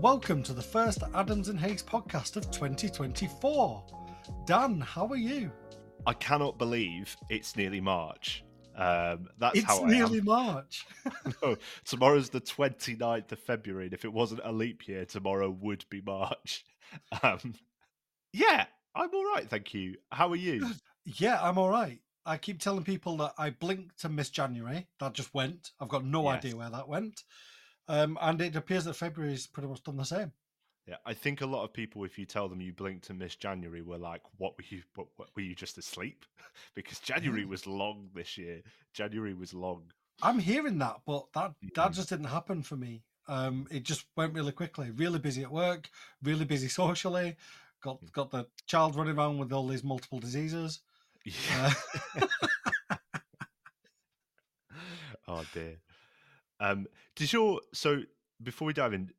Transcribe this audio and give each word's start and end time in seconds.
welcome 0.00 0.42
to 0.42 0.52
the 0.54 0.62
first 0.62 1.02
Adams 1.14 1.48
and 1.48 1.60
Hayes 1.60 1.82
podcast 1.82 2.36
of 2.36 2.50
2024. 2.50 3.84
Dan, 4.46 4.80
how 4.80 5.06
are 5.08 5.16
you? 5.16 5.50
I 6.06 6.14
cannot 6.14 6.58
believe 6.58 7.14
it's 7.28 7.56
nearly 7.56 7.80
March. 7.80 8.42
Um, 8.76 9.28
that's 9.38 9.58
it's 9.58 9.66
how 9.66 9.84
nearly. 9.84 10.22
March. 10.22 10.86
no, 11.42 11.56
tomorrow's 11.84 12.30
the 12.30 12.40
29th 12.40 13.32
of 13.32 13.38
February, 13.40 13.84
and 13.86 13.94
if 13.94 14.04
it 14.06 14.12
wasn't 14.12 14.40
a 14.44 14.52
leap 14.52 14.88
year, 14.88 15.04
tomorrow 15.04 15.50
would 15.60 15.84
be 15.90 16.00
March. 16.00 16.64
Um, 17.22 17.54
yeah, 18.32 18.64
I'm 18.96 19.14
all 19.14 19.24
right, 19.32 19.48
thank 19.48 19.72
you. 19.74 19.94
How 20.10 20.28
are 20.30 20.34
you? 20.36 20.66
yeah, 21.04 21.38
I'm 21.40 21.56
all 21.56 21.70
right. 21.70 22.00
I 22.26 22.36
keep 22.36 22.58
telling 22.58 22.82
people 22.82 23.16
that 23.18 23.32
I 23.38 23.50
blinked 23.50 24.00
to 24.00 24.08
miss 24.08 24.28
January. 24.28 24.88
That 24.98 25.12
just 25.12 25.32
went. 25.32 25.70
I've 25.78 25.88
got 25.88 26.04
no 26.04 26.24
Yes. 26.24 26.38
idea 26.38 26.56
where 26.56 26.70
that 26.70 26.88
went. 26.88 27.22
Um, 27.90 28.16
and 28.20 28.40
it 28.40 28.54
appears 28.54 28.84
that 28.84 28.94
February's 28.94 29.48
pretty 29.48 29.68
much 29.68 29.82
done 29.82 29.96
the 29.96 30.04
same. 30.04 30.30
Yeah, 30.86 30.96
I 31.04 31.12
think 31.12 31.40
a 31.40 31.46
lot 31.46 31.64
of 31.64 31.72
people, 31.72 32.04
if 32.04 32.18
you 32.18 32.24
tell 32.24 32.48
them 32.48 32.60
you 32.60 32.72
blinked 32.72 33.10
and 33.10 33.18
missed 33.18 33.40
January, 33.40 33.82
were 33.82 33.98
like, 33.98 34.22
"What 34.38 34.56
were 34.56 34.64
you? 34.68 34.82
What, 34.94 35.08
what 35.16 35.28
were 35.34 35.42
you 35.42 35.54
just 35.56 35.76
asleep?" 35.76 36.24
because 36.76 37.00
January 37.00 37.44
was 37.54 37.66
long 37.66 38.08
this 38.14 38.38
year. 38.38 38.62
January 38.94 39.34
was 39.34 39.52
long. 39.52 39.82
I'm 40.22 40.38
hearing 40.38 40.78
that, 40.78 41.00
but 41.04 41.26
that 41.34 41.54
that 41.74 41.90
Mhm. 41.90 41.94
just 41.94 42.08
didn't 42.10 42.26
happen 42.26 42.62
for 42.62 42.76
me. 42.76 43.02
Um, 43.26 43.66
it 43.70 43.82
just 43.82 44.06
went 44.16 44.34
really 44.34 44.52
quickly. 44.52 44.90
Really 44.92 45.18
busy 45.18 45.42
at 45.42 45.50
work, 45.52 45.90
really 46.22 46.44
busy 46.44 46.68
socially. 46.68 47.36
Got 47.82 48.00
Mm. 48.02 48.12
got 48.12 48.30
the 48.30 48.46
child 48.66 48.94
running 48.94 49.16
around 49.18 49.38
with 49.38 49.52
all 49.52 49.66
these 49.66 49.82
multiple 49.84 50.20
diseases. 50.20 50.80
Yeah. 51.24 51.72
oh 55.28 55.44
dear. 55.52 55.76
Um, 56.60 56.86
does 57.16 57.32
your 57.32 57.60
so 57.72 58.02
before 58.42 58.66
we 58.66 58.72
dive 58.72 58.92
in, 58.92 59.10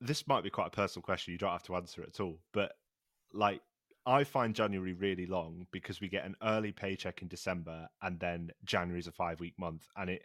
this 0.00 0.26
might 0.26 0.44
be 0.44 0.50
quite 0.50 0.66
a 0.66 0.70
personal 0.70 1.02
question. 1.02 1.32
You 1.32 1.38
don't 1.38 1.50
have 1.50 1.62
to 1.64 1.76
answer 1.76 2.02
it 2.02 2.08
at 2.08 2.20
all, 2.20 2.38
but 2.52 2.72
like 3.32 3.60
I 4.04 4.24
find 4.24 4.54
January 4.54 4.94
really 4.94 5.26
long 5.26 5.66
because 5.70 6.00
we 6.00 6.08
get 6.08 6.24
an 6.24 6.36
early 6.42 6.72
paycheck 6.72 7.22
in 7.22 7.28
December, 7.28 7.88
and 8.02 8.18
then 8.18 8.50
January's 8.64 9.06
a 9.06 9.12
five 9.12 9.40
week 9.40 9.54
month, 9.58 9.86
and 9.96 10.10
it 10.10 10.22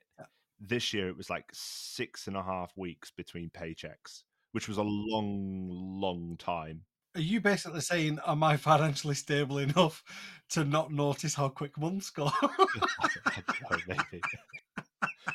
this 0.59 0.93
year 0.93 1.07
it 1.07 1.17
was 1.17 1.29
like 1.29 1.45
six 1.53 2.27
and 2.27 2.35
a 2.35 2.41
half 2.41 2.75
weeks 2.75 3.11
between 3.11 3.49
paychecks, 3.51 4.23
which 4.51 4.67
was 4.67 4.77
a 4.77 4.83
long, 4.83 5.69
long 5.69 6.35
time. 6.37 6.81
Are 7.15 7.21
you 7.21 7.41
basically 7.41 7.81
saying, 7.81 8.19
am 8.27 8.43
I 8.43 8.57
financially 8.57 9.15
stable 9.15 9.57
enough 9.57 10.03
to 10.49 10.63
not 10.63 10.91
notice 10.91 11.33
how 11.33 11.49
quick 11.49 11.77
months 11.77 12.09
go? 12.09 12.25
Know, 12.25 12.49
maybe. 13.87 14.21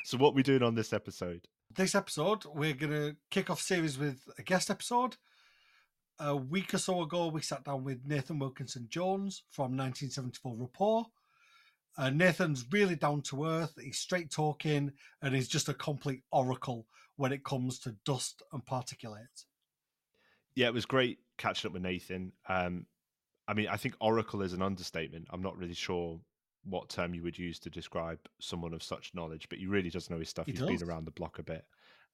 So 0.03 0.17
what 0.17 0.35
we 0.35 0.43
doing 0.43 0.63
on 0.63 0.75
this 0.75 0.93
episode? 0.93 1.47
this 1.75 1.95
episode, 1.95 2.45
we're 2.45 2.73
going 2.73 2.91
to 2.91 3.15
kick 3.31 3.49
off 3.49 3.59
series 3.59 3.97
with 3.97 4.27
a 4.37 4.43
guest 4.43 4.69
episode. 4.69 5.15
A 6.19 6.35
week 6.35 6.73
or 6.73 6.77
so 6.77 7.01
ago, 7.01 7.27
we 7.27 7.41
sat 7.41 7.63
down 7.63 7.83
with 7.83 8.05
Nathan 8.05 8.37
Wilkinson 8.37 8.85
Jones 8.89 9.43
from 9.49 9.75
1974 9.75 10.55
Rapport. 10.55 11.05
Uh, 11.97 12.09
Nathan's 12.09 12.65
really 12.71 12.95
down 12.95 13.21
to 13.23 13.45
earth, 13.45 13.73
he's 13.81 13.99
straight 13.99 14.31
talking, 14.31 14.91
and 15.21 15.35
he's 15.35 15.47
just 15.47 15.69
a 15.69 15.73
complete 15.73 16.21
oracle 16.31 16.87
when 17.15 17.31
it 17.31 17.43
comes 17.43 17.79
to 17.79 17.95
dust 18.05 18.41
and 18.51 18.65
particulates. 18.65 19.45
yeah, 20.55 20.67
it 20.67 20.73
was 20.73 20.85
great 20.85 21.19
catching 21.37 21.69
up 21.69 21.73
with 21.73 21.83
Nathan. 21.83 22.31
Um, 22.47 22.85
I 23.47 23.53
mean, 23.53 23.67
I 23.67 23.77
think 23.77 23.95
Oracle 23.99 24.41
is 24.41 24.53
an 24.53 24.61
understatement. 24.61 25.27
I'm 25.31 25.41
not 25.41 25.57
really 25.57 25.73
sure 25.73 26.19
what 26.63 26.89
term 26.89 27.13
you 27.13 27.23
would 27.23 27.37
use 27.37 27.59
to 27.59 27.69
describe 27.69 28.19
someone 28.39 28.73
of 28.73 28.83
such 28.83 29.11
knowledge, 29.13 29.47
but 29.49 29.59
he 29.59 29.67
really 29.67 29.89
does 29.89 30.09
know 30.09 30.19
his 30.19 30.29
stuff. 30.29 30.45
He 30.45 30.53
He's 30.53 30.61
does. 30.61 30.69
been 30.69 30.89
around 30.89 31.05
the 31.05 31.11
block 31.11 31.39
a 31.39 31.43
bit, 31.43 31.65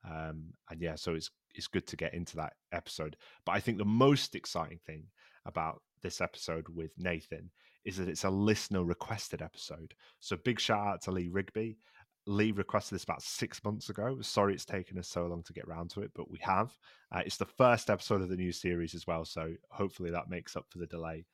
um, 0.10 0.54
and 0.70 0.82
yeah, 0.82 0.96
so 0.96 1.14
it's 1.14 1.30
it's 1.56 1.68
good 1.68 1.88
to 1.88 1.96
get 1.96 2.14
into 2.14 2.36
that 2.38 2.54
episode. 2.72 3.16
But 3.46 3.54
I 3.54 3.60
think 3.60 3.78
the 3.78 3.86
most 3.86 4.36
exciting 4.36 4.80
thing 4.86 5.04
about 5.46 5.82
this 6.02 6.22
episode 6.22 6.68
with 6.70 6.92
Nathan 6.98 7.50
is 7.86 7.98
that 7.98 8.10
it's 8.10 8.24
a 8.24 8.30
listener 8.30 8.84
requested 8.84 9.42
episode. 9.42 9.94
So 10.20 10.38
big 10.38 10.60
shout 10.60 10.88
out 10.88 11.02
to 11.04 11.12
Lee 11.12 11.30
Rigby. 11.30 11.78
Lee 12.28 12.52
requested 12.52 12.96
this 12.96 13.04
about 13.04 13.24
six 13.24 13.64
months 13.64 13.90
ago. 13.90 14.20
Sorry 14.22 14.54
it's 14.54 14.66
taken 14.66 15.00
us 15.00 15.08
so 15.08 15.26
long 15.26 15.42
to 15.44 15.54
get 15.54 15.66
around 15.66 15.90
to 15.92 16.02
it, 16.02 16.12
but 16.14 16.30
we 16.30 16.38
have. 16.42 16.76
Uh, 17.12 17.22
it's 17.26 17.38
the 17.38 17.46
first 17.46 17.90
episode 17.90 18.22
of 18.22 18.30
the 18.30 18.36
new 18.36 18.52
series 18.52 18.94
as 18.94 19.08
well, 19.08 19.26
so 19.26 19.54
hopefully 19.72 20.12
that 20.12 20.30
makes 20.30 20.56
up 20.56 20.66
for 20.70 20.78
the 20.78 20.86
delay. 20.86 21.26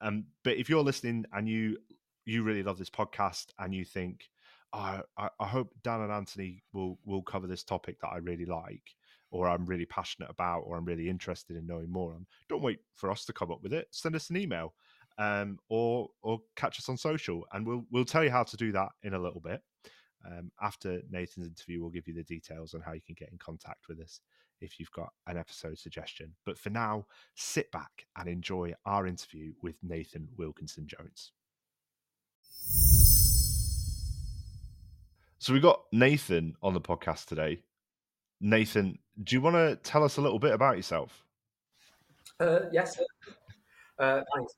Um, 0.00 0.24
but 0.42 0.56
if 0.56 0.68
you're 0.68 0.82
listening 0.82 1.24
and 1.32 1.48
you 1.48 1.78
you 2.24 2.42
really 2.42 2.62
love 2.62 2.78
this 2.78 2.90
podcast 2.90 3.46
and 3.58 3.74
you 3.74 3.84
think, 3.84 4.28
I, 4.72 5.02
I 5.16 5.46
hope 5.46 5.72
Dan 5.84 6.00
and 6.00 6.10
Anthony 6.10 6.64
will 6.72 6.98
will 7.04 7.22
cover 7.22 7.46
this 7.46 7.62
topic 7.62 8.00
that 8.00 8.08
I 8.08 8.16
really 8.16 8.44
like, 8.44 8.82
or 9.30 9.48
I'm 9.48 9.66
really 9.66 9.86
passionate 9.86 10.30
about, 10.30 10.62
or 10.62 10.76
I'm 10.76 10.84
really 10.84 11.08
interested 11.08 11.56
in 11.56 11.64
knowing 11.66 11.90
more 11.92 12.12
on, 12.12 12.26
don't 12.48 12.62
wait 12.62 12.80
for 12.96 13.08
us 13.08 13.24
to 13.26 13.32
come 13.32 13.52
up 13.52 13.62
with 13.62 13.72
it. 13.72 13.86
Send 13.92 14.16
us 14.16 14.30
an 14.30 14.36
email, 14.36 14.74
um, 15.16 15.58
or 15.68 16.08
or 16.22 16.40
catch 16.56 16.80
us 16.80 16.88
on 16.88 16.96
social, 16.96 17.46
and 17.52 17.64
we'll 17.64 17.84
we'll 17.92 18.04
tell 18.04 18.24
you 18.24 18.30
how 18.30 18.42
to 18.42 18.56
do 18.56 18.72
that 18.72 18.88
in 19.04 19.14
a 19.14 19.18
little 19.18 19.40
bit. 19.40 19.60
Um, 20.26 20.50
after 20.60 21.02
Nathan's 21.08 21.46
interview, 21.46 21.80
we'll 21.80 21.90
give 21.90 22.08
you 22.08 22.14
the 22.14 22.24
details 22.24 22.74
on 22.74 22.80
how 22.80 22.94
you 22.94 23.02
can 23.06 23.14
get 23.16 23.30
in 23.30 23.38
contact 23.38 23.86
with 23.88 24.00
us 24.00 24.20
if 24.60 24.80
you've 24.80 24.90
got 24.90 25.12
an 25.28 25.36
episode 25.36 25.78
suggestion. 25.78 26.34
But 26.44 26.58
for 26.58 26.70
now, 26.70 27.06
sit 27.36 27.70
back 27.70 28.06
and 28.16 28.28
enjoy 28.28 28.72
our 28.86 29.06
interview 29.06 29.52
with 29.62 29.76
Nathan 29.82 30.26
Wilkinson 30.36 30.86
Jones. 30.88 31.32
So 35.44 35.52
we 35.52 35.60
got 35.60 35.82
Nathan 35.92 36.56
on 36.62 36.72
the 36.72 36.80
podcast 36.80 37.26
today. 37.26 37.60
Nathan, 38.40 38.98
do 39.22 39.36
you 39.36 39.42
want 39.42 39.56
to 39.56 39.76
tell 39.76 40.02
us 40.02 40.16
a 40.16 40.22
little 40.22 40.38
bit 40.38 40.52
about 40.52 40.76
yourself? 40.78 41.22
Uh, 42.40 42.60
yes. 42.72 42.98
Uh, 43.98 44.22
thanks. 44.34 44.54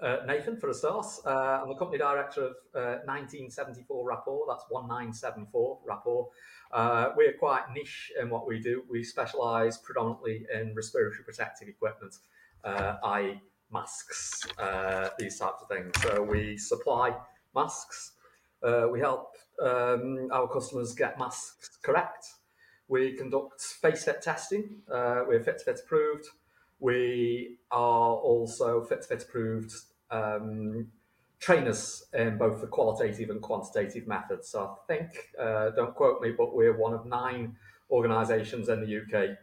Uh, 0.00 0.24
Nathan, 0.26 0.56
for 0.56 0.70
a 0.70 0.72
start. 0.72 1.04
Uh, 1.26 1.60
I'm 1.60 1.68
the 1.68 1.74
company 1.74 1.98
director 1.98 2.44
of 2.44 2.52
uh, 2.74 3.04
1974 3.04 4.08
Rapport. 4.08 4.46
That's 4.48 4.64
1974 4.70 5.80
Rapport. 5.84 6.30
Uh, 6.72 7.10
we're 7.18 7.34
quite 7.34 7.64
niche 7.74 8.10
in 8.18 8.30
what 8.30 8.46
we 8.46 8.60
do. 8.60 8.82
We 8.90 9.04
specialise 9.04 9.76
predominantly 9.76 10.46
in 10.54 10.74
respiratory 10.74 11.22
protective 11.22 11.68
equipment, 11.68 12.16
uh, 12.64 12.96
i.e., 13.04 13.42
masks, 13.70 14.46
uh, 14.56 15.10
these 15.18 15.38
types 15.38 15.60
of 15.60 15.68
things. 15.68 15.92
So 16.00 16.22
we 16.22 16.56
supply 16.56 17.14
masks. 17.54 18.12
Uh, 18.62 18.88
we 18.90 19.00
help 19.00 19.29
um, 19.60 20.28
our 20.32 20.48
customers 20.48 20.94
get 20.94 21.18
masks 21.18 21.78
correct. 21.82 22.26
We 22.88 23.12
conduct 23.12 23.62
face 23.62 24.04
fit 24.04 24.20
testing. 24.22 24.82
Uh, 24.90 25.22
we're 25.26 25.40
Fit2Fit 25.40 25.80
approved. 25.80 26.26
We 26.80 27.58
are 27.70 28.14
also 28.14 28.84
Fit2Fit 28.84 29.22
approved 29.22 29.72
um, 30.10 30.88
trainers 31.38 32.04
in 32.12 32.36
both 32.36 32.60
the 32.60 32.66
qualitative 32.66 33.30
and 33.30 33.40
quantitative 33.40 34.06
methods. 34.06 34.48
So 34.48 34.76
I 34.76 34.92
think, 34.92 35.10
uh, 35.38 35.70
don't 35.70 35.94
quote 35.94 36.20
me, 36.20 36.32
but 36.36 36.54
we're 36.54 36.76
one 36.76 36.92
of 36.92 37.06
nine 37.06 37.56
organisations 37.90 38.68
in 38.68 38.80
the 38.80 38.96
UK 38.96 39.36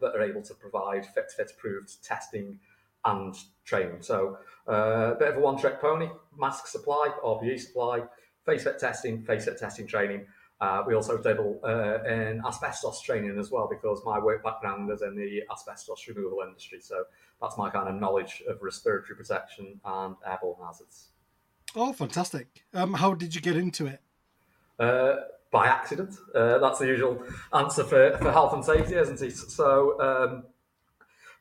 that 0.00 0.14
are 0.14 0.22
able 0.22 0.42
to 0.42 0.54
provide 0.54 1.04
Fit2Fit 1.04 1.52
approved 1.52 2.02
testing 2.02 2.58
and 3.04 3.34
training. 3.64 4.02
So 4.02 4.38
uh, 4.68 5.12
a 5.12 5.16
bit 5.18 5.28
of 5.28 5.36
a 5.36 5.40
one 5.40 5.58
trick 5.58 5.80
pony 5.80 6.08
mask 6.36 6.66
supply, 6.66 7.10
RPE 7.24 7.60
supply, 7.60 8.02
face 8.48 8.64
fit 8.64 8.78
testing, 8.78 9.22
face 9.24 9.44
fit 9.44 9.58
testing 9.58 9.86
training. 9.86 10.26
Uh, 10.60 10.82
we 10.86 10.94
also 10.94 11.18
dabble 11.18 11.60
uh, 11.62 12.02
in 12.04 12.42
asbestos 12.44 13.00
training 13.02 13.38
as 13.38 13.50
well 13.50 13.68
because 13.70 14.02
my 14.04 14.18
work 14.18 14.42
background 14.42 14.90
is 14.90 15.02
in 15.02 15.14
the 15.14 15.42
asbestos 15.52 16.08
removal 16.08 16.40
industry. 16.46 16.80
So 16.80 17.04
that's 17.40 17.56
my 17.56 17.70
kind 17.70 17.88
of 17.88 17.94
knowledge 17.94 18.42
of 18.48 18.60
respiratory 18.60 19.16
protection 19.16 19.80
and 19.84 20.16
airborne 20.26 20.56
hazards. 20.66 21.10
Oh, 21.76 21.92
fantastic. 21.92 22.64
Um, 22.74 22.94
how 22.94 23.14
did 23.14 23.34
you 23.34 23.40
get 23.40 23.56
into 23.56 23.86
it? 23.86 24.00
Uh, 24.78 25.16
by 25.52 25.66
accident. 25.66 26.16
Uh, 26.34 26.58
that's 26.58 26.80
the 26.80 26.86
usual 26.86 27.22
answer 27.54 27.84
for, 27.84 28.16
for 28.18 28.32
health 28.32 28.52
and 28.52 28.64
safety, 28.64 28.96
isn't 28.96 29.20
it? 29.22 29.36
So 29.36 30.00
um, 30.00 30.44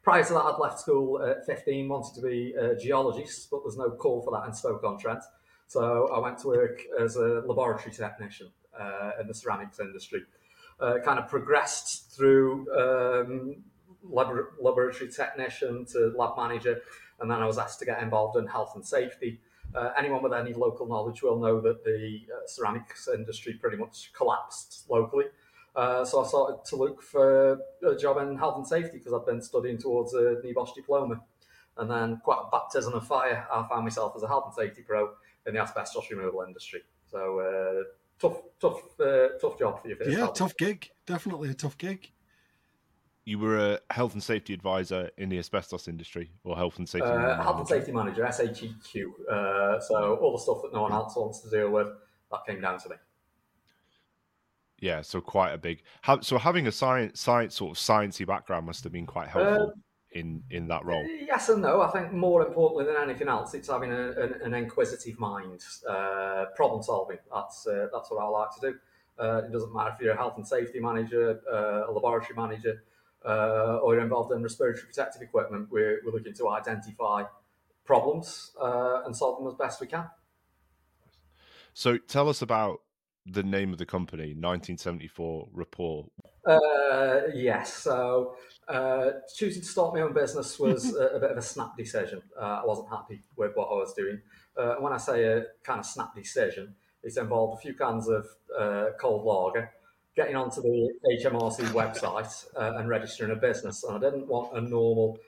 prior 0.03 0.23
to 0.23 0.33
that, 0.33 0.43
I'd 0.43 0.59
left 0.59 0.79
school 0.79 1.23
at 1.23 1.45
15, 1.45 1.87
wanted 1.87 2.15
to 2.15 2.21
be 2.21 2.53
a 2.53 2.75
geologist, 2.75 3.49
but 3.49 3.61
there's 3.63 3.77
no 3.77 3.91
call 3.91 4.21
for 4.21 4.31
that 4.31 4.47
in 4.47 4.53
Stoke-on-Trent. 4.53 5.23
So 5.67 6.07
I 6.07 6.19
went 6.19 6.37
to 6.39 6.47
work 6.47 6.81
as 6.99 7.17
a 7.17 7.41
laboratory 7.45 7.93
technician 7.93 8.47
uh, 8.77 9.11
in 9.19 9.27
the 9.27 9.33
ceramics 9.33 9.79
industry. 9.79 10.23
Uh, 10.79 10.99
kind 11.03 11.19
of 11.19 11.27
progressed 11.27 12.11
through 12.11 12.67
um, 12.73 13.57
lab- 14.03 14.53
laboratory 14.61 15.11
technician 15.11 15.85
to 15.85 16.13
lab 16.15 16.37
manager, 16.37 16.79
and 17.19 17.29
then 17.29 17.41
I 17.41 17.45
was 17.45 17.57
asked 17.57 17.79
to 17.79 17.85
get 17.85 18.01
involved 18.01 18.37
in 18.37 18.47
health 18.47 18.73
and 18.75 18.85
safety. 18.85 19.39
Uh, 19.75 19.91
anyone 19.97 20.23
with 20.23 20.33
any 20.33 20.53
local 20.53 20.87
knowledge 20.87 21.21
will 21.21 21.39
know 21.39 21.59
that 21.59 21.83
the 21.83 22.21
uh, 22.33 22.47
ceramics 22.47 23.09
industry 23.13 23.53
pretty 23.53 23.75
much 23.75 24.11
collapsed 24.15 24.85
locally. 24.89 25.25
Uh, 25.75 26.05
so 26.05 26.23
I 26.23 26.27
started 26.27 26.63
to 26.65 26.75
look 26.75 27.01
for 27.01 27.59
a 27.85 27.95
job 27.95 28.17
in 28.17 28.37
health 28.37 28.57
and 28.57 28.67
safety 28.67 28.97
because 28.99 29.13
I've 29.13 29.25
been 29.25 29.41
studying 29.41 29.77
towards 29.77 30.13
a 30.13 30.41
NEBOSH 30.43 30.75
diploma. 30.75 31.21
And 31.77 31.91
then, 31.91 32.21
quite 32.23 32.41
a 32.43 32.49
baptism 32.49 32.93
of 32.93 33.05
fire, 33.05 33.45
I 33.53 33.67
found 33.67 33.83
myself 33.83 34.13
as 34.15 34.23
a 34.23 34.27
health 34.27 34.45
and 34.47 34.53
safety 34.55 34.81
pro 34.81 35.11
in 35.47 35.53
the 35.53 35.59
asbestos 35.61 36.09
removal 36.11 36.43
industry. 36.47 36.81
So 37.09 37.39
uh, 37.39 37.83
tough, 38.19 38.41
tough, 38.59 38.81
uh, 38.99 39.29
tough 39.41 39.57
job 39.57 39.81
for 39.81 39.87
you. 39.87 39.97
Yeah, 40.07 40.27
tough 40.27 40.55
gig. 40.57 40.89
Definitely 41.05 41.49
a 41.49 41.53
tough 41.53 41.77
gig. 41.77 42.11
you 43.27 43.37
were 43.37 43.57
a 43.57 43.79
health 43.93 44.13
and 44.13 44.23
safety 44.23 44.53
advisor 44.53 45.09
in 45.17 45.27
the 45.27 45.37
asbestos 45.37 45.89
industry, 45.89 46.31
or 46.45 46.55
health 46.55 46.77
and 46.77 46.87
safety. 46.87 47.09
Uh, 47.09 47.41
health 47.43 47.59
and 47.59 47.67
safety 47.67 47.91
manager, 47.91 48.23
SHEQ. 48.23 49.03
Uh, 49.29 49.79
so 49.81 50.15
all 50.21 50.31
the 50.31 50.41
stuff 50.41 50.61
that 50.63 50.73
no 50.73 50.83
one 50.83 50.93
else 50.93 51.13
wants 51.15 51.41
to 51.41 51.49
deal 51.49 51.69
with, 51.69 51.89
that 52.31 52.39
came 52.47 52.61
down 52.61 52.79
to 52.79 52.89
me. 52.89 52.95
Yeah, 54.79 55.01
so 55.01 55.19
quite 55.19 55.51
a 55.51 55.57
big. 55.57 55.81
So 56.21 56.37
having 56.37 56.67
a 56.67 56.71
science, 56.71 57.19
science 57.19 57.55
sort 57.55 57.75
of 57.75 57.81
sciencey 57.83 58.25
background 58.25 58.65
must 58.65 58.83
have 58.85 58.93
been 58.93 59.07
quite 59.07 59.27
helpful. 59.27 59.73
Uh, 60.15 60.19
in 60.19 60.43
in 60.49 60.67
that 60.67 60.85
role? 60.85 61.05
Yes 61.05 61.49
and 61.49 61.61
no. 61.61 61.81
I 61.81 61.89
think 61.91 62.13
more 62.13 62.45
importantly 62.45 62.85
than 62.85 63.01
anything 63.01 63.27
else, 63.27 63.53
it's 63.53 63.69
having 63.69 63.91
a, 63.91 64.11
an, 64.11 64.41
an, 64.43 64.53
inquisitive 64.53 65.19
mind, 65.19 65.61
uh, 65.87 66.45
problem 66.55 66.81
solving. 66.81 67.17
That's 67.33 67.67
uh, 67.67 67.87
that's 67.93 68.09
what 68.09 68.23
I 68.23 68.27
like 68.27 68.49
to 68.55 68.71
do. 68.71 68.79
Uh, 69.19 69.41
it 69.45 69.51
doesn't 69.51 69.73
matter 69.73 69.91
if 69.93 70.01
you're 70.01 70.13
a 70.13 70.17
health 70.17 70.37
and 70.37 70.47
safety 70.47 70.79
manager, 70.79 71.41
uh, 71.51 71.89
a 71.89 71.91
laboratory 71.91 72.35
manager, 72.35 72.83
uh, 73.25 73.79
or 73.81 73.95
you're 73.95 74.03
involved 74.03 74.31
in 74.31 74.43
respiratory 74.43 74.85
protective 74.85 75.21
equipment. 75.21 75.69
We're, 75.71 76.01
we're 76.05 76.11
looking 76.11 76.35
to 76.35 76.49
identify 76.49 77.23
problems 77.83 78.51
uh, 78.61 79.01
and 79.05 79.17
solve 79.17 79.39
them 79.39 79.47
as 79.47 79.55
best 79.55 79.81
we 79.81 79.87
can. 79.87 80.05
So 81.73 81.97
tell 81.97 82.29
us 82.29 82.43
about 82.43 82.81
the 83.31 83.43
name 83.43 83.71
of 83.71 83.77
the 83.77 83.85
company, 83.85 84.33
1974 84.33 85.49
Rapport. 85.51 86.05
Uh, 86.45 87.27
yes. 87.33 87.73
So 87.73 88.35
uh, 88.67 89.11
choosing 89.35 89.61
to 89.61 89.67
start 89.67 89.93
my 89.93 90.01
own 90.01 90.13
business 90.13 90.57
was 90.57 90.95
a, 90.95 91.07
a 91.07 91.19
bit 91.19 91.31
of 91.31 91.37
a 91.37 91.41
snap 91.41 91.77
decision. 91.77 92.21
Uh, 92.39 92.61
I 92.61 92.65
wasn't 92.65 92.89
happy 92.89 93.23
with 93.35 93.51
what 93.55 93.65
I 93.65 93.75
was 93.75 93.93
doing. 93.93 94.21
Uh, 94.57 94.75
when 94.75 94.93
I 94.93 94.97
say 94.97 95.25
a 95.25 95.45
kind 95.63 95.79
of 95.79 95.85
snap 95.85 96.15
decision, 96.15 96.73
it 97.03 97.15
involved 97.17 97.59
a 97.59 97.61
few 97.61 97.73
cans 97.73 98.07
of 98.07 98.25
uh, 98.57 98.87
cold 98.99 99.23
lager, 99.25 99.71
getting 100.15 100.35
onto 100.35 100.61
the 100.61 100.89
HMRC 101.21 101.65
website 101.71 102.45
uh, 102.55 102.77
and 102.77 102.89
registering 102.89 103.31
a 103.31 103.35
business. 103.35 103.83
And 103.83 103.97
I 103.97 104.09
didn't 104.09 104.27
want 104.27 104.57
a 104.57 104.61
normal 104.61 105.19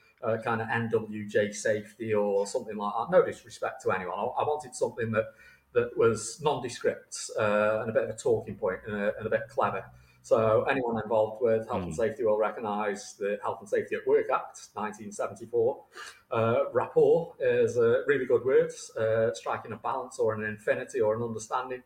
kind 0.44 0.62
of 0.62 0.68
NWJ 0.68 1.54
safety 1.54 2.14
or 2.14 2.46
something 2.46 2.76
like 2.76 2.94
that. 2.94 3.18
No 3.18 3.26
disrespect 3.26 3.84
to 3.84 3.92
anyone. 3.92 4.18
I, 4.18 4.24
I 4.24 4.44
wanted 4.44 4.76
something 4.76 5.12
that 5.12 5.26
that 5.74 5.96
was 5.98 6.40
nondescript 6.42 7.16
uh, 7.38 7.82
and 7.82 7.90
a 7.90 7.94
bit 7.94 8.04
of 8.04 8.10
a 8.10 8.18
talking 8.18 8.56
point 8.56 8.80
and 8.88 8.96
a, 8.96 9.18
and 9.18 9.28
a 9.28 9.30
bit 9.30 9.44
clever. 9.50 9.86
So 10.22 10.64
anyone 10.64 11.02
involved 11.02 11.42
with 11.42 11.68
health 11.68 11.80
mm. 11.80 11.84
and 11.86 11.92
hmm. 11.94 12.02
safety 12.02 12.24
will 12.24 12.38
recognise 12.38 13.16
the 13.18 13.40
Health 13.42 13.60
and 13.62 13.70
Safety 13.70 13.96
at 13.96 14.06
Work 14.06 14.26
Act, 14.32 14.68
1974. 14.74 15.84
Uh, 16.30 16.56
rapport 16.74 17.34
is 17.40 17.78
a 17.78 18.04
really 18.06 18.26
good 18.26 18.44
word, 18.44 18.72
uh, 19.00 19.34
striking 19.34 19.72
a 19.72 19.78
balance 19.78 20.20
or 20.20 20.34
an 20.36 20.44
infinity 20.44 21.00
or 21.00 21.16
an 21.16 21.24
understanding. 21.24 21.82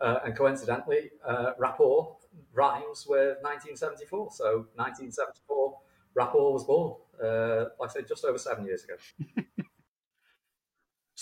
Uh, 0.00 0.18
and 0.24 0.36
coincidentally, 0.36 1.10
uh, 1.26 1.52
rapport 1.58 2.16
rhymes 2.52 3.06
with 3.08 3.38
1974. 3.42 4.30
So 4.32 4.66
1974, 4.76 5.78
rapport 6.14 6.52
was 6.52 6.64
born, 6.64 6.94
uh, 7.20 7.70
like 7.80 7.90
I 7.90 7.92
said, 7.94 8.06
just 8.06 8.24
over 8.24 8.38
seven 8.38 8.64
years 8.64 8.84
ago. 8.84 8.94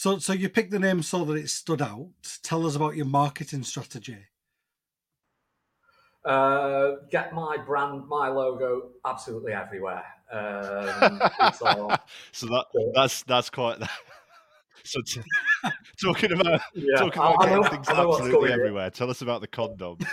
So, 0.07 0.19
so 0.19 0.33
you 0.33 0.49
picked 0.49 0.71
the 0.71 0.79
name 0.79 1.03
so 1.03 1.25
that 1.25 1.35
it 1.35 1.51
stood 1.51 1.83
out. 1.83 2.11
Tell 2.45 2.65
us 2.65 2.77
about 2.77 2.95
your 2.95 3.07
marketing 3.07 3.65
strategy. 3.65 4.19
Uh, 6.25 6.99
get 7.11 7.35
my 7.35 7.57
brand, 7.57 8.07
my 8.07 8.29
logo, 8.29 8.91
absolutely 9.05 9.53
everywhere. 9.53 10.05
Um, 10.31 11.21
all, 11.61 11.97
so 12.31 12.47
that 12.47 12.67
that's 12.95 13.25
that's 13.25 13.51
quite. 13.51 13.79
so 14.85 15.01
t- 15.05 15.23
talking 16.01 16.31
about 16.31 16.61
yeah, 16.73 16.99
talking 16.99 17.21
about 17.21 17.41
getting 17.41 17.65
things 17.65 17.89
absolutely 17.89 18.53
everywhere. 18.53 18.91
Tell 18.91 19.11
us 19.11 19.23
about 19.23 19.41
the 19.41 19.49
condoms. 19.49 20.07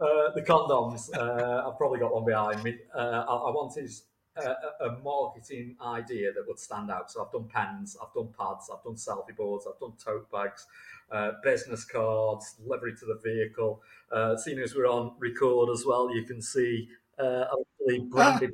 Uh, 0.00 0.32
the 0.34 0.42
condoms. 0.42 1.08
Uh, 1.16 1.68
I've 1.68 1.78
probably 1.78 2.00
got 2.00 2.12
one 2.12 2.24
behind 2.24 2.64
me. 2.64 2.78
Uh, 2.92 3.24
I, 3.28 3.32
I 3.32 3.50
wanted 3.52 3.92
a, 4.36 4.84
a, 4.86 4.98
marketing 5.02 5.76
idea 5.84 6.32
that 6.32 6.46
would 6.46 6.58
stand 6.58 6.90
out. 6.90 7.10
So 7.10 7.24
I've 7.24 7.32
done 7.32 7.48
pens, 7.52 7.96
I've 8.00 8.12
done 8.14 8.32
pads, 8.38 8.70
I've 8.72 8.82
done 8.82 8.94
selfie 8.94 9.36
boards, 9.36 9.66
I've 9.66 9.78
done 9.78 9.92
tote 10.02 10.30
bags, 10.30 10.66
uh, 11.10 11.32
business 11.42 11.84
cards, 11.84 12.56
livery 12.64 12.94
to 12.96 13.06
the 13.06 13.20
vehicle. 13.22 13.82
Uh, 14.10 14.36
seeing 14.36 14.58
as 14.58 14.74
we're 14.74 14.86
on 14.86 15.12
record 15.18 15.68
as 15.70 15.84
well, 15.86 16.14
you 16.14 16.24
can 16.24 16.40
see 16.40 16.88
uh, 17.18 17.44
branded 18.10 18.52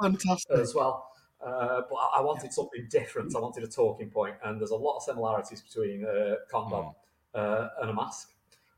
Fantastic. 0.00 0.58
as 0.58 0.74
well. 0.74 1.06
Uh, 1.44 1.82
but 1.88 1.96
I 2.16 2.20
wanted 2.20 2.52
something 2.52 2.86
different. 2.90 3.34
I 3.34 3.40
wanted 3.40 3.64
a 3.64 3.68
talking 3.68 4.10
point, 4.10 4.36
and 4.44 4.60
there's 4.60 4.72
a 4.72 4.76
lot 4.76 4.96
of 4.96 5.02
similarities 5.02 5.62
between 5.62 6.04
a 6.04 6.36
condom 6.50 6.86
mm. 6.86 6.94
uh, 7.34 7.68
and 7.80 7.90
a 7.90 7.94
mask. 7.94 8.32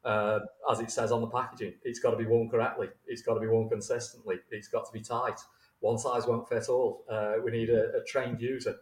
Uh, 0.04 0.40
as 0.68 0.80
it 0.80 0.90
says 0.90 1.12
on 1.12 1.20
the 1.20 1.28
packaging, 1.28 1.74
it's 1.84 2.00
got 2.00 2.10
to 2.10 2.16
be 2.16 2.24
worn 2.24 2.48
correctly. 2.48 2.88
It's 3.06 3.22
got 3.22 3.34
to 3.34 3.40
be 3.40 3.46
worn 3.46 3.68
consistently. 3.68 4.40
It's 4.50 4.66
got 4.66 4.84
to 4.86 4.92
be 4.92 5.00
tight 5.00 5.40
one 5.82 5.98
size 5.98 6.26
won't 6.26 6.48
fit 6.48 6.68
all. 6.68 7.04
Uh, 7.10 7.34
we 7.44 7.50
need 7.50 7.70
a, 7.70 7.96
a 7.96 8.04
trained 8.06 8.40
user. 8.40 8.76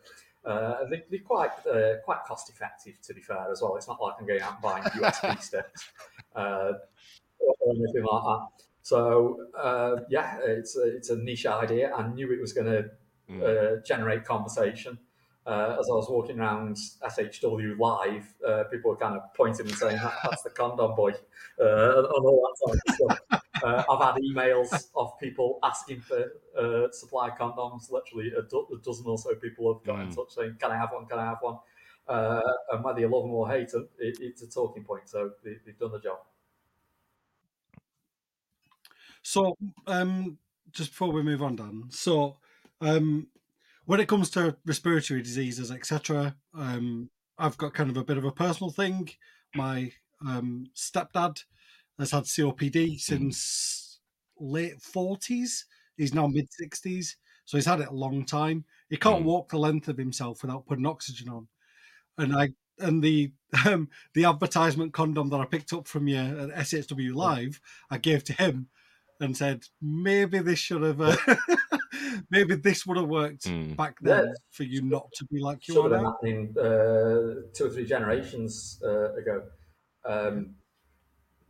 Uh, 0.44 0.84
they, 0.88 0.96
are 1.16 1.22
quite 1.24 1.50
uh, 1.66 1.96
quite 2.04 2.22
cost 2.26 2.48
effective, 2.48 2.94
to 3.02 3.12
be 3.12 3.20
fair, 3.20 3.50
as 3.50 3.60
well. 3.60 3.76
It's 3.76 3.88
not 3.88 4.00
like 4.00 4.14
I'm 4.18 4.26
going 4.26 4.40
out 4.40 4.54
and 4.54 4.62
buying 4.62 4.82
USB 4.84 5.40
sticks 5.42 5.90
uh, 6.34 6.72
or 7.40 7.54
anything 7.68 8.04
like 8.04 8.22
that. 8.22 8.46
So 8.82 9.46
uh, 9.58 9.96
yeah, 10.08 10.38
it's 10.42 10.76
a, 10.76 10.96
it's 10.96 11.10
a 11.10 11.16
niche 11.16 11.46
idea. 11.46 11.92
I 11.94 12.08
knew 12.08 12.32
it 12.32 12.40
was 12.40 12.52
going 12.52 12.66
to 12.66 12.90
mm. 13.30 13.84
generate 13.84 14.24
conversation 14.24 14.98
uh, 15.46 15.76
as 15.80 15.88
I 15.90 15.94
was 15.94 16.08
walking 16.08 16.38
around 16.38 16.76
SHW 17.02 17.78
live, 17.78 18.34
uh, 18.46 18.64
people 18.70 18.90
were 18.90 18.96
kind 18.96 19.16
of 19.16 19.22
pointing 19.34 19.66
and 19.66 19.74
saying, 19.74 19.96
that, 19.96 20.14
"That's 20.22 20.42
the 20.42 20.50
condom 20.50 20.94
boy," 20.94 21.10
uh, 21.58 22.04
and 22.04 22.26
all 22.26 22.46
that 22.46 22.72
type 22.72 22.80
of 22.86 22.94
stuff. 22.94 23.39
Uh, 23.62 23.84
I've 23.90 24.02
had 24.02 24.22
emails 24.22 24.88
of 24.94 25.18
people 25.18 25.58
asking 25.62 26.00
for 26.00 26.32
uh, 26.58 26.90
supply 26.92 27.30
condoms. 27.30 27.90
Literally, 27.90 28.32
a, 28.36 28.42
do- 28.42 28.66
a, 28.72 28.84
dozen 28.84 29.06
or 29.06 29.18
so 29.18 29.34
people 29.34 29.72
have 29.72 29.84
got 29.84 29.98
mm. 29.98 30.08
in 30.08 30.14
touch 30.14 30.34
saying, 30.34 30.56
"Can 30.58 30.70
I 30.70 30.76
have 30.76 30.90
one? 30.92 31.06
Can 31.06 31.18
I 31.18 31.26
have 31.26 31.38
one?" 31.40 31.58
Uh, 32.08 32.40
and 32.72 32.84
whether 32.84 33.00
you 33.00 33.08
love 33.08 33.24
them 33.24 33.32
or 33.32 33.48
hate 33.48 33.70
them, 33.70 33.88
it, 33.98 34.18
it's 34.20 34.42
a 34.42 34.50
talking 34.50 34.84
point. 34.84 35.08
So 35.08 35.30
they, 35.44 35.56
have 35.66 35.78
done 35.78 35.92
the 35.92 36.00
job. 36.00 36.18
So, 39.22 39.56
um, 39.86 40.38
just 40.72 40.90
before 40.90 41.12
we 41.12 41.22
move 41.22 41.42
on, 41.42 41.56
Dan. 41.56 41.84
So, 41.90 42.38
um, 42.80 43.28
when 43.84 44.00
it 44.00 44.08
comes 44.08 44.30
to 44.30 44.56
respiratory 44.64 45.22
diseases, 45.22 45.70
etc., 45.70 46.36
um, 46.54 47.10
I've 47.38 47.58
got 47.58 47.74
kind 47.74 47.90
of 47.90 47.96
a 47.96 48.04
bit 48.04 48.18
of 48.18 48.24
a 48.24 48.32
personal 48.32 48.70
thing. 48.70 49.10
My 49.54 49.92
um, 50.26 50.66
stepdad 50.74 51.42
has 52.00 52.10
had 52.10 52.24
COPD 52.24 52.92
hmm. 52.92 52.96
since 52.96 54.00
late 54.38 54.80
forties. 54.80 55.66
He's 55.96 56.14
now 56.14 56.26
mid 56.26 56.52
sixties, 56.52 57.16
so 57.44 57.56
he's 57.56 57.66
had 57.66 57.80
it 57.80 57.88
a 57.88 57.94
long 57.94 58.24
time. 58.24 58.64
He 58.88 58.96
can't 58.96 59.22
mm. 59.22 59.26
walk 59.26 59.50
the 59.50 59.58
length 59.58 59.88
of 59.88 59.98
himself 59.98 60.42
without 60.42 60.66
putting 60.66 60.86
oxygen 60.86 61.28
on. 61.28 61.46
And 62.18 62.34
I 62.34 62.50
and 62.78 63.02
the 63.02 63.32
um, 63.66 63.88
the 64.14 64.24
advertisement 64.24 64.92
condom 64.92 65.28
that 65.30 65.40
I 65.40 65.44
picked 65.44 65.72
up 65.72 65.86
from 65.86 66.08
you 66.08 66.18
at 66.18 66.66
SHW 66.66 67.14
Live, 67.14 67.60
I 67.90 67.98
gave 67.98 68.24
to 68.24 68.32
him 68.32 68.68
and 69.20 69.36
said 69.36 69.64
maybe 69.82 70.38
this 70.38 70.58
should 70.58 70.82
have 70.82 71.00
uh, 71.00 71.16
maybe 72.30 72.56
this 72.56 72.86
would 72.86 72.96
have 72.96 73.08
worked 73.08 73.44
mm. 73.44 73.76
back 73.76 73.96
then 74.00 74.26
yeah. 74.26 74.32
for 74.50 74.64
you 74.64 74.82
not 74.82 75.08
to 75.14 75.24
be 75.26 75.40
like 75.40 75.68
you 75.68 75.80
are 75.80 75.90
have 75.90 76.02
happening 76.02 76.54
uh, 76.58 77.46
two 77.54 77.66
or 77.66 77.70
three 77.70 77.86
generations 77.86 78.80
uh, 78.84 79.14
ago. 79.14 79.42
Um, 80.06 80.54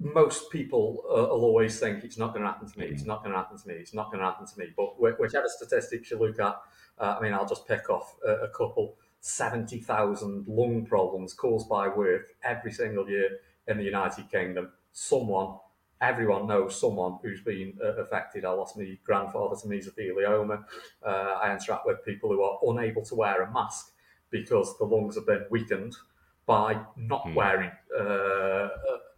most 0.00 0.50
people 0.50 1.04
uh, 1.08 1.34
will 1.34 1.44
always 1.44 1.78
think 1.78 2.04
it's 2.04 2.18
not 2.18 2.32
going 2.32 2.42
to 2.42 2.48
happen 2.48 2.68
to 2.68 2.78
me. 2.78 2.86
It's 2.86 3.04
not 3.04 3.22
going 3.22 3.32
to 3.32 3.38
happen 3.38 3.58
to 3.58 3.68
me. 3.68 3.74
It's 3.74 3.94
not 3.94 4.06
going 4.06 4.18
to 4.20 4.24
happen 4.24 4.46
to 4.46 4.58
me. 4.58 4.72
But 4.76 4.98
whichever 4.98 5.46
statistics 5.48 6.10
you 6.10 6.18
look 6.18 6.40
at, 6.40 6.58
uh, 6.98 7.16
I 7.18 7.22
mean, 7.22 7.34
I'll 7.34 7.46
just 7.46 7.68
pick 7.68 7.90
off 7.90 8.16
a, 8.26 8.32
a 8.32 8.48
couple. 8.48 8.96
70,000 9.22 10.46
lung 10.48 10.86
problems 10.86 11.34
caused 11.34 11.68
by 11.68 11.88
work 11.88 12.28
every 12.42 12.72
single 12.72 13.08
year 13.08 13.40
in 13.68 13.76
the 13.76 13.84
United 13.84 14.30
Kingdom. 14.30 14.70
Someone 14.92 15.58
everyone 16.00 16.46
knows 16.46 16.80
someone 16.80 17.18
who's 17.22 17.42
been 17.42 17.74
uh, 17.82 18.02
affected. 18.02 18.44
I 18.44 18.50
lost 18.52 18.76
my 18.76 18.98
grandfather 19.04 19.54
to 19.60 19.68
mesothelioma. 19.68 20.64
Uh, 21.04 21.10
I 21.10 21.52
interact 21.52 21.86
with 21.86 22.04
people 22.04 22.30
who 22.30 22.42
are 22.42 22.58
unable 22.62 23.04
to 23.04 23.14
wear 23.14 23.42
a 23.42 23.52
mask 23.52 23.92
because 24.30 24.78
the 24.78 24.84
lungs 24.84 25.16
have 25.16 25.26
been 25.26 25.44
weakened 25.50 25.96
by 26.46 26.80
not 26.96 27.24
mm. 27.26 27.34
wearing 27.34 27.70
uh, 27.98 28.68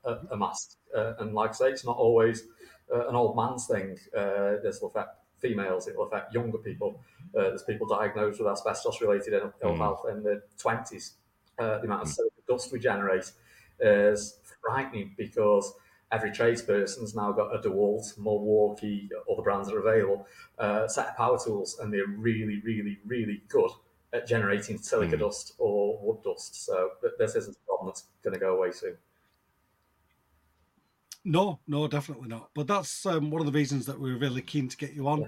a, 0.04 0.18
a, 0.30 0.36
mask. 0.36 0.76
Uh, 0.96 1.14
and 1.18 1.34
like 1.34 1.50
I 1.50 1.52
say, 1.52 1.70
it's 1.70 1.84
not 1.84 1.96
always 1.96 2.44
uh, 2.92 3.08
an 3.08 3.14
old 3.14 3.36
man's 3.36 3.66
thing. 3.66 3.96
Uh, 4.16 4.56
this 4.62 4.80
will 4.80 4.88
affect 4.88 5.16
females, 5.38 5.88
it 5.88 5.96
will 5.96 6.06
affect 6.06 6.32
younger 6.32 6.58
people. 6.58 7.00
there's 7.32 7.64
people 7.64 7.86
diagnosed 7.86 8.38
with 8.38 8.48
asbestos 8.48 9.00
related 9.00 9.34
ill, 9.34 9.52
mm. 9.62 9.78
health 9.78 10.04
in 10.10 10.22
the 10.22 10.42
20s. 10.58 11.12
the 11.58 11.80
amount 11.82 12.02
of 12.02 12.08
mm. 12.08 12.18
dust 12.48 12.72
we 12.72 12.78
generate 12.78 13.32
is 13.80 14.38
frightening 14.60 15.14
because 15.16 15.74
every 16.12 16.30
tradesperson's 16.30 17.14
now 17.14 17.32
got 17.32 17.54
a 17.54 17.58
DeWalt, 17.58 18.18
Milwaukee, 18.18 19.08
other 19.30 19.42
brands 19.42 19.68
that 19.68 19.74
are 19.74 19.80
available, 19.80 20.26
uh, 20.58 20.86
set 20.86 21.08
of 21.08 21.16
power 21.16 21.38
tools, 21.42 21.78
and 21.80 21.92
they're 21.92 22.06
really, 22.06 22.60
really, 22.64 22.98
really 23.06 23.42
good 23.48 23.70
at 24.12 24.26
generating 24.26 24.78
silica 24.78 25.16
mm. 25.16 25.20
dust 25.20 25.54
or 25.58 25.98
wood 26.02 26.22
dust. 26.22 26.66
So 26.66 26.90
this 27.18 27.34
isn't 27.34 27.56
a 27.56 27.66
problem 27.66 27.88
that's 27.88 28.04
going 28.22 28.34
to 28.34 28.40
go 28.40 28.54
away 28.56 28.70
soon. 28.70 28.96
No, 31.24 31.60
no, 31.66 31.86
definitely 31.86 32.28
not. 32.28 32.50
But 32.54 32.66
that's 32.66 33.06
um, 33.06 33.30
one 33.30 33.40
of 33.40 33.46
the 33.46 33.52
reasons 33.58 33.86
that 33.86 33.98
we 33.98 34.12
were 34.12 34.18
really 34.18 34.42
keen 34.42 34.68
to 34.68 34.76
get 34.76 34.92
you 34.92 35.06
on. 35.08 35.20
Yeah. 35.20 35.26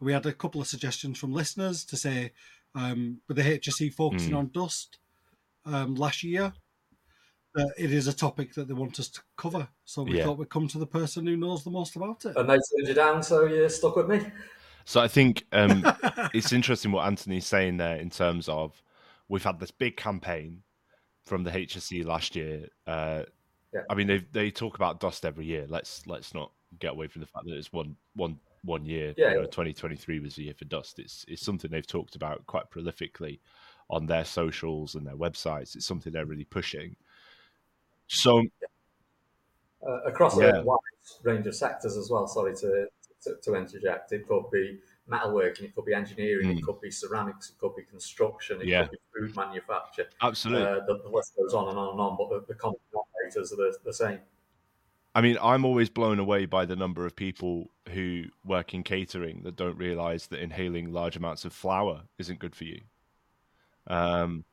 We 0.00 0.12
had 0.12 0.26
a 0.26 0.32
couple 0.32 0.60
of 0.60 0.66
suggestions 0.66 1.18
from 1.18 1.32
listeners 1.32 1.84
to 1.86 1.96
say, 1.96 2.32
um, 2.74 3.20
with 3.28 3.36
the 3.36 3.42
HSE 3.44 3.94
focusing 3.94 4.32
Mm. 4.32 4.38
on 4.38 4.50
dust 4.52 4.98
um, 5.64 5.94
last 5.94 6.22
year, 6.22 6.52
that 7.54 7.72
it 7.78 7.92
is 7.92 8.06
a 8.06 8.12
topic 8.12 8.54
that 8.54 8.68
they 8.68 8.74
want 8.74 9.00
us 9.00 9.08
to 9.08 9.20
cover. 9.36 9.68
So 9.84 10.02
we 10.02 10.18
Yeah. 10.18 10.24
thought 10.24 10.38
we'd 10.38 10.50
come 10.50 10.68
to 10.68 10.78
the 10.78 10.86
person 10.86 11.26
who 11.26 11.36
knows 11.36 11.64
the 11.64 11.70
most 11.70 11.96
about 11.96 12.24
it. 12.26 12.36
And 12.36 12.48
they 12.48 12.54
turned 12.54 12.88
you 12.88 12.94
down, 12.94 13.22
so 13.22 13.46
you're 13.46 13.68
stuck 13.70 13.96
with 13.96 14.08
me. 14.08 14.20
So 14.84 15.00
I 15.00 15.08
think 15.08 15.46
um, 15.52 15.82
it's 16.34 16.52
interesting 16.52 16.92
what 16.92 17.06
Anthony's 17.06 17.46
saying 17.46 17.78
there 17.78 17.96
in 17.96 18.10
terms 18.10 18.48
of 18.48 18.82
we've 19.28 19.42
had 19.42 19.58
this 19.58 19.70
big 19.70 19.96
campaign 19.96 20.62
from 21.24 21.44
the 21.44 21.50
HSE 21.50 22.04
last 22.04 22.36
year. 22.36 22.68
Uh, 22.86 23.22
Yeah. 23.76 23.82
I 23.90 23.94
mean, 23.94 24.06
they 24.06 24.18
they 24.32 24.50
talk 24.50 24.74
about 24.76 25.00
dust 25.00 25.24
every 25.24 25.44
year. 25.46 25.66
Let's 25.68 26.06
let's 26.06 26.34
not 26.34 26.50
get 26.78 26.92
away 26.92 27.06
from 27.08 27.20
the 27.20 27.26
fact 27.26 27.44
that 27.46 27.56
it's 27.56 27.72
one 27.72 27.96
one 28.14 28.38
one 28.64 28.84
year. 28.84 29.14
Yeah, 29.16 29.28
you 29.28 29.34
know, 29.36 29.40
yeah. 29.42 29.46
2023 29.46 30.20
was 30.20 30.34
the 30.36 30.44
year 30.44 30.54
for 30.54 30.64
dust. 30.64 30.98
It's 30.98 31.24
it's 31.28 31.44
something 31.44 31.70
they've 31.70 31.86
talked 31.86 32.16
about 32.16 32.46
quite 32.46 32.70
prolifically 32.70 33.38
on 33.90 34.06
their 34.06 34.24
socials 34.24 34.94
and 34.94 35.06
their 35.06 35.16
websites. 35.16 35.76
It's 35.76 35.86
something 35.86 36.12
they're 36.12 36.26
really 36.26 36.44
pushing. 36.44 36.96
So 38.08 38.44
uh, 39.86 40.00
across 40.04 40.38
Yeah. 40.38 40.56
a 40.58 40.64
wide 40.64 40.78
range 41.22 41.46
of 41.46 41.54
sectors 41.54 41.96
as 41.96 42.10
well. 42.10 42.26
Sorry 42.26 42.54
to, 42.56 42.88
to, 43.22 43.34
to 43.42 43.54
interject. 43.54 44.12
It 44.12 44.26
could 44.26 44.50
be 44.50 44.80
metalworking, 45.08 45.62
it 45.62 45.74
could 45.74 45.84
be 45.84 45.94
engineering, 45.94 46.48
Mm. 46.48 46.58
it 46.58 46.64
could 46.64 46.80
be 46.80 46.90
ceramics, 46.90 47.50
it 47.50 47.58
could 47.58 47.76
be 47.76 47.84
construction, 47.84 48.60
it 48.60 48.66
Yeah. 48.66 48.82
could 48.88 48.90
be 48.92 48.98
food 49.20 49.36
manufacture. 49.36 50.08
absolutely. 50.20 50.66
Uh, 50.66 50.80
the, 50.86 50.98
the 51.04 51.08
list 51.08 51.36
goes 51.36 51.54
on 51.54 51.68
and 51.68 51.78
on 51.78 51.90
and 51.90 52.00
on, 52.00 52.16
but 52.16 52.28
the, 52.30 52.44
the 52.48 52.54
common 52.54 52.80
denominators 53.28 53.52
are 53.52 53.56
the, 53.56 53.76
the 53.84 53.92
same. 53.92 54.18
I 55.14 55.22
mean, 55.22 55.38
I'm 55.42 55.64
always 55.64 55.88
blown 55.88 56.18
away 56.18 56.44
by 56.44 56.66
the 56.66 56.76
number 56.76 57.06
of 57.06 57.16
people 57.16 57.70
who 57.92 58.24
work 58.44 58.74
in 58.74 58.82
catering 58.82 59.42
that 59.44 59.56
don't 59.56 59.78
realize 59.78 60.26
that 60.26 60.40
inhaling 60.40 60.92
large 60.92 61.16
amounts 61.16 61.44
of 61.46 61.54
flour 61.54 62.02
isn't 62.18 62.38
good 62.38 62.54
for 62.54 62.64
you. 62.64 62.80
Um, 63.86 64.44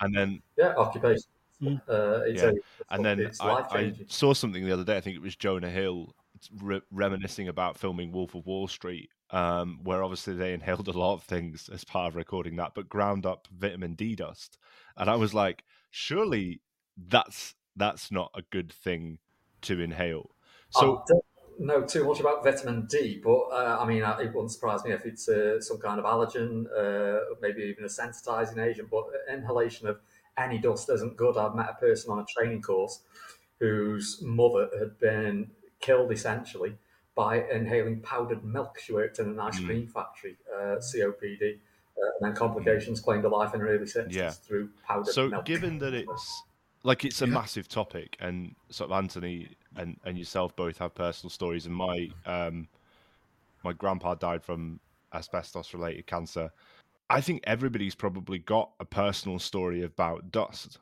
and 0.00 0.14
then, 0.14 0.42
Yeah, 0.56 0.74
occupation. 0.76 1.24
Mm. 1.60 1.80
Uh, 1.88 2.22
it's 2.24 2.42
Yeah. 2.42 2.48
a, 2.50 2.94
and 2.94 3.04
then 3.04 3.30
I, 3.40 3.46
life 3.52 3.66
I 3.70 3.82
changing. 3.82 4.06
saw 4.08 4.32
something 4.32 4.64
the 4.64 4.72
other 4.72 4.84
day. 4.84 4.96
I 4.96 5.00
think 5.00 5.16
it 5.16 5.22
was 5.22 5.36
Jonah 5.36 5.70
Hill 5.70 6.14
re- 6.60 6.80
reminiscing 6.90 7.48
about 7.48 7.78
filming 7.78 8.10
Wolf 8.12 8.34
of 8.34 8.46
Wall 8.46 8.66
Street, 8.66 9.10
um, 9.30 9.78
where 9.84 10.02
obviously 10.02 10.34
they 10.34 10.54
inhaled 10.54 10.88
a 10.88 10.92
lot 10.92 11.14
of 11.14 11.22
things 11.22 11.68
as 11.72 11.84
part 11.84 12.08
of 12.08 12.16
recording 12.16 12.56
that, 12.56 12.74
but 12.74 12.88
ground 12.88 13.26
up 13.26 13.46
vitamin 13.56 13.94
D 13.94 14.16
dust. 14.16 14.58
And 14.96 15.08
I 15.10 15.16
was 15.16 15.34
like, 15.34 15.64
surely 15.90 16.60
that's 16.96 17.54
that's 17.76 18.10
not 18.10 18.30
a 18.34 18.42
good 18.42 18.72
thing 18.72 19.18
to 19.62 19.80
inhale. 19.80 20.36
So 20.70 20.96
I 20.96 21.02
don't 21.06 21.24
know 21.58 21.84
too 21.86 22.04
much 22.04 22.20
about 22.20 22.42
vitamin 22.44 22.86
D, 22.86 23.20
but 23.22 23.38
uh, 23.50 23.78
I 23.80 23.86
mean, 23.86 24.02
uh, 24.02 24.16
it 24.18 24.28
wouldn't 24.28 24.52
surprise 24.52 24.84
me 24.84 24.92
if 24.92 25.04
it's 25.04 25.28
uh, 25.28 25.60
some 25.60 25.78
kind 25.78 25.98
of 25.98 26.06
allergen, 26.06 26.66
uh, 26.76 27.34
maybe 27.40 27.62
even 27.62 27.84
a 27.84 27.88
sensitizing 27.88 28.58
agent. 28.58 28.90
But 28.90 29.04
inhalation 29.30 29.88
of 29.88 30.00
any 30.36 30.58
dust 30.58 30.88
isn't 30.88 31.16
good. 31.16 31.36
I've 31.36 31.54
met 31.54 31.68
a 31.68 31.74
person 31.74 32.10
on 32.10 32.20
a 32.20 32.24
training 32.26 32.62
course 32.62 33.02
whose 33.58 34.22
mother 34.22 34.70
had 34.78 34.98
been 34.98 35.50
killed 35.80 36.10
essentially 36.10 36.78
by 37.14 37.42
inhaling 37.50 38.00
powdered 38.00 38.42
milk. 38.44 38.78
She 38.78 38.92
worked 38.94 39.18
in 39.18 39.28
an 39.28 39.38
ice 39.38 39.60
Mm. 39.60 39.60
cream 39.60 39.86
factory, 39.86 40.38
uh, 40.52 40.80
COPD, 40.80 41.60
uh, 41.98 42.06
and 42.18 42.22
then 42.30 42.34
complications 42.34 43.00
claimed 43.00 43.24
her 43.24 43.28
life 43.28 43.52
in 43.54 43.60
her 43.60 43.68
early 43.68 43.86
60s 43.86 44.16
Yeah. 44.16 44.36
through 44.38 44.72
powdered 44.82 45.18
so 45.18 45.28
milk. 45.28 45.54
So, 45.54 45.60
given 45.60 45.78
that 45.78 45.94
it's 45.94 46.44
like 46.84 47.04
it's 47.04 47.22
a 47.22 47.26
Yeah. 47.26 47.34
massive 47.34 47.68
topic 47.68 48.16
and 48.20 48.54
sort 48.70 48.90
of 48.90 48.96
anthony 48.96 49.48
and, 49.76 49.98
and 50.04 50.18
yourself 50.18 50.54
both 50.56 50.78
have 50.78 50.94
personal 50.94 51.30
stories 51.30 51.66
and 51.66 51.74
my 51.74 52.08
um 52.26 52.68
my 53.64 53.72
grandpa 53.72 54.14
died 54.14 54.42
from 54.42 54.80
asbestos 55.14 55.72
related 55.74 56.06
cancer 56.06 56.50
i 57.10 57.20
think 57.20 57.40
everybody's 57.44 57.94
probably 57.94 58.38
got 58.38 58.72
a 58.80 58.84
personal 58.84 59.38
story 59.38 59.82
about 59.82 60.30
dust 60.30 60.78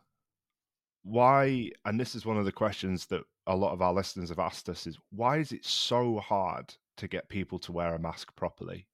why 1.02 1.71
and 1.85 1.99
this 1.99 2.14
is 2.14 2.26
one 2.26 2.37
of 2.37 2.45
the 2.45 2.52
questions 2.52 3.07
that 3.07 3.23
a 3.47 3.57
lot 3.57 3.73
of 3.73 3.83
our 3.83 3.92
listeners 3.92 4.28
have 4.28 4.38
asked 4.38 4.69
us 4.69 4.87
is 4.87 4.99
why 5.11 5.38
is 5.38 5.52
it 5.52 5.64
so 5.64 6.19
hard 6.19 6.75
to 6.97 7.09
get 7.09 7.28
people 7.28 7.59
to 7.59 7.73
wear 7.73 7.95
a 7.95 7.99
mask 7.99 8.35
properly 8.37 8.87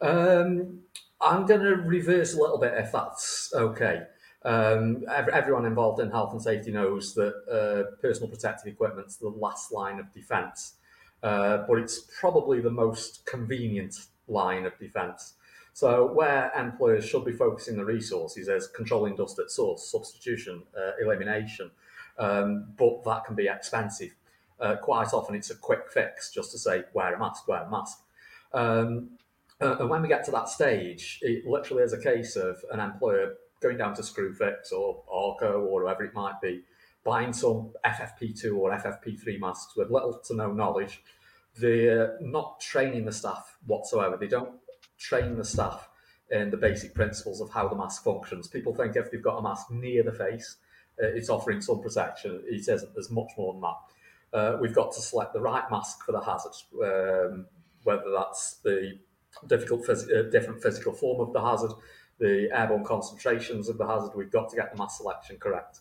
Um, 0.00 0.80
I'm 1.20 1.46
going 1.46 1.60
to 1.60 1.76
reverse 1.76 2.34
a 2.34 2.40
little 2.40 2.58
bit 2.58 2.74
if 2.74 2.90
that's 2.90 3.52
okay. 3.54 4.02
Um, 4.44 5.04
ev- 5.08 5.28
everyone 5.28 5.66
involved 5.66 6.00
in 6.00 6.10
health 6.10 6.32
and 6.32 6.42
safety 6.42 6.72
knows 6.72 7.14
that 7.14 7.34
uh, 7.50 7.96
personal 8.00 8.28
protective 8.28 8.66
equipment 8.66 9.06
is 9.06 9.16
the 9.16 9.28
last 9.28 9.72
line 9.72 10.00
of 10.00 10.12
defence, 10.12 10.74
uh, 11.22 11.58
but 11.68 11.78
it's 11.78 12.00
probably 12.18 12.60
the 12.60 12.70
most 12.70 13.24
convenient 13.24 14.06
line 14.26 14.66
of 14.66 14.76
defence. 14.78 15.34
So, 15.74 16.12
where 16.12 16.52
employers 16.58 17.06
should 17.06 17.24
be 17.24 17.32
focusing 17.32 17.76
the 17.76 17.84
resources 17.84 18.48
is 18.48 18.66
controlling 18.66 19.16
dust 19.16 19.38
at 19.38 19.50
source, 19.50 19.90
substitution, 19.90 20.64
uh, 20.76 20.92
elimination, 21.00 21.70
um, 22.18 22.66
but 22.76 23.04
that 23.04 23.24
can 23.24 23.34
be 23.34 23.48
expensive. 23.48 24.14
Uh, 24.60 24.76
quite 24.76 25.12
often, 25.12 25.34
it's 25.34 25.50
a 25.50 25.56
quick 25.56 25.90
fix 25.90 26.30
just 26.30 26.50
to 26.52 26.58
say, 26.58 26.84
wear 26.92 27.14
a 27.14 27.18
mask, 27.18 27.48
wear 27.48 27.62
a 27.62 27.70
mask. 27.70 28.00
Um, 28.52 29.10
uh, 29.60 29.76
and 29.78 29.88
when 29.88 30.02
we 30.02 30.08
get 30.08 30.24
to 30.24 30.30
that 30.32 30.48
stage, 30.48 31.20
it 31.22 31.46
literally 31.46 31.84
is 31.84 31.92
a 31.92 32.00
case 32.00 32.36
of 32.36 32.62
an 32.70 32.80
employer 32.80 33.34
going 33.62 33.78
down 33.78 33.94
to 33.94 34.02
Screwfix 34.02 34.72
or 34.72 35.02
Arco 35.10 35.62
or 35.62 35.82
whoever 35.82 36.04
it 36.04 36.14
might 36.14 36.40
be, 36.40 36.62
buying 37.04 37.32
some 37.32 37.72
FFP2 37.84 38.56
or 38.56 38.70
FFP3 38.70 39.40
masks 39.40 39.76
with 39.76 39.90
little 39.90 40.18
to 40.24 40.34
no 40.34 40.52
knowledge. 40.52 41.02
They're 41.58 42.18
not 42.20 42.60
training 42.60 43.04
the 43.04 43.12
staff 43.12 43.56
whatsoever. 43.66 44.16
They 44.16 44.28
don't 44.28 44.52
train 44.98 45.36
the 45.36 45.44
staff 45.44 45.88
in 46.30 46.50
the 46.50 46.56
basic 46.56 46.94
principles 46.94 47.40
of 47.40 47.50
how 47.50 47.68
the 47.68 47.76
mask 47.76 48.04
functions. 48.04 48.48
People 48.48 48.74
think 48.74 48.96
if 48.96 49.10
they've 49.10 49.22
got 49.22 49.38
a 49.38 49.42
mask 49.42 49.70
near 49.70 50.02
the 50.02 50.12
face, 50.12 50.56
uh, 51.02 51.06
it's 51.06 51.28
offering 51.28 51.60
some 51.60 51.80
protection. 51.80 52.42
It 52.46 52.66
isn't. 52.68 52.94
There's 52.94 53.10
much 53.10 53.30
more 53.36 53.52
than 53.52 53.62
that. 53.62 53.76
Uh, 54.32 54.58
we've 54.60 54.74
got 54.74 54.92
to 54.92 55.00
select 55.00 55.34
the 55.34 55.40
right 55.40 55.70
mask 55.70 56.04
for 56.04 56.12
the 56.12 56.20
hazard, 56.20 56.54
um, 56.82 57.46
whether 57.84 58.10
that's 58.10 58.54
the 58.64 58.98
difficult, 59.46 59.86
phys- 59.86 60.10
uh, 60.10 60.30
different 60.30 60.62
physical 60.62 60.92
form 60.92 61.20
of 61.20 61.32
the 61.34 61.40
hazard, 61.40 61.72
the 62.22 62.48
airborne 62.56 62.84
concentrations 62.84 63.68
of 63.68 63.78
the 63.78 63.86
hazard. 63.86 64.12
We've 64.14 64.30
got 64.30 64.48
to 64.50 64.56
get 64.56 64.70
the 64.70 64.78
mass 64.78 64.98
selection 64.98 65.38
correct. 65.38 65.80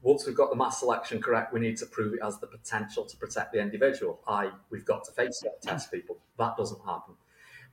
Once 0.00 0.26
we've 0.26 0.36
got 0.36 0.48
the 0.48 0.56
mass 0.56 0.80
selection 0.80 1.20
correct, 1.20 1.52
we 1.52 1.60
need 1.60 1.76
to 1.76 1.86
prove 1.86 2.14
it 2.14 2.22
has 2.22 2.38
the 2.38 2.46
potential 2.46 3.04
to 3.04 3.16
protect 3.18 3.52
the 3.52 3.60
individual. 3.60 4.18
I, 4.26 4.50
we've 4.70 4.86
got 4.86 5.04
to 5.04 5.12
face 5.12 5.42
it, 5.44 5.52
test 5.62 5.92
people. 5.92 6.16
That 6.38 6.56
doesn't 6.56 6.80
happen. 6.86 7.14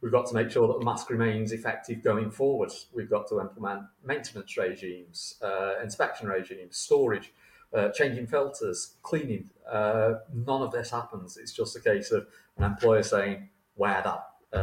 We've 0.02 0.12
got 0.12 0.28
to 0.28 0.34
make 0.34 0.50
sure 0.52 0.68
that 0.68 0.80
the 0.80 0.84
mask 0.84 1.10
remains 1.10 1.54
effective 1.54 2.04
going 2.04 2.32
forward. 2.32 2.72
We've 2.94 3.10
got 3.10 3.30
to 3.30 3.40
implement 3.40 3.84
maintenance 4.04 4.58
regimes, 4.58 5.36
uh, 5.42 5.76
inspection 5.82 6.28
regimes, 6.28 6.76
storage, 6.76 7.32
uh, 7.74 7.90
changing 7.90 8.28
filters, 8.28 8.96
cleaning. 9.04 9.50
Uh, 9.70 10.16
none 10.34 10.62
of 10.62 10.72
this 10.72 10.92
happens. 10.92 11.38
It's 11.38 11.54
just 11.54 11.78
a 11.78 11.80
case 11.80 12.12
of 12.12 12.28
an 12.58 12.66
employer 12.66 13.04
saying, 13.04 13.50
wear 13.78 14.02
that. 14.04 14.58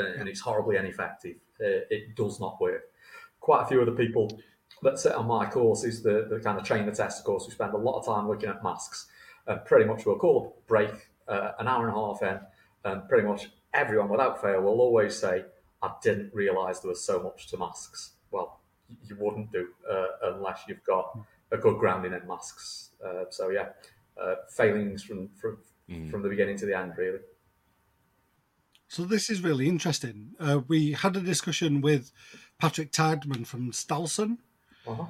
Uh, 0.00 0.18
and 0.18 0.28
it's 0.28 0.40
horribly 0.40 0.76
ineffective. 0.76 1.36
Uh, 1.60 1.84
it 1.90 2.14
does 2.16 2.40
not 2.40 2.60
work. 2.60 2.82
Quite 3.40 3.62
a 3.62 3.66
few 3.66 3.80
of 3.80 3.86
the 3.86 3.92
people 3.92 4.40
that 4.82 4.98
sit 4.98 5.12
on 5.12 5.26
my 5.26 5.46
courses, 5.46 6.02
the, 6.02 6.26
the 6.30 6.40
kind 6.40 6.58
of 6.58 6.64
train 6.64 6.86
the 6.86 6.92
test 6.92 7.24
course, 7.24 7.46
we 7.46 7.52
spend 7.52 7.74
a 7.74 7.76
lot 7.76 7.98
of 7.98 8.06
time 8.06 8.28
looking 8.28 8.48
at 8.48 8.62
masks. 8.62 9.06
And 9.46 9.64
pretty 9.64 9.84
much 9.84 10.06
we'll 10.06 10.18
call 10.18 10.56
a 10.58 10.68
break 10.68 10.90
uh, 11.28 11.52
an 11.58 11.66
hour 11.68 11.86
and 11.88 11.96
a 11.96 11.98
half 12.00 12.22
in, 12.22 12.38
and 12.84 13.08
pretty 13.08 13.26
much 13.26 13.50
everyone 13.74 14.08
without 14.08 14.40
fail 14.40 14.60
will 14.62 14.80
always 14.80 15.16
say, 15.18 15.44
I 15.82 15.90
didn't 16.02 16.32
realise 16.34 16.80
there 16.80 16.90
was 16.90 17.04
so 17.04 17.22
much 17.22 17.46
to 17.48 17.56
masks. 17.56 18.12
Well, 18.30 18.60
you 19.08 19.16
wouldn't 19.18 19.50
do 19.52 19.68
uh, 19.90 20.06
unless 20.24 20.62
you've 20.68 20.84
got 20.84 21.18
a 21.52 21.56
good 21.56 21.78
grounding 21.78 22.12
in 22.12 22.26
masks. 22.28 22.90
Uh, 23.04 23.24
so 23.30 23.48
yeah, 23.50 23.68
uh, 24.20 24.34
failings 24.50 25.02
from, 25.02 25.28
from 25.40 25.58
Mm. 25.90 26.08
from 26.08 26.22
the 26.22 26.28
beginning 26.28 26.56
to 26.56 26.66
the 26.66 26.78
end, 26.78 26.92
really. 26.96 27.18
So 28.90 29.04
this 29.04 29.30
is 29.30 29.40
really 29.40 29.68
interesting. 29.68 30.32
Uh, 30.40 30.62
we 30.66 30.90
had 30.94 31.14
a 31.16 31.20
discussion 31.20 31.80
with 31.80 32.10
Patrick 32.58 32.90
Tideman 32.90 33.46
from 33.46 33.72
Stalson 33.72 34.38
Uh-huh. 34.84 35.06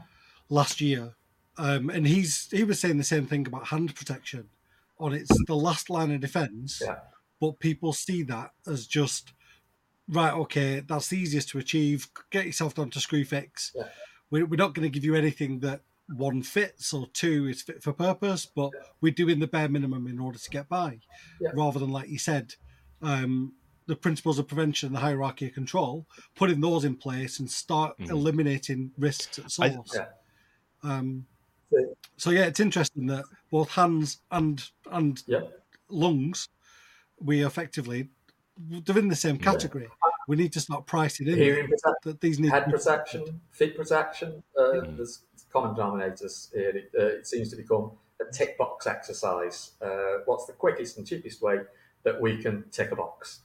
last 0.50 0.82
year, 0.82 1.14
um, 1.56 1.88
and 1.88 2.06
he's 2.06 2.50
he 2.50 2.62
was 2.62 2.78
saying 2.78 2.98
the 2.98 3.04
same 3.04 3.26
thing 3.26 3.46
about 3.46 3.68
hand 3.68 3.94
protection. 3.94 4.50
On 4.98 5.14
it's 5.14 5.34
the 5.46 5.56
last 5.56 5.88
line 5.88 6.10
of 6.10 6.20
defence, 6.20 6.82
Yeah. 6.84 6.98
but 7.40 7.58
people 7.58 7.94
see 7.94 8.22
that 8.24 8.50
as 8.66 8.86
just 8.86 9.32
right. 10.08 10.34
Okay, 10.34 10.80
that's 10.80 11.08
the 11.08 11.16
easiest 11.16 11.48
to 11.50 11.58
achieve. 11.58 12.08
Get 12.30 12.44
yourself 12.44 12.74
down 12.74 12.90
to 12.90 12.98
Screwfix. 12.98 13.70
Yeah. 13.74 13.88
We're, 14.30 14.44
we're 14.44 14.56
not 14.64 14.74
going 14.74 14.86
to 14.86 14.92
give 14.94 15.04
you 15.06 15.14
anything 15.14 15.60
that 15.60 15.80
one 16.14 16.42
fits 16.42 16.92
or 16.92 17.06
two 17.14 17.46
is 17.48 17.62
fit 17.62 17.82
for 17.82 17.94
purpose, 17.94 18.44
but 18.44 18.72
we're 19.00 19.14
doing 19.14 19.38
the 19.38 19.46
bare 19.46 19.70
minimum 19.70 20.06
in 20.06 20.18
order 20.20 20.38
to 20.38 20.50
get 20.50 20.68
by, 20.68 21.00
Yeah. 21.40 21.52
rather 21.54 21.78
than 21.78 21.88
like 21.90 22.10
you 22.10 22.18
said, 22.18 22.56
um, 23.00 23.54
the 23.90 23.96
principles 23.96 24.38
of 24.38 24.46
prevention 24.46 24.86
and 24.86 24.94
the 24.94 25.00
hierarchy 25.00 25.48
of 25.48 25.52
control, 25.52 26.06
putting 26.36 26.60
those 26.60 26.84
in 26.84 26.94
place 26.94 27.40
and 27.40 27.50
start 27.50 27.98
Mhm. 27.98 28.10
eliminating 28.10 28.92
risks 28.96 29.36
at 29.40 29.46
I- 29.58 29.74
source. 29.74 29.94
Yeah. 29.96 30.08
Um, 30.84 31.26
So 32.16 32.30
yeah, 32.30 32.44
it's 32.46 32.60
interesting 32.60 33.06
that 33.06 33.24
both 33.50 33.70
hands 33.70 34.20
and 34.30 34.56
and 34.90 35.22
Yeah. 35.26 35.42
lungs, 35.88 36.48
we 37.18 37.44
effectively 37.44 38.10
they're 38.84 38.98
in 38.98 39.08
the 39.08 39.16
same 39.16 39.38
category. 39.38 39.88
We 40.28 40.36
need 40.36 40.52
to 40.52 40.60
start 40.60 40.86
pricing 40.86 41.26
in 41.28 41.36
Hearing 41.38 41.66
protection, 41.68 41.94
that 42.04 42.20
these 42.20 42.38
need 42.38 42.50
head 42.52 42.64
to 42.64 42.70
be- 42.70 42.76
protection, 42.76 43.40
feet 43.50 43.74
protection. 43.76 44.42
Uh, 44.56 44.80
There's 44.96 45.22
common 45.52 45.74
denominators 45.76 46.52
here. 46.52 46.70
It, 46.80 46.90
uh, 46.98 47.18
it 47.20 47.26
seems 47.26 47.48
to 47.50 47.56
become 47.56 47.92
a 48.20 48.30
tick 48.32 48.56
box 48.58 48.86
exercise. 48.86 49.72
Uh, 49.80 50.18
what's 50.26 50.46
the 50.46 50.52
quickest 50.52 50.98
and 50.98 51.06
cheapest 51.06 51.40
way 51.42 51.60
that 52.04 52.20
we 52.20 52.36
can 52.42 52.68
tick 52.70 52.90
a 52.92 52.96
box? 52.96 53.40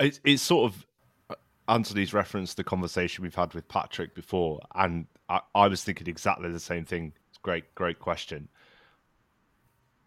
It's 0.00 0.20
it's 0.24 0.42
sort 0.42 0.72
of 0.72 0.86
uh, 1.30 1.34
Anthony's 1.68 2.12
referenced 2.12 2.56
the 2.56 2.64
conversation 2.64 3.22
we've 3.22 3.34
had 3.34 3.54
with 3.54 3.68
Patrick 3.68 4.14
before, 4.14 4.60
and 4.74 5.06
I, 5.28 5.40
I 5.54 5.68
was 5.68 5.84
thinking 5.84 6.08
exactly 6.08 6.50
the 6.50 6.60
same 6.60 6.84
thing. 6.84 7.12
It's 7.28 7.38
great, 7.38 7.74
great 7.74 7.98
question. 7.98 8.48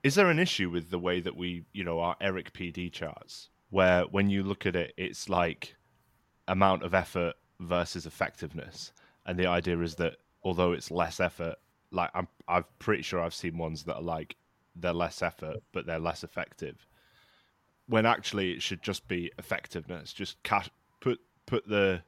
Is 0.03 0.15
there 0.15 0.29
an 0.29 0.39
issue 0.39 0.69
with 0.69 0.89
the 0.89 0.99
way 0.99 1.19
that 1.19 1.35
we, 1.35 1.65
you 1.73 1.83
know, 1.83 1.99
our 1.99 2.15
ERIC 2.21 2.53
PD 2.53 2.91
charts, 2.91 3.49
where 3.69 4.03
when 4.03 4.29
you 4.29 4.43
look 4.43 4.65
at 4.65 4.75
it, 4.75 4.93
it's 4.97 5.27
like 5.27 5.75
amount 6.47 6.83
of 6.83 6.93
effort 6.93 7.35
versus 7.59 8.05
effectiveness, 8.05 8.91
and 9.25 9.37
the 9.37 9.47
idea 9.47 9.79
is 9.79 9.95
that 9.95 10.17
although 10.43 10.73
it's 10.73 10.91
less 10.91 11.19
effort, 11.19 11.55
like 11.91 12.09
I'm, 12.13 12.27
I'm 12.47 12.65
pretty 12.79 13.03
sure 13.03 13.21
I've 13.21 13.33
seen 13.33 13.57
ones 13.57 13.83
that 13.83 13.95
are 13.95 14.01
like 14.01 14.35
they're 14.75 14.93
less 14.93 15.21
effort 15.21 15.57
but 15.71 15.85
they're 15.85 15.99
less 15.99 16.23
effective 16.23 16.85
when 17.87 18.05
actually 18.05 18.51
it 18.51 18.61
should 18.61 18.81
just 18.81 19.07
be 19.07 19.31
effectiveness. 19.37 20.13
Just 20.13 20.41
cash, 20.43 20.69
put 20.99 21.19
put 21.45 21.67
the 21.67 22.01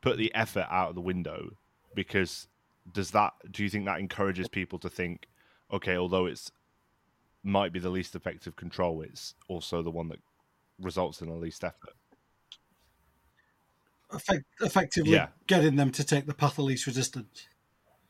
put 0.00 0.18
the 0.18 0.34
effort 0.34 0.66
out 0.70 0.90
of 0.90 0.94
the 0.94 1.00
window 1.00 1.56
because 1.94 2.48
does 2.92 3.12
that 3.12 3.32
do 3.50 3.62
you 3.62 3.70
think 3.70 3.86
that 3.86 4.00
encourages 4.00 4.48
people 4.48 4.78
to 4.78 4.88
think 4.90 5.26
okay 5.72 5.96
although 5.96 6.26
it's 6.26 6.50
might 7.42 7.72
be 7.72 7.78
the 7.78 7.88
least 7.88 8.14
effective 8.14 8.56
control 8.56 9.00
it's 9.02 9.34
also 9.48 9.82
the 9.82 9.90
one 9.90 10.08
that 10.08 10.18
results 10.80 11.20
in 11.22 11.28
the 11.28 11.34
least 11.34 11.62
effort 11.62 11.94
effect, 14.10 14.44
effectively 14.60 15.12
Yeah. 15.12 15.28
getting 15.46 15.76
them 15.76 15.90
to 15.92 16.04
take 16.04 16.26
the 16.26 16.34
path 16.34 16.58
of 16.58 16.64
least 16.66 16.86
resistance. 16.86 17.48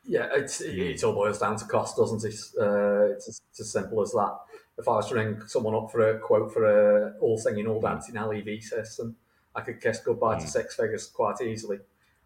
Yeah, 0.07 0.29
it's, 0.35 0.61
it, 0.61 0.79
it 0.79 1.05
all 1.05 1.15
boils 1.15 1.39
down 1.39 1.57
to 1.57 1.65
cost, 1.65 1.97
doesn't 1.97 2.25
it? 2.25 2.35
Uh, 2.61 3.13
it's, 3.15 3.29
as, 3.29 3.41
it's 3.51 3.61
as 3.61 3.73
simple 3.73 4.03
as 4.03 4.13
that. 4.13 4.39
If 4.77 4.89
I 4.89 4.93
was 4.93 5.09
to 5.09 5.15
ring 5.15 5.41
someone 5.47 5.75
up 5.75 5.91
for 5.91 6.01
a 6.01 6.19
quote 6.19 6.53
for 6.53 6.65
a 6.65 7.19
all 7.21 7.39
singing, 7.39 7.67
all 7.67 7.81
dancing 7.81 8.17
LEV 8.17 8.63
system, 8.63 9.17
I 9.55 9.61
could 9.61 9.81
kiss 9.81 10.01
goodbye 10.01 10.41
to 10.41 10.47
six 10.47 10.75
figures 10.75 11.07
quite 11.07 11.41
easily. 11.41 11.79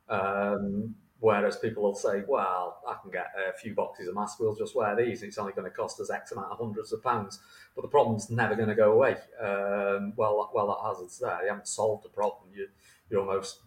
Um, 0.08 0.94
whereas 1.20 1.56
people 1.56 1.82
will 1.82 1.94
say, 1.94 2.22
"Well, 2.26 2.80
I 2.88 2.96
can 3.02 3.10
get 3.10 3.32
a 3.36 3.52
few 3.52 3.74
boxes 3.74 4.08
of 4.08 4.14
masks. 4.14 4.40
We'll 4.40 4.54
just 4.54 4.74
wear 4.74 4.96
these. 4.96 5.22
It's 5.22 5.36
only 5.36 5.52
going 5.52 5.70
to 5.70 5.76
cost 5.76 6.00
us 6.00 6.10
X 6.10 6.32
amount 6.32 6.52
of 6.52 6.58
hundreds 6.58 6.92
of 6.92 7.02
pounds." 7.02 7.40
But 7.74 7.82
the 7.82 7.88
problem's 7.88 8.30
never 8.30 8.54
going 8.54 8.68
to 8.68 8.74
go 8.74 8.92
away. 8.92 9.16
Um, 9.40 10.14
well, 10.16 10.50
well, 10.54 10.68
that 10.68 10.88
hazard's 10.88 11.18
there. 11.18 11.42
You 11.42 11.48
haven't 11.48 11.68
solved 11.68 12.04
the 12.04 12.08
problem. 12.08 12.50
You, 12.54 12.68
you're 13.10 13.20
almost 13.20 13.60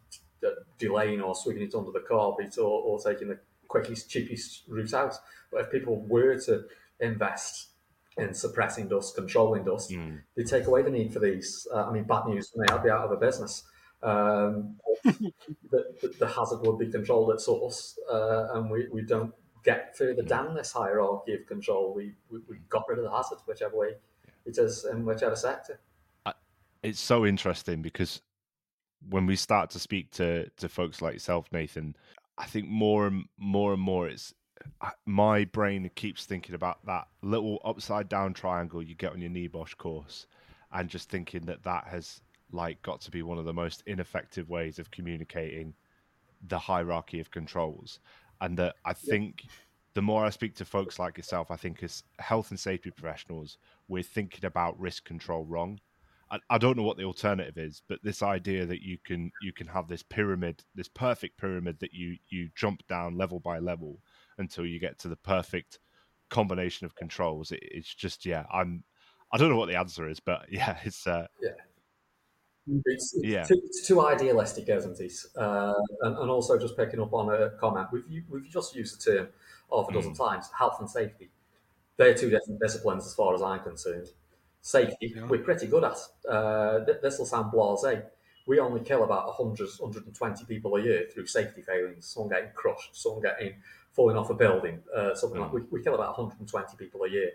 uh, 0.43 0.49
delaying 0.79 1.21
or 1.21 1.35
sweeping 1.35 1.63
it 1.63 1.75
under 1.75 1.91
the 1.91 1.99
carpet 1.99 2.57
or, 2.57 2.81
or 2.81 2.99
taking 2.99 3.27
the 3.27 3.39
quickest, 3.67 4.09
cheapest 4.09 4.63
route 4.67 4.93
out. 4.93 5.15
But 5.51 5.61
if 5.61 5.71
people 5.71 6.01
were 6.07 6.39
to 6.41 6.65
invest 6.99 7.69
in 8.17 8.33
suppressing 8.33 8.87
dust, 8.87 9.15
controlling 9.15 9.63
dust, 9.63 9.91
they 10.35 10.43
take 10.43 10.65
away 10.65 10.81
the 10.83 10.89
need 10.89 11.13
for 11.13 11.19
these. 11.19 11.67
Uh, 11.73 11.85
I 11.85 11.91
mean, 11.91 12.03
bad 12.03 12.25
news 12.27 12.49
for 12.49 12.59
me, 12.59 12.67
I'd 12.69 12.83
be 12.83 12.89
out 12.89 13.05
of 13.05 13.11
a 13.11 13.17
business. 13.17 13.63
Um, 14.03 14.77
the, 15.03 15.83
the, 16.01 16.13
the 16.19 16.27
hazard 16.27 16.61
would 16.61 16.79
be 16.79 16.89
controlled 16.89 17.31
at 17.31 17.39
source, 17.39 17.97
uh, 18.11 18.47
and 18.53 18.69
we, 18.69 18.87
we 18.91 19.03
don't 19.03 19.33
get 19.63 19.95
further 19.97 20.23
down 20.23 20.55
this 20.55 20.71
hierarchy 20.71 21.33
of 21.35 21.45
control. 21.45 21.93
We, 21.93 22.13
we, 22.29 22.39
we 22.49 22.57
got 22.69 22.83
rid 22.89 22.97
of 22.97 23.05
the 23.05 23.11
hazard, 23.11 23.37
whichever 23.45 23.77
way 23.77 23.93
it 24.45 24.57
is, 24.57 24.85
in 24.85 25.05
whichever 25.05 25.35
sector. 25.35 25.79
it's 26.83 26.99
so 26.99 27.25
interesting 27.25 27.81
because 27.81 28.21
when 29.09 29.25
we 29.25 29.35
start 29.35 29.69
to 29.71 29.79
speak 29.79 30.11
to 30.11 30.49
to 30.57 30.69
folks 30.69 31.01
like 31.01 31.13
yourself 31.13 31.47
nathan 31.51 31.95
i 32.37 32.45
think 32.45 32.67
more 32.67 33.07
and 33.07 33.25
more 33.37 33.73
and 33.73 33.81
more 33.81 34.07
it's 34.07 34.33
my 35.05 35.45
brain 35.45 35.89
keeps 35.95 36.25
thinking 36.25 36.55
about 36.55 36.85
that 36.85 37.07
little 37.21 37.59
upside 37.65 38.09
down 38.09 38.33
triangle 38.33 38.81
you 38.81 38.95
get 38.95 39.11
on 39.11 39.21
your 39.21 39.29
NEBOSH 39.29 39.77
course 39.77 40.27
and 40.73 40.89
just 40.89 41.09
thinking 41.09 41.45
that 41.45 41.63
that 41.63 41.85
has 41.85 42.21
like 42.51 42.81
got 42.81 43.01
to 43.01 43.11
be 43.11 43.23
one 43.23 43.37
of 43.37 43.45
the 43.45 43.53
most 43.53 43.83
ineffective 43.85 44.49
ways 44.49 44.79
of 44.79 44.91
communicating 44.91 45.73
the 46.47 46.59
hierarchy 46.59 47.19
of 47.19 47.31
controls. 47.31 47.99
And 48.41 48.57
that 48.57 48.75
i 48.85 48.93
think 48.93 49.45
the 49.93 50.01
more 50.01 50.25
i 50.25 50.29
speak 50.31 50.55
to 50.55 50.65
folks 50.65 50.97
like 50.97 51.17
yourself 51.17 51.51
i 51.51 51.55
think 51.55 51.83
as 51.83 52.01
health 52.17 52.49
and 52.49 52.59
safety 52.59 52.89
professionals 52.89 53.57
we're 53.91 54.01
thinking 54.01 54.45
about 54.45 54.79
risk 54.79 55.03
control 55.03 55.43
wrong. 55.45 55.79
I, 56.31 56.39
I 56.49 56.57
don't 56.57 56.77
know 56.77 56.83
what 56.83 56.95
the 56.95 57.03
alternative 57.03 57.57
is, 57.57 57.81
but 57.89 57.99
this 58.03 58.23
idea 58.23 58.65
that 58.65 58.81
you 58.81 58.97
can 59.03 59.29
you 59.41 59.51
can 59.51 59.67
have 59.67 59.87
this 59.87 60.01
pyramid, 60.01 60.63
this 60.73 60.87
perfect 60.87 61.37
pyramid 61.37 61.77
that 61.81 61.93
you 61.93 62.15
you 62.29 62.49
jump 62.55 62.87
down 62.87 63.17
level 63.17 63.41
by 63.41 63.59
level 63.59 63.99
until 64.41 64.65
you 64.65 64.79
get 64.79 64.99
to 64.99 65.07
the 65.07 65.15
perfect 65.15 65.79
combination 66.29 66.85
of 66.85 66.95
controls. 66.95 67.51
It, 67.53 67.59
it's 67.63 67.93
just 67.95 68.25
yeah, 68.25 68.45
I'm 68.51 68.83
I 69.31 69.37
don't 69.37 69.49
know 69.49 69.55
what 69.57 69.69
the 69.69 69.77
answer 69.79 70.09
is, 70.09 70.19
but 70.19 70.45
yeah, 70.51 70.77
it's 70.83 71.07
uh, 71.07 71.27
It's, 72.67 73.13
it's, 73.15 73.19
Yeah. 73.23 73.43
too, 73.43 73.59
it's 73.63 73.87
too 73.87 74.01
idealistic, 74.05 74.69
isn't 74.69 74.99
it? 74.99 75.13
Uh, 75.35 75.73
and, 76.01 76.17
and 76.17 76.29
also, 76.29 76.59
just 76.59 76.77
picking 76.77 76.99
up 77.01 77.13
on 77.13 77.33
a 77.33 77.49
comment, 77.51 77.87
we've, 77.91 78.23
we've 78.29 78.49
just 78.49 78.75
used 78.75 78.99
the 79.05 79.11
term 79.11 79.27
half 79.71 79.87
a 79.87 79.91
Mm. 79.91 79.93
dozen 79.93 80.13
times 80.13 80.49
health 80.57 80.77
and 80.79 80.89
safety. 80.89 81.29
They're 81.97 82.13
two 82.13 82.29
different 82.29 82.59
disciplines 82.61 83.05
as 83.05 83.15
far 83.15 83.33
as 83.33 83.41
I'm 83.41 83.61
concerned. 83.61 84.09
Safety, 84.61 85.13
Yeah. 85.15 85.25
we're 85.25 85.43
pretty 85.43 85.67
good 85.67 85.83
at. 85.83 85.97
Uh, 86.29 86.85
th- 86.85 87.01
this 87.01 87.17
will 87.17 87.25
sound 87.25 87.51
blase. 87.51 88.03
We 88.47 88.59
only 88.59 88.81
kill 88.81 89.03
about 89.03 89.27
100, 89.27 89.69
120 89.79 90.45
people 90.45 90.75
a 90.75 90.81
year 90.81 91.07
through 91.11 91.25
safety 91.27 91.61
failings. 91.61 92.05
Someone 92.07 92.29
getting 92.31 92.51
crushed, 92.53 92.95
someone 92.95 93.21
getting 93.23 93.53
falling 93.93 94.17
off 94.17 94.29
a 94.29 94.33
building, 94.33 94.79
uh, 94.95 95.13
something 95.15 95.39
like 95.39 95.51
we, 95.51 95.61
we 95.69 95.81
kill 95.81 95.95
about 95.95 96.17
120 96.17 96.77
people 96.77 97.03
a 97.03 97.09
year. 97.09 97.31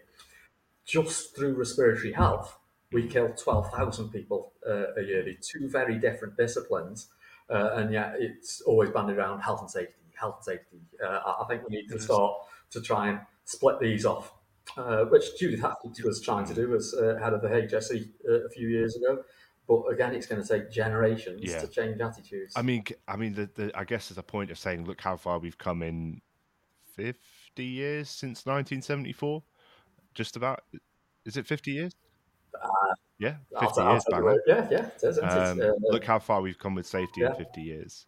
Just 0.85 1.37
through 1.37 1.55
respiratory 1.55 2.13
health, 2.13 2.59
we 2.93 3.07
kill 3.07 3.29
12,000 3.31 4.11
people 4.11 4.53
uh, 4.67 4.95
a 4.97 5.03
year. 5.03 5.23
They're 5.25 5.35
two 5.41 5.69
very 5.69 5.99
different 5.99 6.37
disciplines, 6.37 7.09
uh, 7.51 7.71
and 7.75 7.93
yet 7.93 8.15
it's 8.19 8.61
always 8.63 8.91
banded 8.91 9.19
around 9.19 9.41
health 9.41 9.61
and 9.61 9.71
safety, 9.71 9.95
health 10.19 10.37
and 10.37 10.45
safety. 10.45 10.79
Uh, 11.05 11.35
I, 11.41 11.45
think 11.49 11.69
we 11.69 11.77
need 11.77 11.89
to 11.89 11.99
start 11.99 12.35
to 12.71 12.81
try 12.81 13.09
and 13.09 13.21
split 13.45 13.81
these 13.81 14.07
off, 14.07 14.33
uh, 14.77 15.05
which 15.05 15.37
Judith 15.39 15.61
Hackitt 15.61 16.03
was 16.05 16.21
trying 16.21 16.47
to 16.47 16.55
do 16.55 16.75
as 16.75 16.95
uh, 16.95 17.19
head 17.21 17.33
of 17.33 17.43
the 17.43 17.49
HSE 17.49 18.09
uh, 18.29 18.47
a 18.47 18.51
few 18.51 18.69
years 18.69 18.97
ago. 18.97 19.25
But 19.69 19.83
again, 19.93 20.15
it's 20.15 20.27
going 20.27 20.41
to 20.41 20.47
take 20.49 20.71
generations 20.71 21.43
Yeah. 21.43 21.59
to 21.59 21.67
change 21.67 22.01
attitudes. 22.01 22.53
I 22.55 22.63
mean, 22.63 22.85
I 23.09 23.17
mean, 23.17 23.35
the, 23.35 23.51
the 23.53 23.73
I 23.75 23.83
guess 23.83 24.09
there's 24.09 24.19
a 24.19 24.23
point 24.23 24.53
of 24.53 24.59
saying, 24.59 24.85
look 24.85 25.01
how 25.01 25.17
far 25.17 25.41
we've 25.41 25.59
come 25.59 25.83
in 25.83 26.21
fifty 26.97 27.65
years 27.65 28.09
since 28.09 28.47
1974. 28.47 29.43
Just 30.15 30.37
about, 30.37 30.63
is 31.27 31.37
it 31.37 31.47
50 31.47 31.71
years? 31.71 31.93
yeah, 33.19 33.37
50 33.61 33.81
I'll, 33.81 33.87
I'll 33.87 33.93
years. 33.93 34.05
take 34.05 34.13
bang 34.13 34.21
the 34.23 34.29
on. 34.29 34.33
word. 34.33 34.41
Yeah, 34.47 34.69
yeah, 34.71 34.87
it 34.87 35.03
is. 35.03 35.19
Um. 35.19 35.61
Uh, 35.61 35.73
look 35.91 36.05
how 36.05 36.19
far 36.19 36.41
we've 36.41 36.59
come 36.59 36.75
with 36.75 36.87
safety 36.87 37.21
yeah. 37.21 37.31
in 37.31 37.37
50 37.37 37.61
years. 37.61 38.07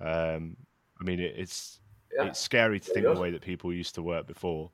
Um, 0.00 0.56
I 1.00 1.04
mean, 1.04 1.20
it, 1.20 1.34
it's 1.36 1.80
yeah. 2.16 2.24
it's 2.26 2.40
scary 2.40 2.80
to 2.80 2.92
think 2.92 3.06
the 3.06 3.20
way 3.20 3.30
that 3.30 3.42
people 3.42 3.72
used 3.72 3.94
to 3.96 4.02
work 4.02 4.26
before. 4.26 4.70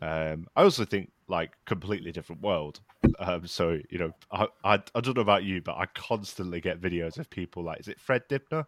Um, 0.00 0.46
I 0.54 0.62
also 0.62 0.84
think 0.84 1.12
like 1.28 1.52
completely 1.64 2.12
different 2.12 2.42
world. 2.42 2.80
Um, 3.18 3.46
so 3.46 3.78
you 3.90 3.98
know, 3.98 4.12
I, 4.30 4.46
I 4.64 4.74
I 4.94 5.00
don't 5.00 5.16
know 5.16 5.22
about 5.22 5.44
you, 5.44 5.60
but 5.62 5.76
I 5.76 5.86
constantly 5.94 6.60
get 6.60 6.80
videos 6.80 7.18
of 7.18 7.30
people 7.30 7.64
like, 7.64 7.80
is 7.80 7.88
it 7.88 8.00
Fred 8.00 8.22
Dibnah, 8.28 8.66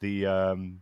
the 0.00 0.26
um, 0.26 0.80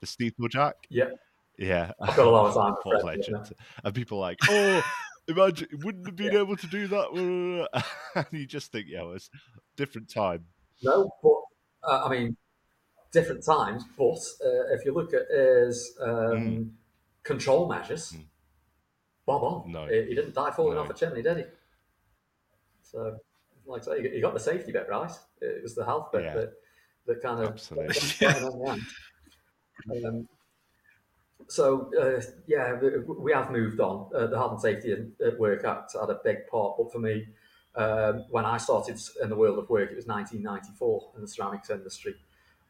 the 0.00 0.06
steeplejack? 0.06 0.72
yeah. 0.88 1.10
Yeah, 1.58 1.92
I've 2.00 2.16
got 2.16 2.26
a 2.26 2.30
lot 2.30 2.46
of 2.48 2.54
time 2.62 2.74
for 2.82 2.94
a 2.96 3.00
Fred 3.00 3.20
Dibnah. 3.22 3.50
And 3.84 3.94
people 3.94 4.18
like, 4.18 4.38
oh, 4.48 4.82
imagine 5.28 5.68
wouldn't 5.82 6.06
have 6.06 6.16
been 6.16 6.36
able 6.36 6.56
to 6.56 6.66
do 6.66 6.86
that. 6.88 7.82
and 8.14 8.26
you 8.32 8.46
just 8.46 8.72
think, 8.72 8.86
yeah, 8.88 9.02
it 9.02 9.06
was 9.06 9.30
different 9.76 10.08
time. 10.10 10.44
No, 10.82 11.10
but 11.22 11.88
uh, 11.90 12.04
I 12.04 12.10
mean, 12.10 12.36
different 13.12 13.44
times. 13.44 13.84
But 13.96 14.18
uh, 14.44 14.74
if 14.74 14.84
you 14.84 14.92
look 14.92 15.14
at 15.14 15.22
his 15.30 15.96
um, 16.00 16.72
control 17.22 17.68
measures, 17.68 18.12
Mm. 18.12 18.24
bob 19.24 19.42
on. 19.42 19.72
No. 19.72 19.86
he, 19.86 20.02
he 20.08 20.14
didn't 20.14 20.34
die 20.34 20.50
falling 20.50 20.74
No. 20.76 20.82
off 20.82 20.90
a 20.90 20.94
chimney, 20.94 21.22
did 21.22 21.38
he? 21.38 21.44
So, 22.82 23.16
like 23.66 23.82
I 23.82 23.84
say, 23.96 24.02
he- 24.02 24.14
he 24.16 24.20
got 24.20 24.34
the 24.34 24.40
safety 24.40 24.70
bit 24.72 24.86
right. 24.88 25.10
It 25.40 25.62
was 25.62 25.74
the 25.74 25.84
health 25.84 26.12
bit 26.12 26.24
Yeah. 26.24 26.34
that, 26.34 26.52
that 27.06 27.22
kind 27.22 27.40
of 27.42 27.48
Absolutely. 27.54 28.26
um, 30.04 30.28
so 31.48 31.90
uh, 32.00 32.20
yeah, 32.46 32.78
we- 33.18 33.32
have 33.32 33.50
moved 33.50 33.80
on. 33.80 34.10
Uh, 34.14 34.26
the 34.26 34.36
Health 34.36 34.52
and 34.52 34.60
Safety 34.60 34.92
and- 34.92 35.12
at 35.20 35.38
Work 35.38 35.64
Act 35.64 35.92
had 35.98 36.10
a 36.10 36.20
big 36.24 36.46
part, 36.48 36.76
but 36.78 36.92
for 36.92 36.98
me, 36.98 37.28
um, 37.74 38.24
when 38.30 38.44
I 38.44 38.56
started 38.56 38.98
in 39.22 39.28
the 39.28 39.36
world 39.36 39.58
of 39.58 39.68
work, 39.68 39.90
it 39.90 39.96
was 39.96 40.06
1994 40.06 41.12
in 41.14 41.20
the 41.20 41.28
ceramics 41.28 41.70
industry, 41.70 42.16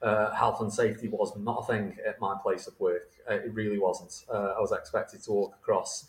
uh, 0.02 0.30
health 0.34 0.60
and 0.60 0.72
safety 0.72 1.08
was 1.08 1.36
not 1.36 1.62
a 1.62 1.66
thing 1.66 1.96
at 2.06 2.20
my 2.20 2.36
place 2.42 2.66
of 2.66 2.78
work. 2.80 3.08
Uh, 3.30 3.34
it 3.34 3.54
really 3.54 3.78
wasn't. 3.78 4.24
Uh, 4.28 4.54
I 4.56 4.60
was 4.60 4.72
expected 4.72 5.22
to 5.24 5.32
walk 5.32 5.54
across 5.54 6.08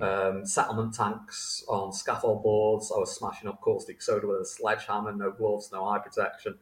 um, 0.00 0.46
settlement 0.46 0.94
tanks 0.94 1.64
on 1.68 1.92
scaffold 1.92 2.42
boards. 2.42 2.90
I 2.94 2.98
was 2.98 3.14
smashing 3.14 3.48
up 3.48 3.60
caustic 3.60 4.00
soda 4.00 4.26
with 4.26 4.40
a 4.40 4.44
sledgehammer, 4.46 5.12
no 5.12 5.30
gloves, 5.30 5.70
no 5.72 5.86
eye 5.86 5.98
protection. 5.98 6.58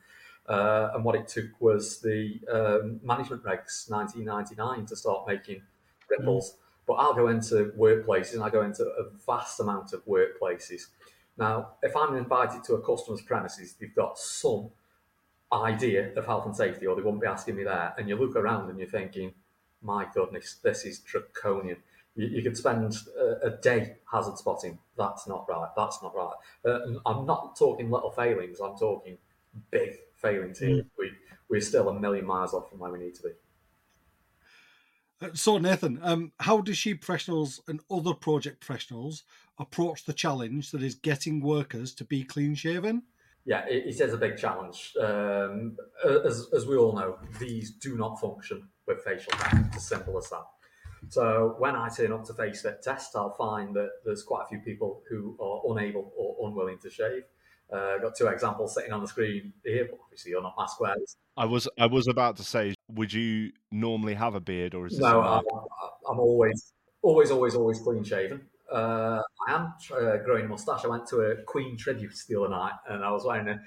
Uh, 0.50 0.90
and 0.94 1.04
what 1.04 1.14
it 1.14 1.28
took 1.28 1.48
was 1.60 2.00
the 2.00 2.40
um, 2.52 2.98
management 3.04 3.44
regs 3.44 3.88
1999 3.88 4.84
to 4.84 4.96
start 4.96 5.24
making 5.28 5.62
ripples. 6.10 6.50
Mm. 6.50 6.56
But 6.88 6.94
I'll 6.94 7.14
go 7.14 7.28
into 7.28 7.72
workplaces 7.78 8.34
and 8.34 8.42
I 8.42 8.50
go 8.50 8.62
into 8.62 8.82
a 8.82 9.04
vast 9.24 9.60
amount 9.60 9.92
of 9.92 10.04
workplaces. 10.06 10.86
Now, 11.38 11.74
if 11.84 11.96
I'm 11.96 12.16
invited 12.16 12.64
to 12.64 12.74
a 12.74 12.82
customer's 12.82 13.22
premises, 13.22 13.76
they've 13.78 13.94
got 13.94 14.18
some 14.18 14.70
idea 15.52 16.12
of 16.14 16.26
health 16.26 16.46
and 16.46 16.56
safety, 16.56 16.84
or 16.86 16.96
they 16.96 17.02
won't 17.02 17.20
be 17.20 17.28
asking 17.28 17.54
me 17.54 17.62
there. 17.62 17.94
And 17.96 18.08
you 18.08 18.16
look 18.16 18.34
around 18.34 18.70
and 18.70 18.78
you're 18.78 18.88
thinking, 18.88 19.32
my 19.82 20.04
goodness, 20.12 20.56
this 20.64 20.84
is 20.84 20.98
draconian. 20.98 21.76
You, 22.16 22.26
you 22.26 22.42
could 22.42 22.56
spend 22.56 22.92
a, 23.16 23.46
a, 23.46 23.50
day 23.50 23.96
hazard 24.10 24.36
spotting. 24.36 24.78
That's 24.98 25.28
not 25.28 25.46
right. 25.48 25.70
That's 25.76 26.02
not 26.02 26.14
right. 26.14 26.34
Uh, 26.64 26.98
I'm 27.06 27.24
not 27.24 27.56
talking 27.56 27.88
little 27.88 28.10
failings. 28.10 28.58
I'm 28.60 28.76
talking 28.76 29.16
big 29.70 29.96
failings 30.20 30.58
team. 30.58 30.78
Mm. 30.78 30.86
We, 30.98 31.10
we're 31.48 31.60
still 31.60 31.88
a 31.88 31.98
million 31.98 32.26
miles 32.26 32.54
off 32.54 32.70
from 32.70 32.78
where 32.78 32.92
we 32.92 32.98
need 32.98 33.14
to 33.16 33.22
be. 33.22 33.30
Uh, 35.22 35.30
so, 35.34 35.58
Nathan, 35.58 35.98
um, 36.02 36.32
how 36.38 36.60
do 36.60 36.72
sheep 36.72 37.02
professionals 37.02 37.60
and 37.68 37.80
other 37.90 38.14
project 38.14 38.60
professionals 38.60 39.24
approach 39.58 40.04
the 40.04 40.12
challenge 40.12 40.70
that 40.70 40.82
is 40.82 40.94
getting 40.94 41.40
workers 41.40 41.94
to 41.94 42.04
be 42.04 42.24
clean 42.24 42.54
shaven? 42.54 43.02
Yeah, 43.44 43.66
it, 43.66 43.86
it 43.86 44.00
is 44.00 44.14
a 44.14 44.16
big 44.16 44.36
challenge. 44.38 44.94
Um, 45.00 45.76
as, 46.24 46.48
as 46.54 46.66
we 46.66 46.76
all 46.76 46.94
know, 46.94 47.18
these 47.38 47.72
do 47.72 47.96
not 47.96 48.20
function 48.20 48.68
with 48.86 49.02
facial 49.04 49.36
hair. 49.36 49.64
It's 49.68 49.78
as 49.78 49.88
simple 49.88 50.16
as 50.18 50.30
that. 50.30 50.44
So 51.08 51.56
when 51.58 51.74
I 51.74 51.88
turn 51.88 52.12
up 52.12 52.24
to 52.24 52.34
face 52.34 52.62
fit 52.62 52.82
test, 52.82 53.16
I'll 53.16 53.34
find 53.34 53.74
that 53.74 53.90
there's 54.04 54.22
quite 54.22 54.44
a 54.44 54.48
few 54.48 54.60
people 54.60 55.02
who 55.08 55.36
are 55.40 55.72
unable 55.72 56.12
or 56.16 56.48
unwilling 56.48 56.78
to 56.80 56.90
shave. 56.90 57.22
Uh, 57.72 57.98
got 57.98 58.16
two 58.16 58.26
examples 58.26 58.74
sitting 58.74 58.92
on 58.92 59.00
the 59.00 59.06
screen 59.06 59.52
here, 59.64 59.86
but 59.88 59.98
obviously 60.02 60.32
you're 60.32 60.42
not 60.42 60.54
mask 60.58 60.80
wearers. 60.80 61.16
I 61.36 61.44
was 61.44 61.68
I 61.78 61.86
was 61.86 62.08
about 62.08 62.36
to 62.38 62.44
say, 62.44 62.74
would 62.88 63.12
you 63.12 63.52
normally 63.70 64.14
have 64.14 64.34
a 64.34 64.40
beard 64.40 64.74
or 64.74 64.86
is 64.86 64.92
this 64.92 65.00
no? 65.00 65.20
I'm, 65.22 65.44
I'm, 66.08 66.18
always 66.18 66.72
always 67.02 67.30
always 67.30 67.54
always 67.54 67.78
clean 67.78 68.02
shaven. 68.02 68.42
Uh, 68.72 69.22
I 69.46 69.54
am 69.54 69.72
uh, 69.92 70.16
growing 70.24 70.46
a 70.46 70.48
mustache. 70.48 70.84
I 70.84 70.88
went 70.88 71.06
to 71.08 71.20
a 71.20 71.36
Queen 71.42 71.76
tribute 71.76 72.14
the 72.28 72.40
other 72.40 72.50
night, 72.50 72.74
and 72.88 73.04
I 73.04 73.10
was 73.12 73.24
wearing 73.24 73.48
a 73.48 73.60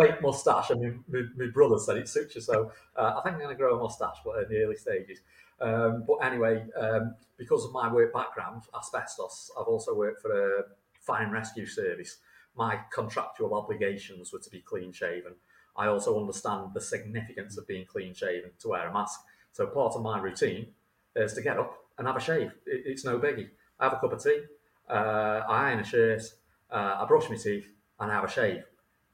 fake 0.00 0.22
mustache, 0.22 0.70
and 0.70 1.04
my, 1.08 1.46
brother 1.52 1.78
said 1.78 1.98
it 1.98 2.08
suits 2.08 2.34
you. 2.34 2.40
So 2.40 2.72
uh, 2.96 3.14
I 3.18 3.20
think 3.22 3.34
I'm 3.34 3.40
going 3.40 3.54
to 3.54 3.58
grow 3.58 3.78
a 3.78 3.82
mustache, 3.82 4.16
but 4.24 4.42
in 4.42 4.48
the 4.48 4.62
early 4.62 4.76
stages. 4.76 5.20
Um, 5.60 6.04
but 6.06 6.16
anyway, 6.26 6.64
um, 6.78 7.14
because 7.36 7.64
of 7.64 7.72
my 7.72 7.92
work 7.92 8.12
background, 8.12 8.62
asbestos, 8.74 9.50
I've 9.58 9.66
also 9.66 9.94
worked 9.94 10.22
for 10.22 10.60
a 10.60 10.62
fire 11.00 11.24
and 11.24 11.32
rescue 11.32 11.66
service 11.66 12.18
my 12.56 12.80
contractual 12.92 13.54
obligations 13.54 14.32
were 14.32 14.38
to 14.38 14.50
be 14.50 14.60
clean 14.60 14.92
shaven. 14.92 15.34
I 15.76 15.86
also 15.86 16.18
understand 16.18 16.70
the 16.74 16.80
significance 16.80 17.56
of 17.56 17.66
being 17.66 17.86
clean 17.86 18.14
shaven 18.14 18.50
to 18.60 18.68
wear 18.68 18.88
a 18.88 18.92
mask. 18.92 19.20
So 19.52 19.66
part 19.66 19.94
of 19.94 20.02
my 20.02 20.20
routine 20.20 20.68
is 21.16 21.32
to 21.34 21.42
get 21.42 21.58
up 21.58 21.74
and 21.98 22.06
have 22.06 22.16
a 22.16 22.20
shave. 22.20 22.52
it's 22.66 23.04
no 23.04 23.18
biggie. 23.18 23.48
I 23.78 23.84
have 23.84 23.94
a 23.94 23.96
cup 23.96 24.12
of 24.12 24.22
tea, 24.22 24.42
uh, 24.88 25.42
I 25.48 25.68
iron 25.68 25.80
a 25.80 25.84
shirt, 25.84 26.22
uh, 26.70 26.98
I 27.00 27.04
brush 27.06 27.30
my 27.30 27.36
teeth, 27.36 27.72
and 27.98 28.10
I 28.10 28.14
have 28.14 28.24
a 28.24 28.30
shave. 28.30 28.64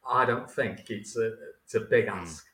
I 0.08 0.24
don't 0.24 0.50
think 0.50 0.90
it's 0.90 1.16
a, 1.16 1.34
it's 1.62 1.74
a 1.74 1.80
big 1.80 2.08
hmm. 2.08 2.18
ask 2.18 2.46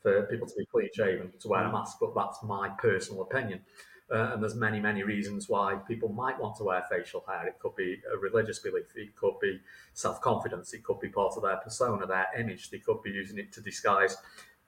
for 0.00 0.22
people 0.26 0.46
to 0.46 0.54
be 0.56 0.66
clean 0.66 0.88
shaven 0.94 1.32
to 1.40 1.48
wear 1.48 1.64
a 1.64 1.72
mask, 1.72 1.98
but 2.00 2.14
that's 2.14 2.42
my 2.42 2.68
personal 2.78 3.22
opinion. 3.22 3.60
Uh, 4.10 4.30
and 4.32 4.42
there's 4.42 4.54
many, 4.54 4.78
many 4.78 5.02
reasons 5.02 5.48
why 5.48 5.74
people 5.88 6.08
might 6.08 6.38
want 6.38 6.56
to 6.56 6.62
wear 6.62 6.84
facial 6.88 7.24
hair. 7.28 7.48
It 7.48 7.58
could 7.58 7.74
be 7.74 8.00
a 8.12 8.16
religious 8.16 8.60
belief, 8.60 8.84
it 8.94 9.16
could 9.16 9.38
be 9.40 9.60
self 9.94 10.20
confidence, 10.20 10.72
it 10.74 10.84
could 10.84 11.00
be 11.00 11.08
part 11.08 11.34
of 11.36 11.42
their 11.42 11.56
persona, 11.56 12.06
their 12.06 12.28
image, 12.38 12.70
they 12.70 12.78
could 12.78 13.02
be 13.02 13.10
using 13.10 13.38
it 13.38 13.52
to 13.54 13.60
disguise 13.60 14.16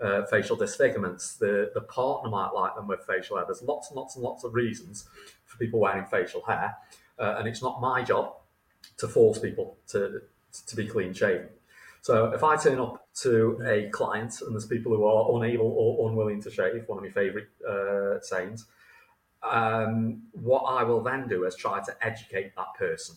uh, 0.00 0.24
facial 0.26 0.56
disfigurements. 0.56 1.36
The, 1.36 1.70
the 1.72 1.82
partner 1.82 2.30
might 2.30 2.50
like 2.50 2.74
them 2.74 2.88
with 2.88 3.00
facial 3.06 3.36
hair. 3.36 3.46
There's 3.46 3.62
lots 3.62 3.90
and 3.90 3.96
lots 3.96 4.16
and 4.16 4.24
lots 4.24 4.42
of 4.42 4.54
reasons 4.54 5.08
for 5.44 5.56
people 5.58 5.78
wearing 5.78 6.04
facial 6.06 6.42
hair, 6.42 6.76
uh, 7.18 7.36
and 7.38 7.46
it's 7.46 7.62
not 7.62 7.80
my 7.80 8.02
job 8.02 8.34
to 8.96 9.06
force 9.06 9.38
people 9.38 9.76
to, 9.88 10.22
to 10.66 10.76
be 10.76 10.86
clean 10.86 11.12
shaven. 11.12 11.48
So 12.00 12.32
if 12.32 12.42
I 12.42 12.56
turn 12.56 12.78
up 12.78 13.06
to 13.22 13.60
a 13.66 13.88
client 13.90 14.40
and 14.40 14.54
there's 14.54 14.66
people 14.66 14.94
who 14.94 15.04
are 15.04 15.36
unable 15.36 15.66
or 15.66 16.08
unwilling 16.08 16.40
to 16.42 16.50
shave, 16.50 16.84
one 16.86 16.98
of 16.98 17.04
my 17.04 17.10
favourite 17.10 17.48
uh, 17.68 18.20
sayings, 18.20 18.66
um, 19.42 20.22
what 20.32 20.62
I 20.62 20.82
will 20.82 21.02
then 21.02 21.28
do 21.28 21.44
is 21.44 21.54
try 21.56 21.82
to 21.82 21.96
educate 22.06 22.54
that 22.56 22.74
person. 22.78 23.16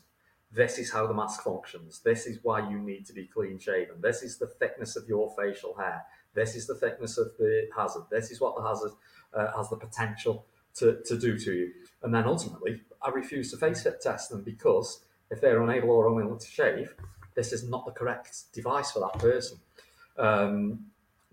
This 0.54 0.78
is 0.78 0.92
how 0.92 1.08
the 1.08 1.14
mask 1.14 1.44
functions. 1.44 2.02
This 2.04 2.26
is 2.26 2.40
why 2.44 2.70
you 2.70 2.78
need 2.78 3.06
to 3.06 3.14
be 3.14 3.26
clean 3.26 3.58
shaven. 3.58 4.02
This 4.02 4.22
is 4.22 4.38
the 4.38 4.48
thickness 4.48 4.96
of 4.96 5.08
your 5.08 5.34
facial 5.38 5.76
hair. 5.76 6.04
This 6.34 6.56
is 6.56 6.68
the 6.68 6.76
thickness 6.76 7.18
of 7.18 7.32
the 7.38 7.68
hazard. 7.76 8.04
This 8.12 8.32
is 8.32 8.42
what 8.42 8.56
the 8.56 8.68
hazard 8.68 8.92
uh, 9.34 9.56
has 9.56 9.70
the 9.70 9.78
potential 9.78 10.46
to, 10.76 11.02
to 11.06 11.18
do 11.18 11.38
to 11.38 11.54
you. 11.54 11.72
And 12.04 12.14
then 12.14 12.26
ultimately, 12.26 12.82
I 13.02 13.10
refuse 13.10 13.52
to 13.52 13.58
face 13.58 13.84
fit 13.84 14.02
test 14.02 14.30
them 14.30 14.44
because 14.44 15.04
if 15.30 15.40
they're 15.40 15.62
unable 15.62 15.92
or 15.92 16.08
unwilling 16.08 16.40
to 16.40 16.48
shave, 16.48 16.94
this 17.36 17.54
is 17.54 17.68
not 17.68 17.86
the 17.86 17.92
correct 17.92 18.54
device 18.54 18.92
for 18.92 19.00
that 19.00 19.20
person. 19.20 19.58
Um, 20.18 20.86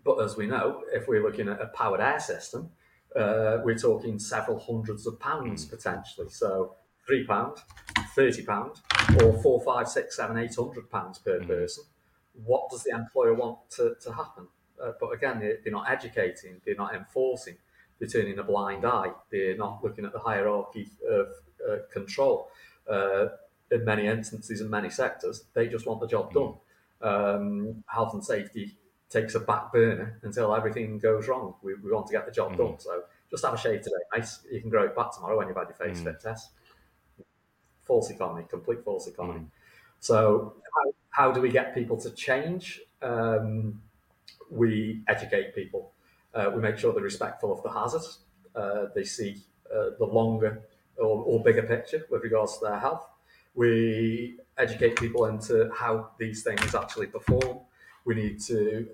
but 0.04 0.18
as 0.22 0.36
we 0.36 0.46
know, 0.46 0.84
if 0.92 1.08
we're 1.08 1.22
looking 1.22 1.48
at 1.48 1.60
a 1.60 1.66
powered 1.66 2.00
air 2.00 2.20
system, 2.20 2.70
uh, 3.16 3.58
we're 3.64 3.78
talking 3.78 4.18
several 4.18 4.58
hundreds 4.58 5.06
of 5.06 5.18
pounds 5.18 5.64
hmm. 5.64 5.70
potentially. 5.74 6.28
So 6.30 6.76
three 7.08 7.26
pound, 7.26 7.56
thirty 8.14 8.44
pound, 8.44 8.76
or 9.22 9.32
four, 9.42 9.60
five, 9.62 9.88
six, 9.88 10.16
seven, 10.16 10.38
eight 10.38 10.54
hundred 10.54 10.90
pounds 10.90 11.18
per 11.18 11.40
mm. 11.40 11.46
person. 11.46 11.84
What 12.44 12.70
does 12.70 12.84
the 12.84 12.94
employer 12.94 13.34
want 13.34 13.58
to, 13.70 13.96
to 14.02 14.12
happen? 14.12 14.46
Uh, 14.80 14.92
but 15.00 15.08
again, 15.08 15.40
they're, 15.40 15.58
they're, 15.64 15.72
not 15.72 15.90
educating, 15.90 16.60
they're 16.64 16.76
not 16.76 16.94
enforcing, 16.94 17.56
they're 17.98 18.08
turning 18.08 18.38
a 18.38 18.44
blind 18.44 18.84
eye, 18.84 19.10
they're 19.32 19.56
not 19.56 19.82
looking 19.82 20.04
at 20.04 20.12
the 20.12 20.20
hierarchy 20.20 20.88
of 21.10 21.26
uh, 21.68 21.76
control. 21.92 22.50
Uh, 22.88 23.26
in 23.70 23.84
many 23.84 24.06
instances, 24.06 24.60
in 24.60 24.70
many 24.70 24.88
sectors, 24.88 25.44
they 25.54 25.66
just 25.66 25.86
want 25.86 26.00
the 26.00 26.06
job 26.06 26.32
done. 26.32 26.54
Hmm. 27.02 27.08
Um, 27.08 27.84
health 27.86 28.12
and 28.12 28.24
safety 28.24 28.76
takes 29.10 29.34
a 29.34 29.40
back 29.40 29.72
burner 29.72 30.18
until 30.22 30.54
everything 30.54 30.98
goes 30.98 31.28
wrong. 31.28 31.54
We, 31.62 31.74
we 31.74 31.90
want 31.90 32.06
to 32.08 32.12
get 32.12 32.26
the 32.26 32.32
job 32.32 32.52
mm-hmm. 32.52 32.62
done. 32.62 32.78
So 32.78 33.04
just 33.30 33.44
have 33.44 33.54
a 33.54 33.58
shave 33.58 33.82
today, 33.82 33.96
mate. 34.14 34.28
You 34.50 34.60
can 34.60 34.70
grow 34.70 34.84
it 34.84 34.94
back 34.94 35.14
tomorrow 35.14 35.38
when 35.38 35.48
you've 35.48 35.56
had 35.56 35.68
your 35.68 35.76
face 35.76 35.98
mm-hmm. 35.98 36.08
fit 36.08 36.20
test. 36.20 36.50
False 37.84 38.10
economy, 38.10 38.44
complete 38.48 38.84
false 38.84 39.06
economy. 39.06 39.40
Mm-hmm. 39.40 39.48
So 40.00 40.54
how, 40.74 40.92
how, 41.10 41.32
do 41.32 41.40
we 41.40 41.50
get 41.50 41.74
people 41.74 41.96
to 41.98 42.10
change? 42.10 42.80
Um, 43.02 43.82
we 44.50 45.02
educate 45.08 45.54
people. 45.54 45.92
Uh, 46.34 46.50
we 46.54 46.60
make 46.60 46.78
sure 46.78 46.92
they're 46.92 47.02
respectful 47.02 47.52
of 47.52 47.62
the 47.62 47.70
hazards. 47.70 48.20
Uh, 48.54 48.86
they 48.94 49.04
see 49.04 49.42
uh, 49.74 49.90
the 49.98 50.04
longer 50.04 50.62
or, 50.98 51.22
or 51.22 51.42
bigger 51.42 51.62
picture 51.62 52.04
with 52.10 52.22
regards 52.22 52.58
to 52.58 52.66
their 52.66 52.78
health. 52.78 53.02
We 53.54 54.38
educate 54.56 54.96
people 54.96 55.24
into 55.24 55.70
how 55.74 56.10
these 56.18 56.42
things 56.42 56.74
actually 56.74 57.06
perform 57.06 57.60
we 58.08 58.14
need 58.14 58.40
to 58.40 58.88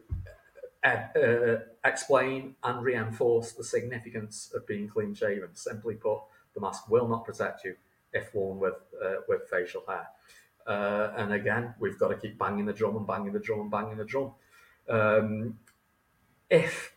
uh, 0.82 0.88
uh, 1.16 1.58
explain 1.84 2.56
and 2.64 2.82
reinforce 2.82 3.52
the 3.52 3.62
significance 3.62 4.52
of 4.56 4.66
being 4.66 4.88
clean 4.88 5.14
shaven. 5.14 5.50
Simply 5.54 5.94
put, 5.94 6.18
the 6.52 6.60
mask 6.60 6.90
will 6.90 7.06
not 7.06 7.24
protect 7.24 7.64
you 7.64 7.76
if 8.12 8.34
worn 8.34 8.58
with 8.58 8.74
uh, 9.02 9.18
with 9.28 9.42
facial 9.48 9.84
hair. 9.86 10.08
Uh, 10.66 11.12
and 11.16 11.32
again, 11.32 11.74
we've 11.78 11.98
got 11.98 12.08
to 12.08 12.16
keep 12.16 12.36
banging 12.38 12.66
the 12.66 12.72
drum 12.72 12.96
and 12.96 13.06
banging 13.06 13.32
the 13.32 13.38
drum 13.38 13.60
and 13.60 13.70
banging 13.70 13.96
the 13.96 14.04
drum. 14.04 14.32
Um, 14.88 15.58
if 16.50 16.96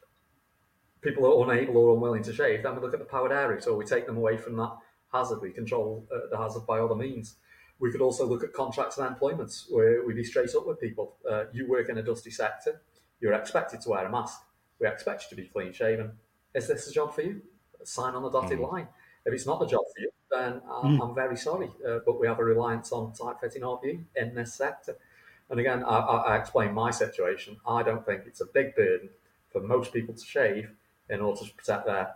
people 1.01 1.23
are 1.27 1.51
unable 1.51 1.77
or 1.77 1.93
unwilling 1.93 2.23
to 2.23 2.34
shave, 2.34 2.63
then 2.63 2.75
we 2.75 2.82
look 2.82 2.93
at 2.93 2.99
the 2.99 3.06
powered 3.06 3.32
area, 3.32 3.62
so 3.62 3.75
we 3.75 3.86
take 3.86 4.08
them 4.08 4.17
away 4.17 4.38
from 4.38 4.58
that 4.58 4.75
hazard. 5.13 5.39
We 5.39 5.51
control 5.51 6.08
uh, 6.12 6.30
the 6.32 6.38
hazard 6.38 6.65
by 6.65 6.80
other 6.80 6.95
means. 6.95 7.36
We 7.80 7.92
could 7.92 8.02
also 8.02 8.26
look 8.26 8.44
at 8.44 8.54
contracts 8.54 8.98
and 8.98 9.08
employments 9.08 9.68
where 9.70 10.06
we'd 10.06 10.16
be 10.16 10.24
straight 10.24 10.54
up 10.56 10.66
with 10.66 10.80
people. 10.80 11.16
Uh, 11.30 11.46
you 11.54 11.68
work 11.68 11.90
in 11.90 11.98
a 11.98 12.04
dusty 12.04 12.32
sector, 12.32 12.82
you're 13.20 13.34
expected 13.34 13.82
to 13.82 13.90
wear 13.90 14.06
a 14.06 14.12
mask. 14.12 14.42
We 14.80 14.88
expect 14.88 15.24
you 15.24 15.30
to 15.36 15.42
be 15.42 15.48
clean 15.48 15.74
shaven. 15.74 16.12
Is 16.54 16.68
this 16.68 16.88
a 16.88 16.92
job 16.92 17.13
for 17.13 17.22
you? 17.22 17.42
Sign 17.84 18.16
on 18.16 18.24
the 18.24 18.30
dotted 18.30 18.60
mm. 18.60 18.72
line. 18.72 18.88
If 19.26 19.34
it's 19.34 19.46
not 19.46 19.60
the 19.60 19.66
job 19.68 19.82
for 19.94 20.02
you, 20.02 20.10
then 20.32 20.62
I'm, 20.72 20.98
mm. 20.98 21.04
I'm 21.10 21.16
very 21.16 21.38
sorry, 21.38 21.70
uh, 21.88 22.00
but 22.06 22.20
we 22.20 22.28
have 22.28 22.40
a 22.40 22.44
reliance 22.44 22.92
on 22.92 23.13
tight 23.13 23.36
fitting 23.42 23.62
RPE 23.62 24.04
in 24.16 24.36
this 24.36 24.54
sector. 24.54 24.96
And 25.50 25.60
again, 25.60 25.84
I, 25.84 25.98
I, 25.98 26.38
explain 26.38 26.74
my 26.74 26.92
situation. 26.92 27.58
I 27.66 27.82
don't 27.84 28.06
think 28.06 28.24
it's 28.26 28.42
a 28.42 28.46
big 28.46 28.76
burden 28.76 29.10
for 29.52 29.62
most 29.62 29.94
people 29.94 30.13
to 30.13 30.26
shave 30.26 30.70
in 31.10 31.22
order 31.22 31.42
to 31.42 31.54
protect 31.54 31.86
their 31.86 32.13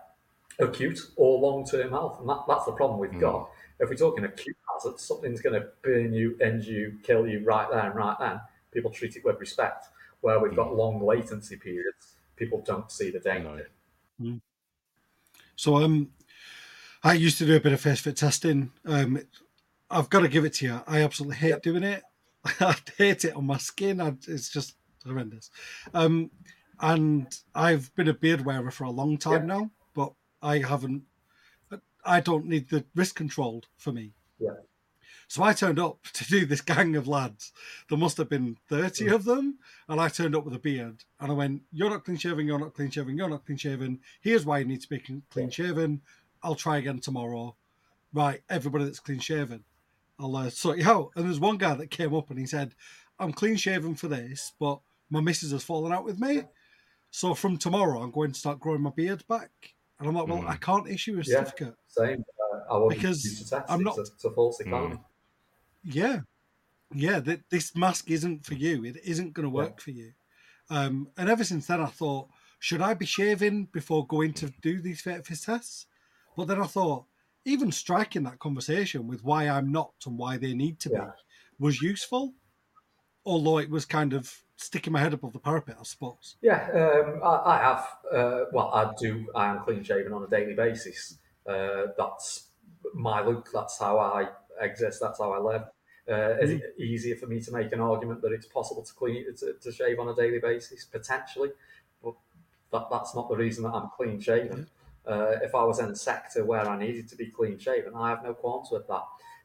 acute 0.60 1.00
or 1.16 1.40
long 1.40 1.66
term 1.66 1.92
health. 1.92 2.20
And 2.20 2.30
that, 2.30 2.44
that's 2.48 2.66
the 2.66 2.74
problem 2.74 3.00
we've 3.00 3.12
mm. 3.12 3.22
got. 3.22 3.50
If 3.82 3.90
we're 3.90 3.96
talking 3.96 4.24
acute 4.24 4.56
hazard, 4.72 5.00
something's 5.00 5.42
going 5.42 5.60
to 5.60 5.68
burn 5.82 6.14
you, 6.14 6.38
end 6.40 6.64
you, 6.64 7.00
kill 7.04 7.28
you 7.28 7.44
right 7.44 7.70
there 7.70 7.88
and 7.88 7.96
right 7.96 8.16
then. 8.20 8.40
People 8.72 8.92
treat 8.92 9.16
it 9.16 9.26
with 9.26 9.40
respect. 9.40 9.88
Where 10.22 10.40
we've 10.40 10.56
got 10.56 10.68
mm. 10.68 10.78
long 10.78 11.02
latency 11.04 11.58
periods, 11.58 12.16
people 12.36 12.62
don't 12.66 12.90
see 12.92 13.10
the 13.10 13.20
danger. 13.20 13.70
No. 14.20 14.40
So 15.56 15.78
um, 15.78 16.12
I 17.04 17.14
used 17.14 17.40
to 17.40 17.46
do 17.46 17.56
a 17.56 17.60
bit 17.60 17.74
of 17.74 17.82
face 17.82 18.02
fit 18.02 18.16
testing. 18.18 18.72
Um, 18.86 19.20
I've 19.90 20.10
got 20.10 20.22
to 20.22 20.28
give 20.30 20.46
it 20.46 20.54
to 20.56 20.66
you. 20.66 20.82
I 20.88 21.02
absolutely 21.02 21.38
hate 21.38 21.50
Yep. 21.50 21.64
doing 21.64 21.84
it. 21.84 22.04
I 22.60 22.76
hate 22.98 23.26
it 23.26 23.36
on 23.36 23.46
my 23.46 23.58
skin. 23.58 24.00
I, 24.00 24.14
it's 24.28 24.50
just 24.50 24.76
horrendous. 25.06 25.50
Um, 25.94 26.30
and 26.80 27.36
I've 27.54 27.94
been 27.96 28.08
a 28.08 28.14
beard 28.14 28.46
wearer 28.46 28.72
for 28.72 28.84
a 28.86 28.92
long 28.92 29.18
time 29.18 29.48
Yeah. 29.48 29.58
now, 29.58 29.72
but 29.94 30.14
I 30.42 30.60
haven't. 30.60 31.04
I 32.06 32.20
don't 32.20 32.46
need 32.46 32.70
the 32.70 32.86
risk 32.96 33.16
controlled 33.16 33.68
for 33.78 33.92
me. 33.92 34.12
Yeah. 34.40 34.52
So 35.28 35.44
I 35.44 35.54
turned 35.54 35.80
up 35.80 36.04
to 36.14 36.26
do 36.26 36.46
this 36.46 36.62
gang 36.62 36.96
of 36.96 37.08
lads. 37.08 37.52
There 37.90 37.98
must 37.98 38.18
have 38.18 38.30
been 38.30 38.58
30 38.68 39.06
Mm. 39.06 39.14
of 39.16 39.24
them. 39.26 39.60
And 39.88 40.00
I 40.02 40.10
turned 40.10 40.36
up 40.36 40.44
with 40.46 40.54
a 40.54 40.60
beard. 40.60 41.04
And 41.20 41.32
I 41.32 41.36
went, 41.36 41.62
You're 41.72 41.90
not 41.90 42.04
clean 42.06 42.18
shaven, 42.18 42.46
you're 42.48 42.60
not 42.60 42.74
clean 42.74 42.90
shaven, 42.92 43.18
you're 43.18 43.30
not 43.30 43.46
clean 43.46 43.58
shaven. 43.58 44.00
Here's 44.22 44.46
why 44.46 44.60
you 44.60 44.66
need 44.66 44.82
to 44.82 44.90
be 44.90 45.00
clean 45.30 45.50
shaven. 45.50 46.02
I'll 46.44 46.56
try 46.56 46.78
again 46.78 47.00
tomorrow. 47.00 47.56
Right, 48.14 48.42
everybody 48.50 48.84
that's 48.84 49.00
clean 49.00 49.20
shaven, 49.20 49.64
I'll 50.20 50.36
uh, 50.36 50.50
sort 50.50 50.80
you 50.80 50.90
out. 50.90 51.12
And 51.16 51.26
there's 51.26 51.40
one 51.40 51.58
guy 51.58 51.76
that 51.76 51.92
came 51.92 52.14
up 52.14 52.30
and 52.30 52.38
he 52.38 52.46
said, 52.46 52.74
I'm 53.18 53.32
clean 53.32 53.56
shaven 53.56 53.96
for 53.96 54.10
this, 54.10 54.52
but 54.60 54.80
my 55.10 55.22
missus 55.22 55.52
has 55.52 55.64
fallen 55.64 55.94
out 55.94 56.04
with 56.04 56.20
me. 56.20 56.44
So 57.10 57.34
from 57.34 57.58
tomorrow, 57.58 58.02
I'm 58.02 58.12
going 58.12 58.34
to 58.34 58.40
start 58.40 58.60
growing 58.60 58.82
my 58.82 58.90
beard 58.90 59.24
back. 59.30 59.76
And 60.02 60.10
I'm 60.10 60.16
like, 60.16 60.28
Well, 60.28 60.42
Mm. 60.42 60.50
I 60.50 60.56
can't 60.58 60.88
issue 60.90 61.14
a 61.14 61.18
Yeah. 61.18 61.24
certificate. 61.24 61.76
Same. 61.88 62.24
Uh, 62.54 62.74
I 62.74 62.78
wouldn't 62.78 63.00
Because 63.00 63.24
use. 63.24 63.54
I'm 63.70 63.84
not- 63.84 63.98
a, 63.98 64.02
it's 64.02 64.26
a 64.26 64.32
false 64.32 64.60
economy. 64.60 65.00
Yeah, 65.84 66.22
yeah. 66.94 67.20
Th- 67.20 67.42
this 67.50 67.76
mask 67.76 68.10
isn't 68.10 68.46
for 68.46 68.56
you. 68.56 68.84
It 68.84 68.98
isn't 69.04 69.34
going 69.34 69.48
to 69.50 69.56
Yeah. 69.56 69.64
work 69.64 69.80
for 69.80 69.92
you. 69.92 70.14
Um, 70.70 71.10
and 71.18 71.30
ever 71.30 71.44
since 71.44 71.68
then, 71.68 71.82
I 71.82 71.86
thought, 71.88 72.30
should 72.60 72.82
I 72.82 72.94
be 72.96 73.06
shaving 73.06 73.66
before 73.66 74.08
going 74.08 74.34
to 74.36 74.50
do 74.62 74.82
these 74.82 75.02
fit 75.02 75.26
fizz 75.26 75.42
tests? 75.46 75.86
But 76.36 76.46
then 76.46 76.62
I 76.62 76.66
thought, 76.68 77.06
even 77.46 77.72
striking 77.72 78.24
that 78.24 78.40
conversation 78.40 79.08
with 79.08 79.24
why 79.24 79.50
I'm 79.50 79.72
not 79.72 79.94
and 80.06 80.18
why 80.18 80.38
they 80.38 80.54
need 80.54 80.80
to 80.82 80.90
Yeah. 80.90 81.06
be 81.06 81.12
was 81.60 81.82
useful, 81.82 82.34
although 83.26 83.58
it 83.58 83.70
was 83.70 83.86
kind 83.86 84.14
of 84.14 84.44
sticking 84.56 84.94
my 84.94 85.00
head 85.00 85.14
above 85.14 85.34
the 85.34 85.40
parapet, 85.40 85.76
I 85.80 85.84
suppose. 85.84 86.36
Yeah, 86.42 86.68
um, 86.74 87.22
I, 87.24 87.56
I 87.56 87.58
have. 87.58 87.88
Uh, 88.12 88.46
well, 88.54 88.72
I 88.74 88.94
do. 89.00 89.28
I 89.36 89.48
am 89.48 89.64
clean 89.64 89.84
shaven 89.84 90.14
on 90.14 90.24
a 90.24 90.28
daily 90.28 90.54
basis. 90.54 91.18
Uh, 91.48 91.88
that's 91.98 92.50
my 92.94 93.24
look. 93.24 93.50
That's 93.54 93.80
how 93.80 93.98
I 93.98 94.28
exist. 94.60 95.00
That's 95.02 95.20
how 95.20 95.32
I 95.32 95.40
live. 95.40 95.64
Uh, 96.10 96.38
is 96.42 96.50
it 96.50 96.76
easier 96.78 97.16
for 97.16 97.28
me 97.28 97.40
to 97.40 97.52
make 97.52 97.72
an 97.72 97.80
argument 97.80 98.22
that 98.22 98.32
it's 98.32 98.48
possible 98.48 98.82
to 98.82 98.94
clean 98.94 99.26
to, 99.38 99.54
to 99.62 99.72
shave 99.72 100.00
on 100.00 100.10
a 100.10 100.16
daily 100.16 100.40
basis? 100.40 100.86
Potentially, 100.86 101.52
but 102.04 102.16
that, 102.72 102.88
that's 102.92 103.16
not 103.16 103.30
the 103.30 103.36
reason 103.36 103.64
that 103.64 103.72
I'm 103.72 103.90
clean 103.96 104.20
shaven. 104.20 104.68
Uh, 105.06 105.38
if 105.42 105.56
I 105.56 105.64
was 105.64 105.80
in 105.80 105.90
a 105.90 105.96
sector 105.96 106.46
where 106.46 106.68
I 106.68 106.78
needed 106.78 107.08
to 107.10 107.16
be 107.16 107.28
clean 107.28 107.58
shaven, 107.58 107.94
I 107.96 108.10
have 108.10 108.24
no 108.24 108.34
qualms 108.34 108.70
with 108.72 108.88
that. 108.88 109.04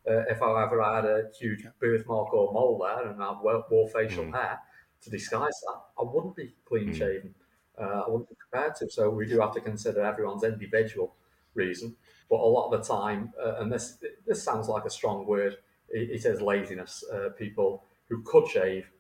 Uh, 0.08 0.22
if, 0.30 0.40
I 0.40 0.62
ever 0.62 0.82
had 0.82 1.04
a 1.04 1.30
huge 1.38 1.66
birthmark 1.80 2.32
or 2.32 2.52
mole 2.52 2.78
there 2.78 3.10
and 3.10 3.20
I 3.22 3.32
wore, 3.40 3.64
wore 3.70 3.88
facial 3.88 4.24
Mm. 4.24 4.34
hair 4.34 4.60
to 5.02 5.10
disguise 5.10 5.60
that, 5.66 5.80
I 5.98 6.02
wouldn't 6.04 6.36
be 6.36 6.54
clean 6.64 6.90
Mm. 6.90 6.98
shaven. 6.98 7.34
Uh, 7.78 8.02
I 8.06 8.08
wouldn't 8.08 8.28
be 8.28 8.36
prepared 8.36 8.74
to. 8.76 8.88
So 8.88 9.10
we 9.10 9.26
do 9.26 9.40
have 9.40 9.52
to 9.54 9.60
consider 9.60 10.00
everyone's 10.02 10.44
individual 10.44 11.16
reason. 11.54 11.96
But 12.30 12.36
a 12.40 12.46
lot 12.46 12.72
of 12.72 12.80
the 12.80 12.86
time, 12.94 13.32
uh, 13.38 13.56
and 13.58 13.72
this 13.72 13.98
this 14.26 14.42
sounds 14.42 14.68
like 14.68 14.84
a 14.84 14.90
strong 14.90 15.26
word, 15.26 15.58
it, 15.88 16.10
it 16.10 16.24
is 16.24 16.40
laziness. 16.40 17.04
Uh, 17.12 17.30
people 17.30 17.84
who 18.08 18.22
could 18.22 18.48
shave, 18.48 18.90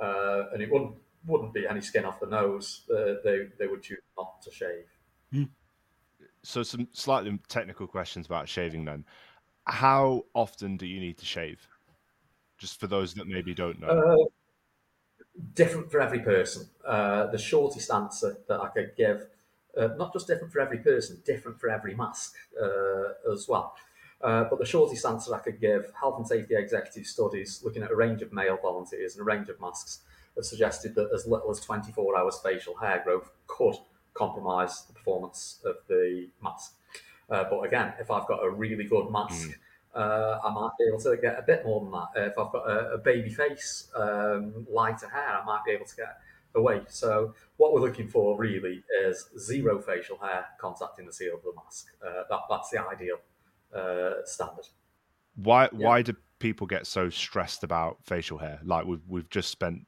uh, 0.00 0.44
and 0.52 0.62
it 0.62 0.70
wouldn't 0.70 0.96
wouldn't 1.26 1.54
be 1.54 1.66
any 1.66 1.80
skin 1.80 2.04
off 2.04 2.20
the 2.20 2.26
nose, 2.26 2.82
uh, 2.90 3.14
they 3.24 3.48
they 3.58 3.66
would 3.66 3.82
choose 3.82 4.02
not 4.16 4.42
to 4.42 4.50
shave. 4.50 4.86
So 6.42 6.62
some 6.62 6.88
slightly 6.92 7.38
technical 7.48 7.86
questions 7.86 8.26
about 8.26 8.48
shaving 8.48 8.84
then. 8.84 9.04
How 9.66 10.26
often 10.34 10.76
do 10.76 10.86
you 10.86 11.00
need 11.00 11.18
to 11.18 11.24
shave? 11.24 11.66
Just 12.58 12.78
for 12.78 12.86
those 12.86 13.14
that 13.14 13.26
maybe 13.26 13.54
don't 13.54 13.80
know. 13.80 13.88
Uh, 13.88 14.16
different 15.54 15.90
for 15.90 16.00
every 16.00 16.20
person. 16.20 16.68
Uh, 16.86 17.26
the 17.26 17.38
shortest 17.38 17.90
answer 17.90 18.36
that 18.48 18.60
I 18.60 18.68
could 18.68 18.94
give, 18.96 19.26
uh, 19.76 19.88
not 19.96 20.12
just 20.12 20.26
different 20.26 20.52
for 20.52 20.60
every 20.60 20.78
person, 20.78 21.22
different 21.24 21.60
for 21.60 21.68
every 21.68 21.94
mask 21.94 22.34
uh, 22.60 23.32
as 23.32 23.48
well. 23.48 23.76
Uh, 24.20 24.44
but 24.44 24.58
the 24.58 24.64
shortest 24.64 25.04
answer 25.04 25.34
I 25.34 25.40
could 25.40 25.60
give, 25.60 25.92
health 25.98 26.16
and 26.18 26.26
safety 26.26 26.54
executive 26.54 27.06
studies 27.06 27.62
looking 27.62 27.82
at 27.82 27.90
a 27.90 27.96
range 27.96 28.22
of 28.22 28.32
male 28.32 28.58
volunteers 28.60 29.14
and 29.14 29.20
a 29.20 29.24
range 29.24 29.48
of 29.48 29.60
masks 29.60 30.00
have 30.36 30.44
suggested 30.44 30.94
that 30.94 31.10
as 31.12 31.26
little 31.26 31.50
as 31.50 31.60
24 31.60 32.16
hours 32.16 32.40
facial 32.42 32.76
hair 32.76 33.02
growth 33.04 33.30
could 33.46 33.76
compromise 34.14 34.84
the 34.86 34.92
performance 34.92 35.60
of 35.64 35.76
the 35.88 36.28
mask. 36.42 36.74
Uh, 37.30 37.44
but 37.50 37.60
again, 37.60 37.94
if 37.98 38.10
I've 38.10 38.26
got 38.26 38.44
a 38.44 38.50
really 38.50 38.84
good 38.84 39.10
mask, 39.10 39.58
uh, 39.94 40.38
I 40.44 40.50
might 40.52 40.70
be 40.78 40.86
able 40.88 41.00
to 41.00 41.16
get 41.16 41.38
a 41.38 41.42
bit 41.42 41.64
more 41.64 41.80
than 41.80 41.92
that. 41.92 42.30
If 42.30 42.38
I've 42.38 42.52
got 42.52 42.68
a, 42.68 42.94
a 42.94 42.98
baby 42.98 43.30
face, 43.30 43.88
um, 43.96 44.66
lighter 44.68 45.08
hair, 45.08 45.38
I 45.40 45.44
might 45.44 45.64
be 45.64 45.72
able 45.72 45.86
to 45.86 45.96
get 45.96 46.18
away. 46.54 46.82
So 46.88 47.34
what 47.56 47.72
we're 47.72 47.80
looking 47.80 48.08
for 48.08 48.36
really 48.36 48.84
is 49.02 49.28
zero 49.38 49.80
facial 49.80 50.18
hair 50.18 50.46
contacting 50.58 51.06
the 51.06 51.12
seal 51.12 51.34
of 51.36 51.42
the 51.42 51.52
mask. 51.56 51.88
Uh, 52.04 52.24
that, 52.28 52.40
that's 52.50 52.70
the 52.70 52.80
ideal 52.80 53.18
uh, 53.74 54.24
standard. 54.24 54.66
Why 55.36 55.68
Yeah. 55.72 55.86
why 55.86 56.02
do 56.02 56.14
people 56.38 56.66
get 56.66 56.86
so 56.86 57.10
stressed 57.10 57.64
about 57.64 57.98
facial 58.04 58.38
hair? 58.38 58.60
Like 58.64 58.86
we've 58.86 59.02
we've 59.08 59.30
just 59.30 59.50
spent 59.50 59.86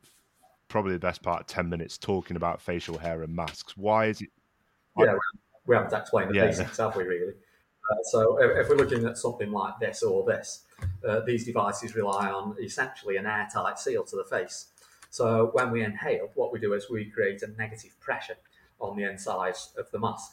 probably 0.68 0.92
the 0.92 0.98
best 0.98 1.22
part 1.22 1.42
of 1.42 1.46
ten 1.46 1.68
minutes 1.68 1.98
talking 1.98 2.36
about 2.36 2.60
facial 2.60 2.98
hair 2.98 3.22
and 3.22 3.34
masks. 3.34 3.76
Why 3.76 4.06
is 4.06 4.20
it 4.22 4.30
Yeah, 4.96 5.16
we 5.66 5.74
haven't 5.76 5.92
explained 5.92 6.30
the 6.30 6.34
Yeah. 6.34 6.46
basics, 6.46 6.76
have 6.78 6.96
we, 6.96 7.04
really? 7.04 7.34
Uh, 7.90 8.02
so 8.04 8.38
if, 8.42 8.56
if 8.56 8.68
we're 8.68 8.76
looking 8.76 9.04
at 9.06 9.16
something 9.16 9.50
like 9.52 9.78
this 9.80 10.02
or 10.02 10.24
this, 10.24 10.64
uh, 11.06 11.20
these 11.20 11.44
devices 11.44 11.94
rely 11.94 12.30
on 12.30 12.56
essentially 12.60 13.16
an 13.16 13.26
airtight 13.26 13.78
seal 13.78 14.04
to 14.04 14.16
the 14.16 14.24
face. 14.24 14.72
So 15.10 15.50
when 15.52 15.70
we 15.70 15.84
inhale, 15.84 16.30
what 16.34 16.52
we 16.52 16.58
do 16.58 16.72
is 16.74 16.90
we 16.90 17.10
create 17.10 17.42
a 17.42 17.48
negative 17.48 17.98
pressure 18.00 18.36
on 18.80 18.96
the 18.96 19.04
inside 19.04 19.54
of 19.76 19.90
the 19.90 19.98
mask. 19.98 20.32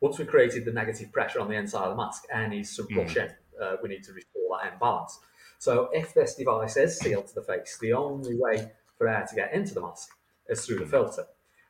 Once 0.00 0.18
we've 0.18 0.28
created 0.28 0.64
the 0.64 0.72
negative 0.72 1.10
pressure 1.12 1.40
on 1.40 1.48
the 1.48 1.56
inside 1.56 1.84
of 1.84 1.90
the 1.90 1.96
mask, 1.96 2.24
air 2.30 2.48
needs 2.48 2.76
to 2.76 2.84
Mm. 2.84 2.96
rush 2.98 3.16
in. 3.16 3.34
Uh, 3.60 3.76
we 3.82 3.88
need 3.88 4.04
to 4.04 4.12
restore 4.12 4.58
that 4.62 4.72
imbalance. 4.72 5.18
So 5.58 5.88
if 5.92 6.14
this 6.14 6.34
device 6.34 6.76
is 6.76 6.98
sealed 6.98 7.26
to 7.28 7.34
the 7.34 7.42
face, 7.42 7.78
the 7.78 7.92
only 7.92 8.36
way 8.36 8.72
for 8.96 9.08
air 9.08 9.26
to 9.28 9.34
get 9.34 9.52
into 9.52 9.74
the 9.74 9.80
mask 9.80 10.10
is 10.48 10.64
through 10.64 10.78
the 10.78 10.86
filter. 10.86 11.26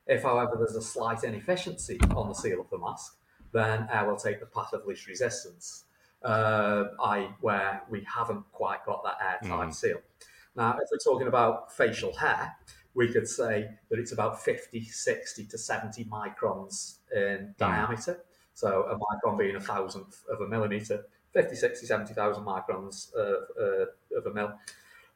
If, 0.06 0.22
however, 0.22 0.56
there's 0.56 0.76
a 0.76 0.82
slight 0.82 1.24
inefficiency 1.24 1.98
on 2.14 2.28
the 2.28 2.34
seal 2.34 2.60
of 2.60 2.68
the 2.70 2.78
mask, 2.78 3.16
then 3.52 3.88
air 3.90 4.06
will 4.06 4.16
take 4.16 4.40
the 4.40 4.46
path 4.46 4.72
of 4.72 4.84
least 4.86 5.06
resistance, 5.06 5.84
uh, 6.22 6.84
i.e., 7.04 7.28
where 7.40 7.82
we 7.88 8.02
haven't 8.04 8.50
quite 8.52 8.84
got 8.84 9.02
that 9.04 9.18
airtight 9.22 9.68
Mhm. 9.68 9.74
seal. 9.74 10.00
Now, 10.54 10.78
if 10.78 10.88
we're 10.90 10.98
talking 10.98 11.26
about 11.28 11.72
facial 11.72 12.14
hair, 12.16 12.56
we 12.94 13.12
could 13.12 13.26
say 13.28 13.78
that 13.88 13.98
it's 13.98 14.12
about 14.12 14.40
50, 14.42 14.84
60 14.84 15.46
to 15.46 15.58
70 15.58 16.04
microns 16.04 16.98
in 17.12 17.54
diameter. 17.58 18.22
So 18.52 18.84
a 18.84 18.96
micron 18.96 19.36
being 19.38 19.56
a 19.56 19.60
thousandth 19.60 20.24
of 20.28 20.40
a 20.40 20.46
millimeter, 20.46 21.06
50, 21.32 21.56
60, 21.56 21.86
70,000 21.86 22.44
microns 22.44 23.12
of, 23.14 23.50
uh, 23.58 24.16
of 24.16 24.26
a 24.26 24.30
mil. 24.32 24.56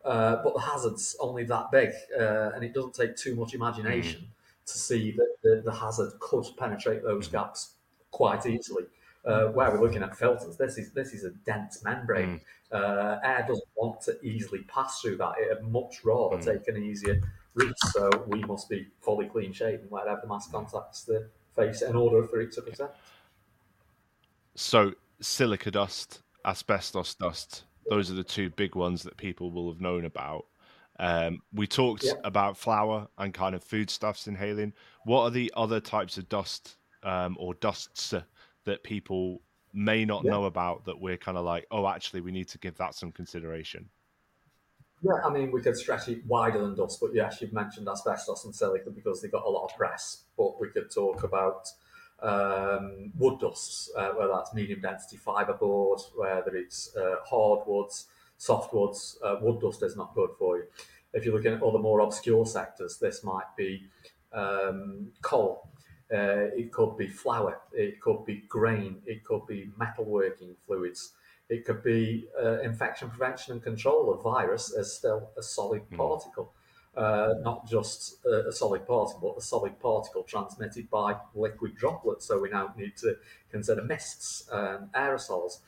Uh, 0.04 0.42
but 0.42 0.54
the 0.54 0.60
hazard's 0.60 1.14
only 1.20 1.44
that 1.44 1.70
big, 1.70 1.92
uh, 2.18 2.50
and 2.54 2.64
it 2.64 2.72
doesn't 2.72 2.94
take 2.94 3.14
too 3.16 3.36
much 3.36 3.54
imagination 3.54 4.28
to 4.72 4.78
see 4.78 5.10
that 5.12 5.36
the, 5.42 5.62
the 5.64 5.72
hazard 5.72 6.12
could 6.20 6.44
penetrate 6.56 7.02
those 7.02 7.28
gaps 7.28 7.74
quite 8.10 8.46
easily. 8.46 8.84
Uh, 9.24 9.48
where 9.48 9.70
we're 9.70 9.80
looking 9.80 10.02
at 10.02 10.16
filters, 10.16 10.56
this 10.56 10.78
is 10.78 10.92
this 10.92 11.12
is 11.12 11.24
a 11.24 11.30
dense 11.44 11.82
membrane. 11.84 12.40
Uh, 12.72 13.18
air 13.22 13.44
doesn't 13.46 13.68
want 13.74 14.00
to 14.00 14.18
easily 14.24 14.60
pass 14.68 15.00
through 15.00 15.16
that. 15.16 15.34
It'd 15.38 15.64
much 15.64 16.02
rather 16.04 16.36
Mm. 16.38 16.44
take 16.44 16.68
an 16.68 16.82
easier 16.82 17.20
route. 17.54 17.78
So 17.92 18.08
we 18.28 18.40
must 18.44 18.68
be 18.70 18.86
fully 19.00 19.26
clean 19.26 19.52
shaven 19.52 19.86
wherever 19.90 20.20
the 20.22 20.28
mask 20.28 20.52
contacts 20.52 21.02
the 21.04 21.28
face 21.56 21.82
in 21.82 21.94
order 21.96 22.26
for 22.28 22.40
it 22.40 22.52
to 22.52 22.62
protect. 22.62 22.96
so 24.54 24.92
silica 25.20 25.70
dust, 25.70 26.22
asbestos 26.44 27.14
dust, 27.14 27.64
those 27.90 28.10
are 28.10 28.14
the 28.14 28.24
two 28.24 28.50
big 28.50 28.74
ones 28.76 29.02
that 29.02 29.16
people 29.16 29.50
will 29.50 29.70
have 29.70 29.80
known 29.80 30.04
about. 30.04 30.46
Um, 30.98 31.42
we 31.52 31.66
talked 31.66 32.04
Yeah. 32.04 32.14
about 32.24 32.56
flour 32.56 33.08
and 33.18 33.32
kind 33.32 33.54
of 33.54 33.62
foodstuffs 33.62 34.26
inhaling. 34.26 34.72
What 35.04 35.22
are 35.22 35.30
the 35.30 35.52
other 35.56 35.80
types 35.80 36.18
of 36.18 36.28
dust 36.28 36.76
um, 37.02 37.36
or 37.38 37.54
dusts 37.54 38.14
that 38.64 38.82
people 38.82 39.42
may 39.72 40.04
not 40.04 40.24
Yeah. 40.24 40.30
know 40.30 40.44
about 40.46 40.84
that 40.86 41.00
we're 41.00 41.16
kind 41.16 41.38
of 41.38 41.44
like, 41.44 41.66
oh, 41.70 41.86
actually, 41.86 42.20
we 42.20 42.32
need 42.32 42.48
to 42.48 42.58
give 42.58 42.76
that 42.78 42.94
some 42.94 43.12
consideration? 43.12 43.90
Yeah, 45.00 45.20
I 45.24 45.30
mean, 45.30 45.52
we 45.52 45.62
could 45.62 45.76
stretch 45.76 46.08
it 46.08 46.26
wider 46.26 46.58
than 46.60 46.74
dust, 46.74 46.98
but 47.00 47.14
yes, 47.14 47.40
you've 47.40 47.52
mentioned 47.52 47.88
asbestos 47.88 48.44
and 48.44 48.54
silica 48.54 48.90
because 48.90 49.22
they 49.22 49.28
got 49.28 49.44
a 49.46 49.48
lot 49.48 49.70
of 49.70 49.76
press. 49.76 50.24
But 50.36 50.60
we 50.60 50.70
could 50.70 50.90
talk 50.90 51.22
about 51.22 51.68
um, 52.20 53.12
wood 53.16 53.38
dusts, 53.38 53.92
uh, 53.96 54.08
whether 54.10 54.32
that's 54.32 54.52
medium 54.52 54.80
density 54.80 55.16
fiberboard, 55.16 56.00
whether 56.16 56.56
it's 56.56 56.96
uh, 56.96 57.16
hardwoods, 57.24 58.08
softwoods. 58.38 59.16
Uh, 59.22 59.36
wood 59.40 59.60
dust 59.60 59.82
is 59.82 59.96
not 59.96 60.14
good 60.14 60.30
for 60.38 60.58
you. 60.58 60.64
If 61.12 61.24
you're 61.24 61.34
looking 61.34 61.54
at 61.54 61.62
other 61.62 61.78
more 61.78 62.00
obscure 62.00 62.46
sectors, 62.46 62.98
this 62.98 63.24
might 63.24 63.56
be 63.56 63.88
um, 64.32 65.12
coal. 65.22 65.70
Uh, 66.12 66.48
it 66.56 66.72
could 66.72 66.96
be 66.96 67.06
flour, 67.06 67.60
it 67.72 68.00
could 68.00 68.24
be 68.24 68.36
grain, 68.48 69.02
it 69.04 69.24
could 69.24 69.46
be 69.46 69.70
metalworking 69.78 70.56
fluids, 70.66 71.12
it 71.50 71.66
could 71.66 71.82
be 71.82 72.26
uh, 72.42 72.60
infection 72.60 73.10
prevention 73.10 73.52
and 73.52 73.62
control 73.62 74.10
of 74.14 74.22
virus 74.22 74.72
as 74.74 74.94
still 74.94 75.30
a 75.36 75.42
solid 75.42 75.82
Mm. 75.90 75.96
particle. 75.98 76.54
Uh, 76.96 77.34
not 77.42 77.68
just 77.68 78.24
a, 78.24 78.48
a 78.48 78.52
solid 78.52 78.86
particle, 78.86 79.20
but 79.20 79.38
a 79.38 79.44
solid 79.44 79.78
particle 79.78 80.24
transmitted 80.24 80.88
by 80.90 81.14
liquid 81.34 81.76
droplets. 81.76 82.24
So 82.24 82.40
we 82.40 82.48
now 82.48 82.74
need 82.76 82.96
to 82.98 83.18
consider 83.50 83.82
mists, 83.84 84.48
um, 84.50 84.90
aerosols. 84.94 85.60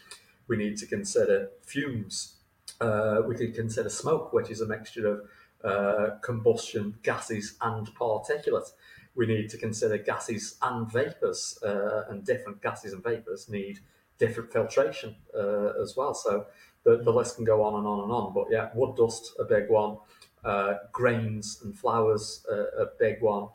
We 0.48 0.56
need 0.56 0.76
to 0.78 0.86
consider 0.86 1.50
fumes. 1.62 2.39
Uh, 2.80 3.22
we 3.26 3.34
could 3.34 3.54
consider 3.54 3.90
smoke, 3.90 4.32
which 4.32 4.50
is 4.50 4.60
a 4.60 4.66
mixture 4.66 5.06
of 5.06 5.28
uh, 5.62 6.16
combustion, 6.22 6.94
gases, 7.02 7.56
and 7.60 7.94
particulate. 7.94 8.72
We 9.14 9.26
need 9.26 9.50
to 9.50 9.58
consider 9.58 9.98
gases 9.98 10.56
and 10.62 10.90
vapors, 10.90 11.58
uh, 11.62 12.04
and 12.08 12.24
different 12.24 12.62
gases 12.62 12.92
and 12.94 13.02
vapors 13.02 13.48
need 13.48 13.80
different 14.18 14.52
filtration 14.52 15.16
uh, 15.36 15.72
as 15.82 15.94
well. 15.96 16.14
So 16.14 16.46
the, 16.84 17.02
the 17.02 17.12
list 17.12 17.36
can 17.36 17.44
go 17.44 17.62
on 17.62 17.74
and 17.74 17.86
on 17.86 18.00
and 18.00 18.12
on. 18.12 18.32
But 18.32 18.46
yeah, 18.50 18.70
wood 18.74 18.96
dust, 18.96 19.34
a 19.38 19.44
big 19.44 19.68
one. 19.68 19.98
Uh, 20.42 20.74
grains 20.92 21.60
and 21.62 21.78
flours, 21.78 22.46
uh, 22.50 22.82
a 22.82 22.86
big 22.98 23.20
one. 23.20 23.48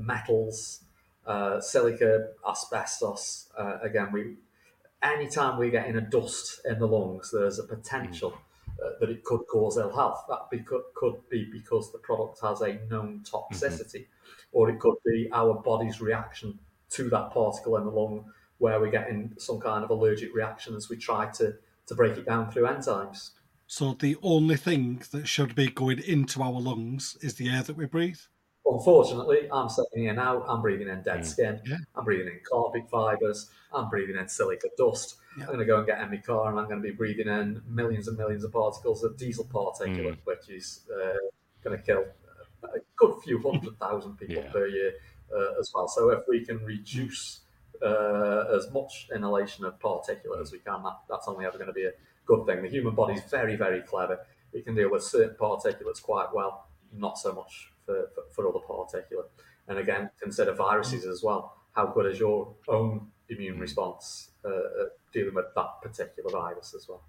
Metals, 0.00 0.80
silica, 1.60 2.30
asbestos. 2.48 3.48
Again, 3.56 4.10
we 4.12 4.34
anytime 5.02 5.58
we 5.58 5.70
get 5.70 5.86
in 5.86 5.96
a 5.96 6.00
dust 6.00 6.60
in 6.64 6.78
the 6.78 6.86
lungs, 6.86 7.30
there's 7.32 7.58
a 7.58 7.64
potential 7.64 8.36
uh, 8.84 8.90
that 9.00 9.10
it 9.10 9.24
could 9.24 9.40
cause 9.50 9.76
ill 9.76 9.94
health. 9.94 10.24
That 10.28 10.50
be, 10.50 10.60
could, 10.60 10.82
could 10.94 11.16
be 11.28 11.48
because 11.50 11.92
the 11.92 11.98
product 11.98 12.40
has 12.42 12.60
a 12.60 12.78
known 12.90 13.24
toxicity, 13.24 14.06
or 14.52 14.70
it 14.70 14.78
could 14.78 14.96
be 15.04 15.28
our 15.32 15.54
body's 15.54 16.00
reaction 16.00 16.58
to 16.90 17.10
that 17.10 17.30
particle 17.30 17.76
in 17.76 17.84
the 17.84 17.90
lung, 17.90 18.32
where 18.58 18.80
we're 18.80 18.90
getting 18.90 19.34
some 19.38 19.60
kind 19.60 19.84
of 19.84 19.90
allergic 19.90 20.34
reaction 20.34 20.74
as 20.74 20.88
we 20.88 20.96
try 20.96 21.26
to, 21.26 21.54
to 21.86 21.94
break 21.94 22.16
it 22.16 22.26
down 22.26 22.50
through 22.50 22.64
enzymes. 22.64 23.30
So 23.66 23.92
the 23.92 24.16
only 24.22 24.56
thing 24.56 25.02
that 25.10 25.28
should 25.28 25.54
be 25.54 25.68
going 25.68 25.98
into 25.98 26.42
our 26.42 26.58
lungs 26.58 27.18
is 27.20 27.34
the 27.34 27.50
air 27.50 27.62
that 27.62 27.76
we 27.76 27.84
breathe. 27.84 28.20
Unfortunately, 28.66 29.48
I'm 29.50 29.68
sitting 29.68 30.02
here 30.02 30.12
now, 30.14 30.42
I'm 30.42 30.60
breathing 30.60 30.88
in 30.88 31.02
dead 31.02 31.20
Mm. 31.20 31.24
skin, 31.26 31.60
Yeah. 31.64 31.76
I'm 31.94 32.04
breathing 32.04 32.28
in 32.28 32.40
carpet 32.48 32.88
fibres, 32.90 33.50
I'm 33.72 33.88
breathing 33.88 34.16
in 34.16 34.28
silica 34.28 34.68
dust. 34.76 35.16
Yeah. 35.36 35.44
I'm 35.44 35.48
going 35.48 35.58
to 35.60 35.64
go 35.64 35.78
and 35.78 35.86
get 35.86 36.00
in 36.00 36.10
my 36.10 36.18
car 36.18 36.50
and 36.50 36.58
I'm 36.60 36.68
going 36.68 36.82
to 36.82 36.86
be 36.88 36.94
breathing 36.94 37.28
in 37.28 37.62
millions 37.66 38.08
and 38.08 38.18
millions 38.18 38.44
of 38.44 38.52
particles 38.52 39.02
of 39.04 39.16
diesel 39.16 39.44
particulate, 39.46 40.16
Mm. 40.18 40.24
which 40.24 40.48
is 40.50 40.86
uh, 40.94 41.16
going 41.62 41.78
to 41.78 41.82
kill 41.82 42.04
a 42.64 42.78
good 42.96 43.14
few 43.22 43.38
hundred 43.42 43.78
thousand 43.78 44.16
people 44.18 44.36
Yeah. 44.36 44.50
per 44.52 44.66
year 44.66 44.92
uh, 45.34 45.58
as 45.60 45.70
well. 45.74 45.88
So 45.88 46.10
if 46.10 46.26
we 46.28 46.44
can 46.44 46.62
reduce 46.64 47.40
uh, 47.82 48.44
as 48.54 48.70
much 48.72 49.08
inhalation 49.14 49.64
of 49.64 49.78
particulate 49.78 50.40
as 50.42 50.52
we 50.52 50.58
can, 50.58 50.82
that, 50.82 50.98
that's 51.08 51.28
only 51.28 51.46
ever 51.46 51.56
going 51.56 51.68
to 51.68 51.72
be 51.72 51.84
a 51.86 51.92
good 52.26 52.44
thing. 52.44 52.62
The 52.62 52.68
human 52.68 52.94
body 52.94 53.14
is 53.14 53.22
very, 53.30 53.56
very 53.56 53.80
clever. 53.82 54.26
It 54.52 54.64
can 54.64 54.74
deal 54.74 54.90
with 54.90 55.04
certain 55.04 55.36
particulates 55.36 56.02
quite 56.02 56.34
well, 56.34 56.66
not 56.92 57.18
so 57.18 57.32
much 57.32 57.72
for, 57.88 58.10
for, 58.14 58.24
for 58.34 58.48
other 58.48 58.64
particulate. 58.68 59.30
And 59.68 59.78
again, 59.78 60.10
consider 60.20 60.52
viruses 60.52 61.06
as 61.06 61.22
well. 61.22 61.56
How 61.72 61.86
good 61.86 62.06
is 62.06 62.18
your 62.18 62.54
own 62.68 63.08
immune 63.28 63.58
response 63.58 64.30
uh, 64.44 64.48
uh, 64.48 64.86
dealing 65.12 65.34
with 65.34 65.46
that 65.54 65.80
particular 65.82 66.30
virus 66.30 66.74
as 66.76 66.86
well? 66.88 67.04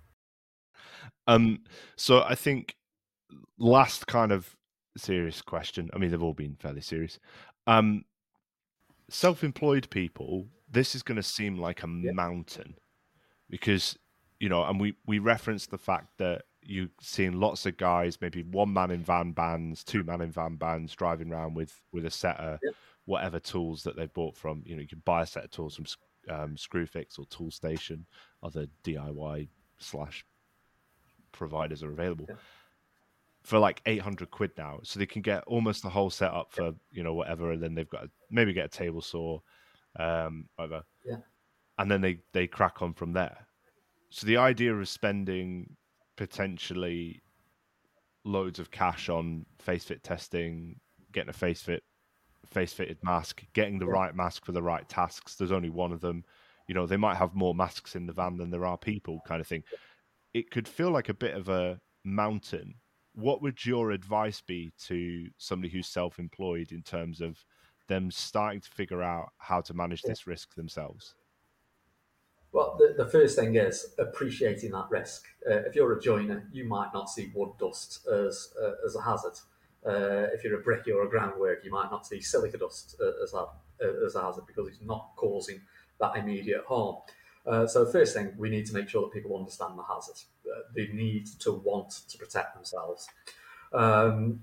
Um, 1.27 1.59
so 1.95 2.23
I 2.23 2.35
think 2.35 2.75
last 3.57 4.07
kind 4.07 4.31
of 4.31 4.55
serious 4.97 5.41
question. 5.41 5.89
I 5.93 5.97
mean, 5.97 6.11
they've 6.11 6.23
all 6.23 6.33
been 6.33 6.55
fairly 6.59 6.81
serious. 6.81 7.19
Um, 7.67 8.05
self-employed 9.09 9.89
people, 9.89 10.47
this 10.69 10.95
is 10.95 11.03
going 11.03 11.17
to 11.17 11.23
seem 11.23 11.57
like 11.57 11.83
a 11.83 11.87
Yeah. 11.87 12.11
mountain 12.11 12.75
because 13.49 13.97
you 14.39 14.47
know, 14.47 14.63
and 14.63 14.79
we 14.79 14.95
we 15.05 15.19
referenced 15.19 15.69
the 15.69 15.77
fact 15.77 16.17
that 16.17 16.43
you're 16.69 16.87
seen 17.01 17.39
lots 17.39 17.65
of 17.65 17.77
guys, 17.77 18.19
maybe 18.21 18.43
one 18.43 18.71
man 18.71 18.91
in 18.91 19.03
van 19.03 19.31
bands, 19.31 19.83
two 19.83 20.03
man 20.03 20.21
in 20.21 20.31
van 20.31 20.55
bands, 20.55 20.95
driving 20.95 21.31
around 21.31 21.55
with 21.55 21.81
with 21.91 22.05
a 22.05 22.11
set 22.11 22.37
of 22.37 22.59
Yeah. 22.63 22.71
whatever 23.05 23.39
tools 23.39 23.83
that 23.83 23.95
they've 23.95 24.13
bought 24.13 24.35
from. 24.35 24.61
You 24.65 24.75
know, 24.75 24.81
you 24.81 24.87
can 24.87 25.01
buy 25.05 25.23
a 25.23 25.25
set 25.25 25.45
of 25.45 25.51
tools 25.51 25.75
from 25.75 25.85
um, 26.29 26.55
Screwfix 26.55 27.17
or 27.17 27.25
Toolstation, 27.25 28.05
other 28.43 28.67
DIY 28.83 29.47
slash 29.79 30.23
providers 31.31 31.83
are 31.83 31.91
available 31.91 32.25
Yeah. 32.29 32.35
for 33.43 33.57
like 33.59 33.81
800 33.85 34.29
quid 34.31 34.51
now 34.57 34.79
so 34.83 34.99
they 34.99 35.05
can 35.05 35.21
get 35.21 35.43
almost 35.45 35.81
the 35.83 35.89
whole 35.89 36.09
setup 36.09 36.51
for 36.51 36.73
you 36.91 37.03
know 37.03 37.13
whatever 37.13 37.51
and 37.51 37.61
then 37.63 37.73
they've 37.75 37.89
got 37.89 38.01
to 38.01 38.09
maybe 38.29 38.51
get 38.53 38.65
a 38.65 38.69
table 38.69 39.01
saw 39.01 39.39
um 39.97 40.49
whatever 40.55 40.83
Yeah. 41.05 41.17
and 41.77 41.89
then 41.89 42.01
they 42.01 42.19
they 42.33 42.47
crack 42.47 42.81
on 42.81 42.93
from 42.93 43.13
there 43.13 43.47
so 44.09 44.25
the 44.27 44.37
idea 44.37 44.75
of 44.75 44.89
spending 44.89 45.75
potentially 46.19 47.21
loads 48.25 48.59
of 48.59 48.69
cash 48.71 49.07
on 49.07 49.45
face 49.57 49.85
fit 49.85 50.03
testing 50.03 50.77
getting 51.13 51.29
a 51.29 51.33
face 51.33 51.61
fit 51.61 51.81
face 52.45 52.73
fitted 52.73 52.97
mask 53.03 53.45
getting 53.53 53.79
the 53.79 53.85
Yeah. 53.85 53.93
right 53.93 54.13
mask 54.15 54.43
for 54.45 54.51
the 54.51 54.61
right 54.61 54.87
tasks. 54.89 55.35
There's 55.35 55.53
only 55.53 55.69
one 55.69 55.93
of 55.93 56.01
them. 56.01 56.25
You 56.67 56.75
know 56.75 56.85
they 56.85 56.97
might 56.97 57.15
have 57.15 57.35
more 57.35 57.55
masks 57.55 57.95
in 57.95 58.05
the 58.05 58.11
van 58.11 58.35
than 58.35 58.49
there 58.51 58.65
are 58.65 58.77
people 58.77 59.21
kind 59.25 59.39
of 59.39 59.47
thing. 59.47 59.63
It 60.33 60.51
could 60.51 60.67
feel 60.67 60.91
like 60.91 61.07
a 61.07 61.13
bit 61.13 61.35
of 61.35 61.47
a 61.47 61.79
mountain. 62.03 62.75
What 63.13 63.41
would 63.41 63.65
your 63.65 63.91
advice 63.91 64.41
be 64.41 64.71
to 64.87 65.29
somebody 65.37 65.71
who's 65.71 65.87
self-employed 65.87 66.73
in 66.73 66.83
terms 66.83 67.21
of 67.21 67.43
them 67.87 68.11
starting 68.11 68.59
to 68.59 68.69
figure 68.69 69.01
out 69.01 69.31
how 69.37 69.61
to 69.61 69.73
manage 69.73 70.03
Yeah. 70.03 70.09
this 70.11 70.27
risk 70.27 70.53
themselves 70.55 71.15
Well, 72.51 72.77
the, 72.79 73.03
the 73.03 73.09
first 73.09 73.37
thing 73.37 73.55
is 73.55 73.93
appreciating 73.99 74.71
that 74.71 74.89
risk. 74.89 75.25
Uh, 75.47 75.59
if 75.67 75.75
you're 75.75 75.93
a 75.93 76.01
joiner, 76.01 76.47
you 76.51 76.65
might 76.65 76.91
not 76.93 77.09
see 77.09 77.31
wood 77.33 77.51
dust 77.59 78.07
as 78.07 78.53
uh, 78.61 78.85
as 78.85 78.95
a 78.95 79.01
hazard. 79.01 79.39
Uh, 79.85 80.27
if 80.33 80.43
you're 80.43 80.59
a 80.59 80.63
brickie 80.63 80.93
or 80.93 81.03
a 81.03 81.09
groundwork, 81.09 81.63
you 81.63 81.71
might 81.71 81.91
not 81.91 82.05
see 82.05 82.19
silica 82.19 82.57
dust 82.57 82.95
uh, 83.01 83.23
as 83.23 83.33
a 83.33 83.37
uh, 83.37 84.05
as 84.05 84.15
a 84.15 84.21
hazard 84.21 84.45
because 84.47 84.67
it's 84.67 84.81
not 84.81 85.11
causing 85.15 85.61
that 85.99 86.15
immediate 86.17 86.63
harm. 86.67 86.95
Uh, 87.45 87.65
so, 87.65 87.85
first 87.85 88.15
thing, 88.15 88.33
we 88.37 88.49
need 88.49 88.65
to 88.65 88.73
make 88.73 88.89
sure 88.89 89.03
that 89.03 89.13
people 89.13 89.37
understand 89.37 89.77
the 89.77 89.83
hazard. 89.83 90.17
They 90.75 90.87
need 90.87 91.27
to 91.39 91.53
want 91.53 91.91
to 92.09 92.17
protect 92.17 92.55
themselves. 92.55 93.07
Um, 93.71 94.41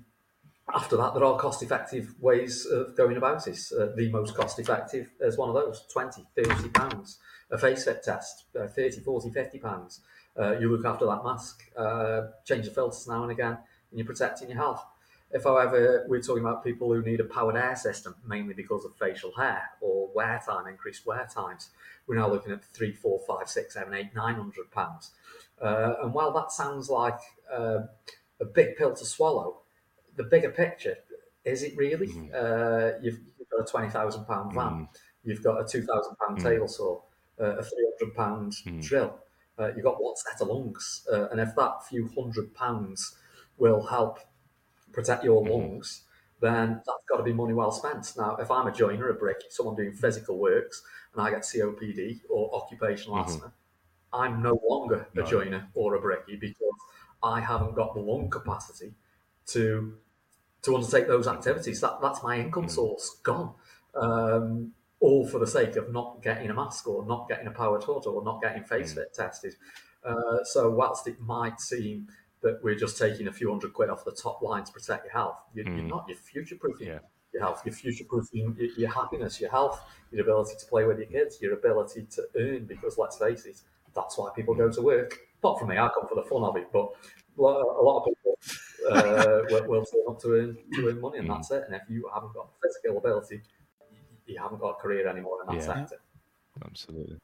after 0.74 0.96
that, 0.96 1.14
there 1.14 1.24
are 1.24 1.38
cost 1.38 1.62
effective 1.62 2.14
ways 2.20 2.66
of 2.66 2.96
going 2.96 3.16
about 3.16 3.46
it. 3.46 3.58
Uh, 3.72 3.86
the 3.94 4.10
most 4.10 4.34
cost 4.34 4.58
effective 4.58 5.10
is 5.20 5.38
one 5.38 5.48
of 5.48 5.54
those 5.54 5.84
20, 5.92 6.26
30 6.36 6.68
pounds. 6.70 7.18
A 7.50 7.58
face 7.58 7.84
fit 7.84 8.02
test, 8.02 8.44
uh, 8.58 8.66
30, 8.66 9.00
40, 9.00 9.30
50 9.30 9.58
pounds. 9.58 10.00
Uh, 10.38 10.58
you 10.58 10.70
look 10.70 10.84
after 10.84 11.06
that 11.06 11.22
mask, 11.24 11.62
uh, 11.76 12.22
change 12.44 12.64
the 12.64 12.72
filters 12.72 13.06
now 13.06 13.22
and 13.22 13.30
again, 13.30 13.52
and 13.52 13.98
you're 13.98 14.06
protecting 14.06 14.48
your 14.48 14.58
health. 14.58 14.84
If, 15.30 15.44
however, 15.44 16.04
we're 16.08 16.20
talking 16.20 16.42
about 16.42 16.64
people 16.64 16.92
who 16.92 17.02
need 17.02 17.20
a 17.20 17.24
powered 17.24 17.56
air 17.56 17.76
system, 17.76 18.14
mainly 18.26 18.54
because 18.54 18.84
of 18.84 18.96
facial 18.96 19.32
hair 19.36 19.62
or 19.80 20.10
wear 20.14 20.40
time, 20.44 20.66
increased 20.66 21.06
wear 21.06 21.28
times, 21.32 21.70
we're 22.06 22.16
now 22.16 22.28
looking 22.28 22.52
at 22.52 22.64
three, 22.64 22.92
four, 22.92 23.20
five, 23.26 23.48
six, 23.48 23.74
seven, 23.74 23.94
eight, 23.94 24.14
nine 24.14 24.34
hundred 24.34 24.70
pounds. 24.70 25.12
Uh, 25.60 25.94
and 26.02 26.12
while 26.14 26.32
that 26.32 26.52
sounds 26.52 26.90
like 26.90 27.18
uh, 27.52 27.80
a 28.40 28.44
big 28.44 28.76
pill 28.76 28.94
to 28.94 29.04
swallow, 29.04 29.62
the 30.16 30.24
bigger 30.24 30.50
picture 30.50 30.96
is 31.44 31.62
it 31.62 31.76
really? 31.76 32.08
Mhm. 32.08 32.34
Uh, 32.34 32.98
you've, 33.02 33.20
you've 33.38 33.48
got 33.50 33.60
a 33.60 33.70
twenty 33.70 33.90
thousand 33.90 34.24
pound 34.26 34.52
van, 34.54 34.72
Mm, 34.72 34.88
you've 35.24 35.42
got 35.42 35.60
a 35.60 35.64
two 35.66 35.82
thousand 35.82 36.16
pound 36.16 36.38
Mm. 36.38 36.42
table 36.42 36.68
saw, 36.68 37.02
uh, 37.40 37.56
a 37.58 37.62
three 37.62 37.86
hundred 37.98 38.14
pound 38.14 38.52
Mm. 38.66 38.82
drill. 38.82 39.18
Uh, 39.58 39.72
you've 39.74 39.84
got 39.84 40.02
one 40.02 40.16
set 40.16 40.40
of 40.40 40.48
lungs, 40.48 41.06
uh, 41.12 41.28
and 41.30 41.40
if 41.40 41.54
that 41.56 41.84
few 41.88 42.08
hundred 42.08 42.54
pounds 42.54 43.16
will 43.58 43.86
help 43.86 44.18
protect 44.92 45.24
your 45.24 45.42
Mhm. 45.42 45.50
lungs, 45.50 46.04
then 46.40 46.82
that's 46.86 47.04
got 47.08 47.16
to 47.18 47.22
be 47.22 47.32
money 47.32 47.54
well 47.54 47.70
spent. 47.70 48.14
Now, 48.16 48.36
if 48.36 48.50
I'm 48.50 48.66
a 48.66 48.72
joiner, 48.72 49.08
a 49.08 49.14
brick, 49.14 49.42
someone 49.50 49.76
doing 49.76 49.92
physical 49.94 50.38
works, 50.38 50.82
and 51.12 51.22
I 51.22 51.30
get 51.30 51.44
COPD 51.44 52.22
or 52.28 52.54
occupational 52.54 53.18
Mhm. 53.18 53.24
asthma, 53.24 53.52
I'm 54.12 54.42
no 54.42 54.60
longer 54.64 55.08
a 55.16 55.16
No. 55.16 55.24
joiner 55.24 55.70
or 55.74 55.94
a 55.94 56.00
brickie 56.00 56.38
because 56.40 56.78
I 57.22 57.40
haven't 57.40 57.74
got 57.74 57.94
the 57.94 58.00
lung 58.00 58.30
capacity 58.30 58.94
to 59.48 59.98
to 60.66 60.74
undertake 60.76 61.06
those 61.08 61.26
activities. 61.26 61.80
That 61.80 62.00
that's 62.02 62.22
my 62.22 62.38
income 62.38 62.66
Mm. 62.66 62.70
source 62.70 63.16
gone. 63.22 63.54
Um, 63.94 64.72
all 65.00 65.26
for 65.26 65.38
the 65.38 65.46
sake 65.46 65.76
of 65.76 65.92
not 65.92 66.22
getting 66.22 66.50
a 66.50 66.54
mask 66.54 66.86
or 66.88 67.04
not 67.06 67.28
getting 67.28 67.46
a 67.46 67.50
power 67.50 67.80
hood 67.80 68.06
or 68.06 68.22
not 68.22 68.40
getting 68.42 68.64
face 68.64 68.92
Mm. 68.92 68.96
fit 68.96 69.14
tested. 69.14 69.54
Uh, 70.04 70.44
so 70.44 70.70
whilst 70.70 71.06
it 71.06 71.20
might 71.20 71.60
seem 71.60 72.08
that 72.42 72.62
we're 72.62 72.74
just 72.76 72.96
taking 72.98 73.26
a 73.28 73.32
few 73.32 73.48
hundred 73.50 73.72
quid 73.72 73.90
off 73.90 74.04
the 74.04 74.12
top 74.12 74.40
line 74.42 74.64
to 74.64 74.72
protect 74.72 75.04
your 75.04 75.12
health, 75.12 75.38
you're, 75.54 75.66
you're 75.66 75.84
Mm. 75.84 75.88
not. 75.88 76.04
You're 76.08 76.16
future 76.18 76.56
proofing 76.56 76.88
Yeah. 76.88 77.00
your 77.32 77.42
health. 77.42 77.62
You're 77.64 77.74
future 77.74 78.04
proofing 78.04 78.54
your, 78.58 78.70
your 78.82 78.90
happiness, 78.90 79.40
your 79.40 79.50
health, 79.50 79.80
your 80.10 80.22
ability 80.22 80.54
to 80.58 80.66
play 80.66 80.84
with 80.84 80.98
your 80.98 81.08
kids, 81.08 81.40
your 81.40 81.54
ability 81.54 82.06
to 82.16 82.22
earn. 82.36 82.66
Because 82.66 82.96
let's 82.98 83.18
face 83.18 83.44
it, 83.46 83.60
that's 83.94 84.16
why 84.18 84.30
people 84.34 84.54
go 84.54 84.70
to 84.70 84.82
work. 84.82 85.18
Not 85.42 85.58
for 85.58 85.66
me, 85.66 85.76
I 85.78 85.88
come 85.88 86.06
for 86.08 86.14
the 86.14 86.22
fun 86.22 86.42
of 86.44 86.56
it, 86.56 86.68
but 86.72 86.86
a 87.38 87.42
lot 87.42 87.98
of 88.00 88.04
people 88.06 88.38
uh, 88.90 89.42
will, 89.50 89.66
will 89.68 89.84
turn 89.84 90.02
up 90.08 90.20
to 90.20 90.28
earn 90.34 90.56
to 90.74 90.88
earn 90.88 91.00
money, 91.00 91.18
and 91.18 91.28
Mm. 91.28 91.34
that's 91.34 91.50
it. 91.50 91.64
And 91.66 91.74
if 91.76 91.82
you 91.88 92.08
haven't 92.12 92.34
got 92.34 92.48
the 92.52 92.68
physical 92.68 92.98
ability, 92.98 93.42
you 94.26 94.38
haven't 94.38 94.60
got 94.60 94.70
a 94.70 94.74
career 94.82 95.06
anymore 95.08 95.38
in 95.42 95.46
that 95.48 95.56
Yeah. 95.56 95.74
sector. 95.74 96.00
Absolutely. 96.64 97.18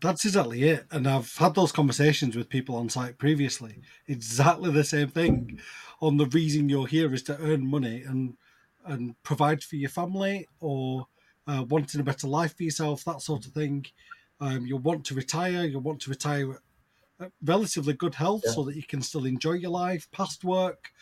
That's 0.00 0.24
exactly 0.24 0.62
it. 0.62 0.86
And 0.90 1.06
I've 1.06 1.34
had 1.36 1.54
those 1.54 1.70
conversations 1.70 2.34
with 2.34 2.48
people 2.48 2.76
on 2.76 2.88
site 2.88 3.18
previously. 3.18 3.82
Exactly 4.08 4.70
the 4.72 4.84
same 4.84 5.08
thing. 5.08 5.60
On 6.00 6.16
the 6.16 6.26
reason 6.26 6.68
you're 6.70 6.86
here 6.86 7.12
is 7.12 7.22
to 7.24 7.38
earn 7.38 7.66
money 7.66 8.02
and 8.02 8.36
and 8.84 9.14
provide 9.22 9.62
for 9.62 9.76
your 9.76 9.90
family 9.90 10.48
or 10.58 11.06
uh, 11.46 11.64
wanting 11.68 12.00
a 12.00 12.04
better 12.04 12.26
life 12.26 12.56
for 12.56 12.64
yourself, 12.64 13.04
that 13.04 13.20
sort 13.20 13.46
of 13.46 13.52
thing. 13.52 13.86
Um, 14.40 14.66
you 14.66 14.76
want 14.76 15.04
to 15.06 15.14
retire. 15.14 15.64
you'll 15.66 15.82
want 15.82 16.00
to 16.02 16.10
retire 16.10 16.50
at 16.54 16.60
relatively 17.42 17.92
good 17.94 18.14
health 18.14 18.42
Yeah. 18.44 18.52
so 18.52 18.64
that 18.64 18.76
you 18.76 18.82
can 18.82 19.02
still 19.02 19.24
enjoy 19.24 19.52
your 19.52 19.70
life 19.70 20.10
past 20.12 20.44
work. 20.44 20.92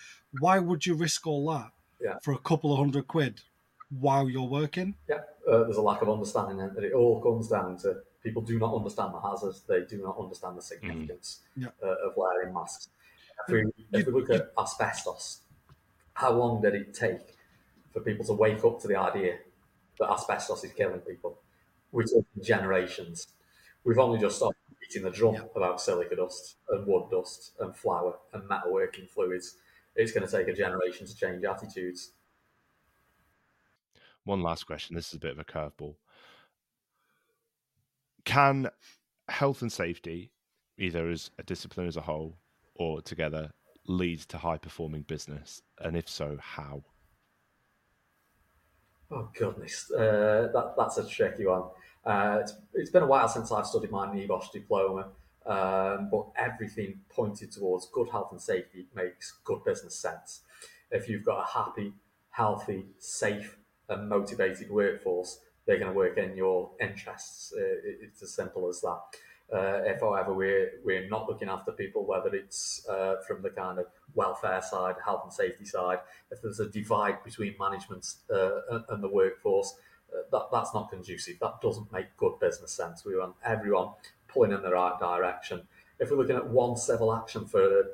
Why 0.40 0.58
would 0.58 0.86
you 0.86 0.94
risk 0.94 1.26
all 1.26 1.48
that 1.52 1.72
Yeah. 2.00 2.18
for 2.22 2.32
a 2.32 2.38
couple 2.38 2.72
of 2.72 2.78
hundred 2.78 3.06
quid 3.08 3.42
while 3.90 4.28
you're 4.28 4.48
working? 4.48 4.96
Yeah, 5.08 5.22
uh, 5.48 5.64
there's 5.64 5.76
a 5.76 5.82
lack 5.82 6.02
of 6.02 6.08
understanding, 6.08 6.60
and 6.60 6.76
that 6.76 6.84
it 6.84 6.92
all 6.92 7.20
comes 7.22 7.48
down 7.48 7.76
to 7.78 8.02
people 8.22 8.42
do 8.42 8.58
not 8.58 8.74
understand 8.74 9.14
the 9.14 9.20
hazards. 9.20 9.62
They 9.62 9.84
do 9.84 9.98
not 10.02 10.18
understand 10.18 10.56
the 10.58 10.62
significance 10.62 11.40
Yeah. 11.56 11.68
uh, 11.82 11.86
of 12.06 12.16
wearing 12.16 12.52
masks. 12.54 12.88
If 13.48 13.52
we, 13.52 13.58
You- 13.60 13.72
if 13.92 14.06
we 14.06 14.12
look 14.12 14.30
at 14.30 14.52
asbestos, 14.58 15.40
how 16.14 16.32
long 16.32 16.60
did 16.60 16.74
it 16.74 16.92
take 16.94 17.36
for 17.92 18.00
people 18.00 18.24
to 18.26 18.34
wake 18.34 18.62
up 18.64 18.78
to 18.80 18.88
the 18.88 18.96
idea 18.96 19.38
that 19.98 20.10
asbestos 20.10 20.62
is 20.64 20.72
killing 20.72 21.00
people? 21.00 21.40
We're 21.92 22.04
talking 22.04 22.42
generations. 22.42 23.28
We've 23.82 23.98
only 23.98 24.18
just 24.18 24.36
started 24.36 24.59
beating 24.90 25.04
the 25.04 25.10
drum 25.16 25.34
Yeah. 25.34 25.44
about 25.54 25.80
silica 25.80 26.16
dust 26.16 26.56
and 26.68 26.86
wood 26.86 27.10
dust 27.10 27.52
and 27.60 27.74
flour 27.76 28.18
and 28.32 28.48
metalworking 28.48 29.08
fluids. 29.08 29.56
It's 29.94 30.12
going 30.12 30.26
to 30.26 30.32
take 30.32 30.48
a 30.48 30.52
generation 30.52 31.06
to 31.06 31.14
change 31.14 31.44
attitudes. 31.44 32.12
One 34.24 34.42
last 34.42 34.64
question. 34.64 34.96
This 34.96 35.08
is 35.08 35.14
a 35.14 35.18
bit 35.18 35.32
of 35.32 35.38
a 35.38 35.44
curveball. 35.44 35.96
Can 38.24 38.68
health 39.28 39.62
and 39.62 39.72
safety, 39.72 40.32
either 40.78 41.08
as 41.08 41.30
a 41.38 41.42
discipline 41.42 41.86
as 41.86 41.96
a 41.96 42.02
whole 42.02 42.38
or 42.74 43.00
together, 43.00 43.50
lead 43.86 44.20
to 44.20 44.38
high 44.38 44.58
performing 44.58 45.02
business? 45.02 45.62
And 45.78 45.96
if 45.96 46.08
so, 46.08 46.36
how? 46.40 46.84
Oh 49.10 49.28
goodness, 49.34 49.90
uh, 49.90 50.50
that 50.52 50.74
that's 50.76 50.98
a 50.98 51.08
tricky 51.08 51.44
one. 51.46 51.70
Uh, 52.04 52.38
it's, 52.40 52.54
it's 52.74 52.90
been 52.90 53.02
a 53.02 53.06
while 53.06 53.28
since 53.28 53.52
I've 53.52 53.66
studied 53.66 53.90
my 53.90 54.06
NEBOSH 54.06 54.52
diploma, 54.52 55.08
um, 55.46 56.08
but 56.10 56.26
everything 56.36 57.00
pointed 57.10 57.52
towards 57.52 57.86
good 57.88 58.08
health 58.08 58.28
and 58.32 58.40
safety 58.40 58.86
makes 58.94 59.38
good 59.44 59.64
business 59.64 59.94
sense. 59.96 60.42
If 60.90 61.08
you've 61.08 61.24
got 61.24 61.42
a 61.48 61.52
happy, 61.52 61.92
healthy, 62.30 62.86
safe, 62.98 63.56
and 63.88 64.08
motivated 64.08 64.70
workforce, 64.70 65.40
they're 65.66 65.78
going 65.78 65.90
to 65.92 65.96
work 65.96 66.16
in 66.16 66.36
your 66.36 66.70
interests. 66.80 67.52
Uh, 67.56 67.60
it- 67.60 67.98
it's 68.02 68.22
as 68.22 68.32
simple 68.34 68.68
as 68.68 68.80
that. 68.80 69.00
Uh, 69.52 69.82
if, 69.84 70.00
however, 70.00 70.32
we're 70.32 70.70
we're 70.84 71.08
not 71.08 71.28
looking 71.28 71.48
after 71.48 71.72
people, 71.72 72.06
whether 72.06 72.32
it's 72.34 72.86
uh, 72.88 73.16
from 73.26 73.42
the 73.42 73.50
kind 73.50 73.80
of 73.80 73.86
welfare 74.14 74.62
side, 74.62 74.94
health 75.04 75.22
and 75.24 75.32
safety 75.32 75.64
side, 75.64 75.98
if 76.30 76.40
there's 76.40 76.60
a 76.60 76.68
divide 76.68 77.22
between 77.24 77.56
management 77.58 78.14
uh, 78.32 78.60
and, 78.88 79.02
the 79.02 79.08
workforce, 79.08 79.74
that 80.32 80.48
that's 80.52 80.74
not 80.74 80.90
conducive. 80.90 81.38
That 81.40 81.60
doesn't 81.60 81.92
make 81.92 82.16
good 82.16 82.38
business 82.40 82.72
sense. 82.72 83.04
We 83.04 83.16
want 83.16 83.34
everyone 83.44 83.90
pulling 84.28 84.52
in 84.52 84.62
the 84.62 84.70
right 84.70 84.98
direction. 84.98 85.62
If 85.98 86.10
we're 86.10 86.16
looking 86.16 86.36
at 86.36 86.48
one 86.48 86.76
civil 86.76 87.14
action 87.14 87.46
for 87.46 87.84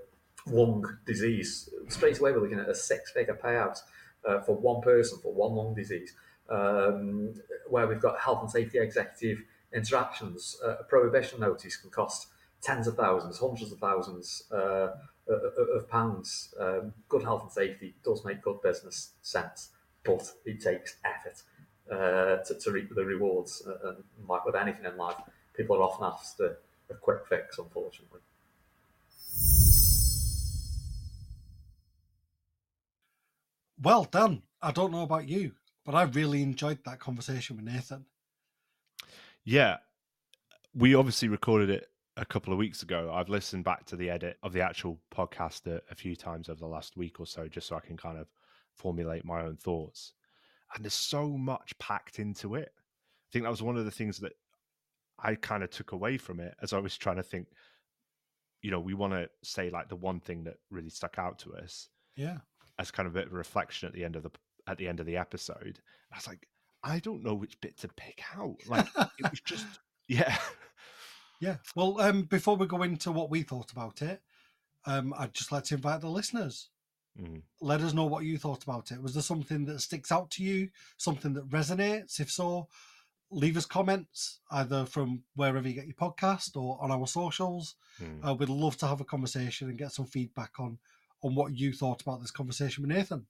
lung 0.47 0.99
disease, 1.07 1.69
straight 1.89 2.19
away 2.19 2.33
we're 2.33 2.41
looking 2.41 2.61
at 2.61 2.69
a 2.69 2.75
six-figure 2.75 3.39
payout 3.43 3.79
uh, 4.27 4.41
for 4.41 4.57
one 4.57 4.81
person 4.81 5.19
for 5.23 5.33
one 5.33 5.55
lung 5.55 5.75
disease. 5.75 6.15
Um, 6.49 7.35
where 7.69 7.89
we've 7.89 8.01
got 8.01 8.21
health 8.21 8.43
and 8.43 8.51
safety 8.51 8.79
executive 8.79 9.43
interactions, 9.75 10.57
uh, 10.65 10.77
a 10.79 10.85
prohibition 10.85 11.41
notice 11.41 11.77
can 11.77 11.91
cost 11.91 12.29
tens 12.63 12.87
of 12.87 12.97
thousands, 12.97 13.39
hundreds 13.39 13.73
of 13.73 13.79
thousands 13.79 14.45
uh, 14.53 14.91
of 15.29 15.69
of 15.75 15.89
pounds. 15.89 16.55
Um, 16.61 16.93
good 17.09 17.25
health 17.25 17.43
and 17.43 17.51
safety 17.51 17.97
does 18.05 18.25
make 18.25 18.43
good 18.43 18.63
business 18.63 19.11
sense, 19.23 19.71
but 20.05 20.31
it 20.45 20.61
takes 20.61 20.97
effort 21.05 21.43
uh, 21.91 22.37
to, 22.45 22.55
to 22.61 22.71
reap 22.71 22.95
the 22.95 23.05
rewards. 23.05 23.67
Uh, 23.67 23.95
And 24.19 24.29
like 24.29 24.45
with 24.45 24.55
anything 24.55 24.85
in 24.85 24.97
life, 24.97 25.17
people 25.57 25.77
are 25.77 25.83
often 25.83 26.05
after 26.05 26.59
a 26.91 26.95
quick 26.95 27.27
fix, 27.29 27.59
unfortunately. 27.59 28.21
Well 33.81 34.05
done. 34.05 34.43
I 34.63 34.73
don't 34.73 34.91
know 34.91 35.03
about 35.03 35.29
you, 35.29 35.53
but 35.85 35.95
I 35.95 36.03
really 36.05 36.43
enjoyed 36.43 36.79
that 36.85 36.99
conversation 36.99 37.57
with 37.57 37.67
Nathan. 37.67 38.07
Yeah. 39.45 39.77
We 40.75 40.95
obviously 40.95 41.29
recorded 41.29 41.71
it 41.71 41.89
a 42.17 42.25
couple 42.25 42.53
of 42.53 42.59
weeks 42.59 42.83
ago. 42.83 43.13
I've 43.13 43.29
listened 43.29 43.65
back 43.65 43.85
to 43.87 43.97
the 43.97 44.11
edit 44.11 44.39
of 44.43 44.53
the 44.53 44.63
actual 44.63 44.99
podcast 45.15 45.67
a, 45.67 45.83
a 45.91 45.95
few 45.95 46.17
times 46.17 46.49
over 46.49 46.59
the 46.59 46.67
last 46.67 46.97
week 46.97 47.21
or 47.21 47.27
so, 47.27 47.49
just 47.49 47.69
so 47.69 47.77
I 47.77 47.81
can 47.81 47.97
kind 47.97 48.19
of 48.19 48.27
formulate 48.75 49.25
my 49.25 49.43
own 49.43 49.57
thoughts. 49.57 50.15
And 50.75 50.85
there's 50.85 50.95
so 50.95 51.29
much 51.31 51.77
packed 51.79 52.19
into 52.19 52.55
it. 52.55 52.73
I 52.75 53.29
think 53.33 53.45
that 53.45 53.51
was 53.51 53.63
one 53.63 53.77
of 53.77 53.85
the 53.85 53.91
things 53.91 54.19
that 54.19 54.33
I 55.19 55.35
kind 55.35 55.63
of 55.63 55.71
took 55.71 55.93
away 55.93 56.17
from 56.19 56.41
it 56.41 56.55
as 56.63 56.73
I 56.73 56.79
was 56.79 56.97
trying 56.97 57.17
to 57.17 57.23
think, 57.23 57.49
you 58.63 58.71
know, 58.71 58.81
we 58.81 58.95
want 58.95 59.13
to 59.13 59.29
say 59.43 59.71
like 59.71 59.89
the 59.89 59.97
one 59.97 60.21
thing 60.21 60.45
that 60.45 60.57
really 60.71 60.91
stuck 60.91 61.19
out 61.19 61.39
to 61.41 61.55
us 61.57 61.89
Yeah. 62.17 62.39
as 62.79 62.91
kind 62.91 63.07
of 63.07 63.15
a 63.15 63.19
bit 63.21 63.27
of 63.29 63.33
a 63.33 63.37
reflection 63.37 63.87
at 63.87 63.95
the 63.95 64.05
end 64.05 64.17
of 64.17 64.23
the 64.23 64.31
at 64.67 64.79
the 64.79 64.89
end 64.89 64.99
of 65.01 65.07
the 65.07 65.17
episode. 65.17 65.81
I 66.13 66.17
was 66.17 66.27
like, 66.27 66.49
I 66.83 66.99
don't 66.99 67.23
know 67.23 67.35
which 67.35 67.61
bit 67.61 67.79
to 67.79 67.89
pick 67.89 68.23
out. 68.37 68.57
Like 68.67 68.87
it 69.19 69.31
was 69.31 69.41
just 69.41 69.67
yeah. 70.09 70.37
Yeah. 71.41 71.57
Well, 71.75 72.01
um, 72.01 72.23
before 72.23 72.57
we 72.57 72.67
go 72.67 72.83
into 72.83 73.13
what 73.13 73.29
we 73.31 73.43
thought 73.43 73.71
about 73.71 74.01
it, 74.01 74.23
um, 74.87 75.13
I'd 75.19 75.35
just 75.35 75.53
like 75.53 75.65
to 75.65 75.75
invite 75.75 76.01
the 76.01 76.09
listeners. 76.09 76.71
Mhm. 77.21 77.43
Let 77.61 77.81
us 77.81 77.95
know 77.95 78.05
what 78.05 78.25
you 78.25 78.39
thought 78.39 78.63
about 78.63 78.93
it. 78.93 79.01
Was 79.01 79.15
there 79.15 79.23
something 79.23 79.65
that 79.67 79.81
sticks 79.81 80.13
out 80.13 80.31
to 80.33 80.45
you? 80.45 80.71
Something 80.97 81.33
that 81.35 81.49
resonates? 81.49 82.21
If 82.21 82.31
so, 82.31 82.69
leave 83.31 83.57
us 83.57 83.67
comments 83.67 84.41
either 84.51 84.85
from 84.87 85.25
wherever 85.35 85.67
you 85.67 85.75
get 85.75 85.87
your 85.87 85.95
podcast 85.95 86.57
or 86.57 86.81
on 86.83 86.91
our 86.91 87.07
socials. 87.07 87.77
Mm. 88.01 88.27
Uh, 88.27 88.35
we'd 88.35 88.49
love 88.49 88.77
to 88.79 88.87
have 88.87 89.01
a 89.01 89.05
conversation 89.05 89.69
and 89.69 89.79
get 89.79 89.93
some 89.93 90.07
feedback 90.07 90.59
on 90.59 90.79
on 91.23 91.35
what 91.35 91.57
you 91.57 91.73
thought 91.73 92.03
about 92.03 92.21
this 92.21 92.31
conversation 92.31 92.83
with 92.83 92.95
Nathan. 92.95 93.27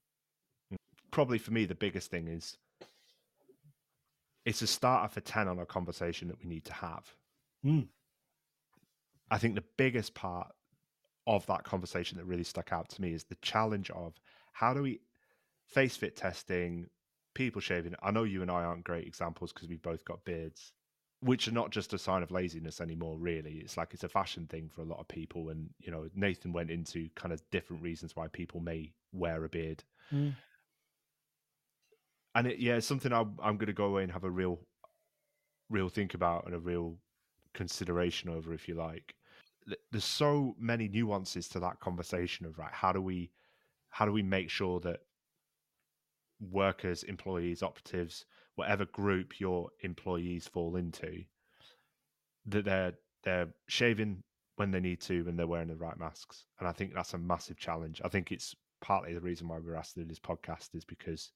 Probably 1.09 1.37
for 1.37 1.51
me 1.51 1.65
the 1.65 1.73
biggest 1.73 2.11
thing 2.11 2.27
is 2.27 2.57
it's 4.45 4.61
a 4.61 4.67
starter 4.67 5.13
for 5.13 5.21
10 5.21 5.47
on 5.47 5.59
a 5.59 5.65
conversation 5.65 6.27
that 6.27 6.39
we 6.39 6.45
need 6.47 6.65
to 6.65 6.73
have. 6.73 7.15
Mm. 7.65 7.87
I 9.31 9.37
think 9.37 9.55
the 9.55 9.63
biggest 9.77 10.13
part 10.13 10.53
of 11.27 11.45
that 11.47 11.63
conversation 11.63 12.17
that 12.17 12.25
really 12.25 12.43
stuck 12.43 12.71
out 12.71 12.89
to 12.89 13.01
me 13.01 13.13
is 13.13 13.25
the 13.25 13.35
challenge 13.41 13.91
of 13.91 14.15
how 14.53 14.73
do 14.73 14.81
we 14.81 15.01
face 15.67 15.97
fit 15.97 16.15
testing, 16.15 16.87
people 17.35 17.61
shaving. 17.61 17.93
I 18.01 18.11
know 18.11 18.23
you 18.23 18.41
and 18.41 18.49
I 18.49 18.63
aren't 18.63 18.85
great 18.85 19.05
examples 19.05 19.51
because 19.51 19.67
we've 19.67 19.81
both 19.81 20.05
got 20.05 20.23
beards, 20.23 20.71
which 21.19 21.47
are 21.47 21.51
not 21.51 21.71
just 21.71 21.93
a 21.93 21.97
sign 21.97 22.23
of 22.23 22.31
laziness 22.31 22.79
anymore, 22.79 23.17
really. 23.17 23.55
It's 23.55 23.75
like 23.75 23.93
it's 23.93 24.05
a 24.05 24.09
fashion 24.09 24.47
thing 24.47 24.69
for 24.73 24.81
a 24.81 24.85
lot 24.85 24.99
of 24.99 25.07
people. 25.09 25.49
And, 25.49 25.69
you 25.79 25.91
know, 25.91 26.07
Nathan 26.15 26.53
went 26.53 26.71
into 26.71 27.09
kind 27.15 27.33
of 27.33 27.41
different 27.51 27.83
reasons 27.83 28.15
why 28.15 28.27
people 28.29 28.61
may 28.61 28.93
wear 29.11 29.43
a 29.43 29.49
beard. 29.49 29.83
Mm. 30.13 30.33
And 32.35 32.47
it, 32.47 32.59
yeah, 32.59 32.75
it's 32.75 32.87
something 32.87 33.11
I'm, 33.11 33.37
I'm 33.43 33.57
going 33.57 33.67
to 33.67 33.73
go 33.73 33.85
away 33.85 34.03
and 34.03 34.11
have 34.11 34.23
a 34.23 34.29
real, 34.29 34.59
real 35.69 35.89
think 35.89 36.13
about 36.13 36.45
and 36.45 36.55
a 36.55 36.59
real 36.59 36.95
consideration 37.53 38.29
over, 38.29 38.53
if 38.53 38.69
you 38.69 38.75
like. 38.75 39.13
Th- 39.67 39.79
There's 39.91 40.03
so 40.05 40.55
many 40.59 40.87
nuances 40.87 41.47
to 41.49 41.59
that 41.59 41.79
conversation 41.79 42.45
of 42.45 42.57
right. 42.57 42.71
How 42.71 42.91
do 42.91 43.01
we, 43.01 43.31
how 43.89 44.05
do 44.05 44.11
we 44.11 44.23
make 44.23 44.49
sure 44.49 44.79
that 44.81 45.01
workers, 46.39 47.03
employees, 47.03 47.63
operatives, 47.63 48.25
whatever 48.55 48.85
group 48.85 49.39
your 49.39 49.69
employees 49.81 50.47
fall 50.47 50.75
into, 50.75 51.23
that 52.45 52.65
they're 52.65 52.93
they're 53.23 53.47
shaving 53.67 54.23
when 54.55 54.71
they 54.71 54.79
need 54.79 55.01
to 55.01 55.25
and 55.27 55.37
they're 55.37 55.47
wearing 55.47 55.67
the 55.67 55.75
right 55.75 55.97
masks. 55.99 56.45
And 56.59 56.67
I 56.67 56.71
think 56.71 56.93
that's 56.93 57.13
a 57.13 57.17
massive 57.17 57.57
challenge. 57.57 58.01
I 58.03 58.09
think 58.09 58.31
it's 58.31 58.55
partly 58.81 59.13
the 59.13 59.21
reason 59.21 59.47
why 59.47 59.59
we're 59.59 59.75
asked 59.75 59.95
to 59.95 60.01
do 60.01 60.07
this 60.07 60.19
podcast 60.19 60.75
is 60.75 60.85
because 60.85 61.31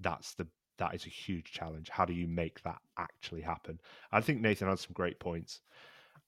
that's 0.00 0.34
the 0.34 0.46
that 0.78 0.94
is 0.94 1.06
a 1.06 1.10
huge 1.10 1.52
challenge. 1.52 1.88
How 1.88 2.04
do 2.04 2.12
you 2.12 2.26
make 2.26 2.62
that 2.62 2.78
actually 2.98 3.42
happen? 3.42 3.78
I 4.10 4.20
think 4.20 4.40
Nathan 4.40 4.68
had 4.68 4.78
some 4.78 4.92
great 4.92 5.20
points. 5.20 5.60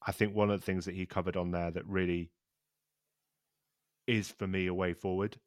I 0.02 0.12
think 0.12 0.34
one 0.34 0.50
of 0.50 0.60
the 0.60 0.64
things 0.64 0.84
that 0.84 0.94
he 0.94 1.06
covered 1.06 1.36
on 1.36 1.50
there 1.50 1.70
that 1.70 1.86
really 1.86 2.30
is 4.06 4.30
for 4.30 4.46
me 4.46 4.66
a 4.66 4.74
way 4.74 4.92
forward 4.94 5.38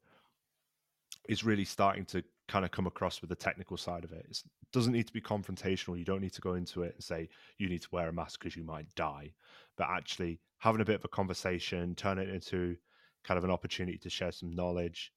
is 1.28 1.44
really 1.44 1.64
starting 1.64 2.04
to 2.06 2.22
kind 2.48 2.64
of 2.64 2.70
come 2.70 2.86
across 2.86 3.20
with 3.20 3.30
the 3.30 3.36
technical 3.36 3.76
side 3.76 4.04
of 4.04 4.12
it. 4.12 4.26
It 4.28 4.42
doesn't 4.72 4.92
need 4.92 5.06
to 5.06 5.12
be 5.12 5.20
confrontational. 5.20 5.98
You 5.98 6.04
don't 6.04 6.20
need 6.20 6.32
to 6.32 6.40
go 6.40 6.54
into 6.54 6.82
it 6.82 6.94
and 6.94 7.04
say 7.04 7.28
you 7.58 7.68
need 7.68 7.82
to 7.82 7.88
wear 7.92 8.08
a 8.08 8.12
mask 8.12 8.40
because 8.40 8.56
you 8.56 8.64
might 8.64 8.92
die, 8.94 9.32
but 9.76 9.88
actually 9.88 10.40
having 10.58 10.80
a 10.80 10.84
bit 10.84 10.96
of 10.96 11.04
a 11.04 11.08
conversation, 11.08 11.94
turn 11.94 12.18
it 12.18 12.28
into 12.28 12.76
kind 13.24 13.38
of 13.38 13.44
an 13.44 13.50
opportunity 13.50 13.98
to 13.98 14.10
share 14.10 14.32
some 14.32 14.54
knowledge, 14.54 15.12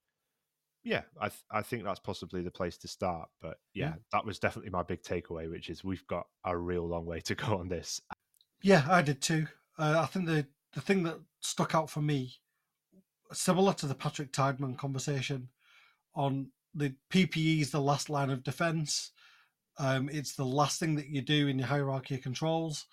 yeah, 0.84 1.04
I 1.20 1.30
th- 1.30 1.44
I 1.50 1.62
think 1.62 1.84
that's 1.86 2.00
possibly 2.02 2.42
the 2.42 2.52
place 2.52 2.78
to 2.80 2.90
start. 2.90 3.30
But 3.42 3.58
yeah, 3.74 3.96
Yeah. 3.96 3.96
that 4.12 4.26
was 4.26 4.38
definitely 4.40 4.72
my 4.72 4.84
big 4.84 5.02
takeaway, 5.02 5.50
which 5.50 5.70
is 5.70 5.84
we've 5.84 6.06
got 6.08 6.28
a 6.44 6.58
real 6.58 6.86
long 6.88 7.06
way 7.06 7.22
to 7.22 7.36
go 7.36 7.58
on 7.58 7.70
this. 7.70 8.02
Yeah, 8.64 8.88
I 8.90 9.02
did 9.02 9.22
too. 9.22 9.48
Uh, 9.78 10.00
I 10.02 10.06
think 10.08 10.26
the 10.26 10.48
the 10.74 10.82
thing 10.82 11.04
that 11.04 11.20
stuck 11.42 11.76
out 11.76 11.90
for 11.90 12.02
me, 12.02 12.40
similar 13.32 13.74
to 13.74 13.88
the 13.88 13.96
Patrick 13.96 14.32
Tideman 14.32 14.78
conversation, 14.78 15.50
on 16.16 16.52
the 16.74 16.96
PPE 17.12 17.62
is 17.62 17.72
the 17.72 17.82
last 17.82 18.10
line 18.10 18.32
of 18.32 18.44
defense. 18.44 19.12
Um, 19.78 20.10
it's 20.10 20.36
the 20.36 20.46
last 20.46 20.80
thing 20.80 20.96
that 20.96 21.08
you 21.10 21.22
do 21.22 21.48
in 21.48 21.60
your 21.60 21.68
hierarchy 21.68 22.16
of 22.16 22.22
controls. 22.24 22.88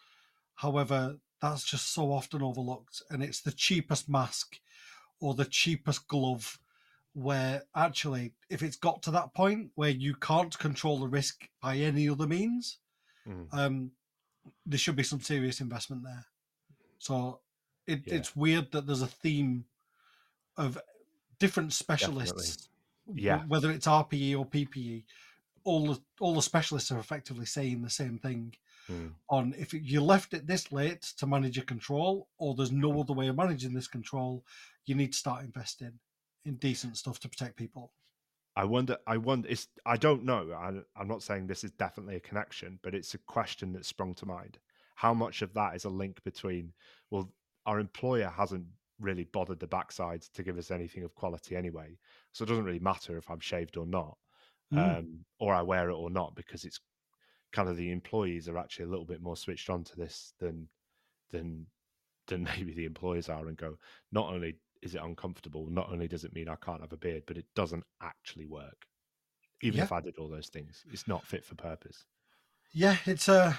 However, 0.57 1.19
that's 1.43 1.65
just 1.65 1.93
so 1.95 2.13
often 2.13 2.43
overlooked, 2.43 3.03
and 3.11 3.23
it's 3.23 3.43
the 3.43 3.53
cheapest 3.53 4.09
mask 4.09 4.59
or 5.21 5.35
the 5.35 5.47
cheapest 5.47 6.09
glove. 6.09 6.59
Where 7.15 7.65
actually, 7.77 8.35
if 8.51 8.63
it's 8.63 8.77
got 8.77 9.03
to 9.05 9.13
that 9.13 9.35
point 9.35 9.73
where 9.77 9.91
you 9.91 10.15
can't 10.17 10.57
control 10.59 11.01
the 11.01 11.09
risk 11.09 11.49
by 11.63 11.77
any 11.77 12.09
other 12.09 12.27
means, 12.27 12.79
Mm. 13.27 13.49
um, 13.53 13.93
there 14.67 14.79
should 14.79 14.97
be 14.97 15.03
some 15.03 15.21
serious 15.21 15.61
investment 15.61 16.03
there. 16.05 16.25
So 16.99 17.41
it, 17.87 18.03
Yeah. 18.07 18.15
it's 18.15 18.37
weird 18.37 18.71
that 18.73 18.87
there's 18.87 19.03
a 19.03 19.07
theme 19.07 19.65
of 20.57 20.79
different 21.39 21.73
specialists, 21.73 22.69
w- 23.07 23.25
Yeah. 23.25 23.45
whether 23.47 23.71
it's 23.71 23.87
RPE 23.87 24.35
or 24.37 24.47
PPE. 24.47 25.05
All 25.65 25.95
the 25.95 26.03
all 26.21 26.35
the 26.35 26.43
specialists 26.43 26.91
are 26.91 26.99
effectively 26.99 27.47
saying 27.47 27.83
the 27.83 27.91
same 27.91 28.19
thing. 28.19 28.55
Mm. 28.89 29.15
On 29.29 29.55
if 29.55 29.73
you 29.75 30.01
left 30.03 30.35
it 30.35 30.47
this 30.47 30.73
late 30.73 31.03
to 31.19 31.27
manage 31.27 31.57
your 31.57 31.65
control, 31.67 32.29
or 32.39 32.55
there's 32.55 32.73
no 32.73 32.99
other 33.01 33.13
way 33.13 33.29
of 33.29 33.37
managing 33.37 33.75
this 33.75 33.87
control, 33.89 34.45
you 34.87 34.95
need 34.95 35.13
to 35.13 35.19
start 35.19 35.45
investing 35.45 35.99
in 36.45 36.57
decent 36.57 36.97
stuff 36.97 37.21
to 37.21 37.29
protect 37.29 37.57
people. 37.57 37.93
I 38.57 38.65
wonder. 38.65 38.97
I 39.07 39.17
wonder. 39.17 39.49
It's. 39.49 39.69
I 39.87 39.97
don't 39.97 40.25
know. 40.25 40.53
I, 40.53 41.01
I'm 41.01 41.09
not 41.09 41.23
saying 41.23 41.47
this 41.47 41.65
is 41.65 41.71
definitely 41.73 42.17
a 42.17 42.21
connection, 42.21 42.79
but 42.83 42.95
it's 42.95 43.15
a 43.15 43.19
question 43.19 43.73
that 43.73 43.87
sprung 43.87 44.15
to 44.15 44.27
mind. 44.27 44.59
How 44.97 45.15
much 45.15 45.43
of 45.43 45.55
that 45.55 45.75
is 45.77 45.85
a 45.85 45.91
link 45.91 46.23
between? 46.25 46.73
Well, 47.11 47.33
our 47.67 47.79
employer 47.81 48.29
hasn't 48.29 48.67
really 48.99 49.25
bothered 49.25 49.61
the 49.61 49.67
backside 49.67 50.23
to 50.35 50.43
give 50.43 50.59
us 50.59 50.71
anything 50.71 51.05
of 51.05 51.15
quality 51.15 51.57
anyway, 51.57 51.97
so 52.33 52.43
it 52.45 52.49
doesn't 52.49 52.65
really 52.65 52.79
matter 52.81 53.17
if 53.17 53.31
I'm 53.31 53.41
shaved 53.41 53.77
or 53.77 53.87
not, 53.87 54.17
Mm. 54.73 54.99
um, 54.99 55.25
or 55.39 55.55
I 55.55 55.63
wear 55.63 55.91
it 55.91 55.95
or 55.95 56.11
not, 56.11 56.37
because 56.37 56.65
it's 56.65 56.81
kind 57.53 57.69
of 57.69 57.77
the 57.77 57.91
employees 57.91 58.49
are 58.49 58.59
actually 58.59 58.85
a 58.85 58.89
little 58.89 59.05
bit 59.05 59.21
more 59.23 59.37
switched 59.37 59.71
on 59.71 59.85
to 59.85 59.97
this 59.97 60.35
than 60.39 60.69
than 61.31 61.67
than 62.27 62.45
maybe 62.57 62.75
the 62.75 62.85
employers 62.85 63.29
are, 63.29 63.49
and 63.49 63.57
go. 63.57 63.79
Not 64.13 64.33
only 64.33 64.59
is 64.83 64.95
it 64.95 65.03
uncomfortable, 65.03 65.67
not 65.69 65.91
only 65.91 66.09
does 66.09 66.25
it 66.25 66.35
mean 66.35 66.49
I 66.49 66.57
can't 66.57 66.81
have 66.81 66.93
a 66.93 66.97
beard, 66.97 67.25
but 67.27 67.37
it 67.37 67.47
doesn't 67.55 67.85
actually 68.03 68.47
work. 68.47 68.87
Even 69.63 69.79
Yeah. 69.79 69.85
if 69.85 69.93
I 69.93 70.01
did 70.01 70.17
all 70.19 70.29
those 70.29 70.49
things, 70.49 70.85
it's 70.91 71.07
not 71.07 71.27
fit 71.27 71.45
for 71.45 71.55
purpose. 71.55 72.05
Yeah, 72.73 72.97
it's 73.05 73.29
a, 73.29 73.59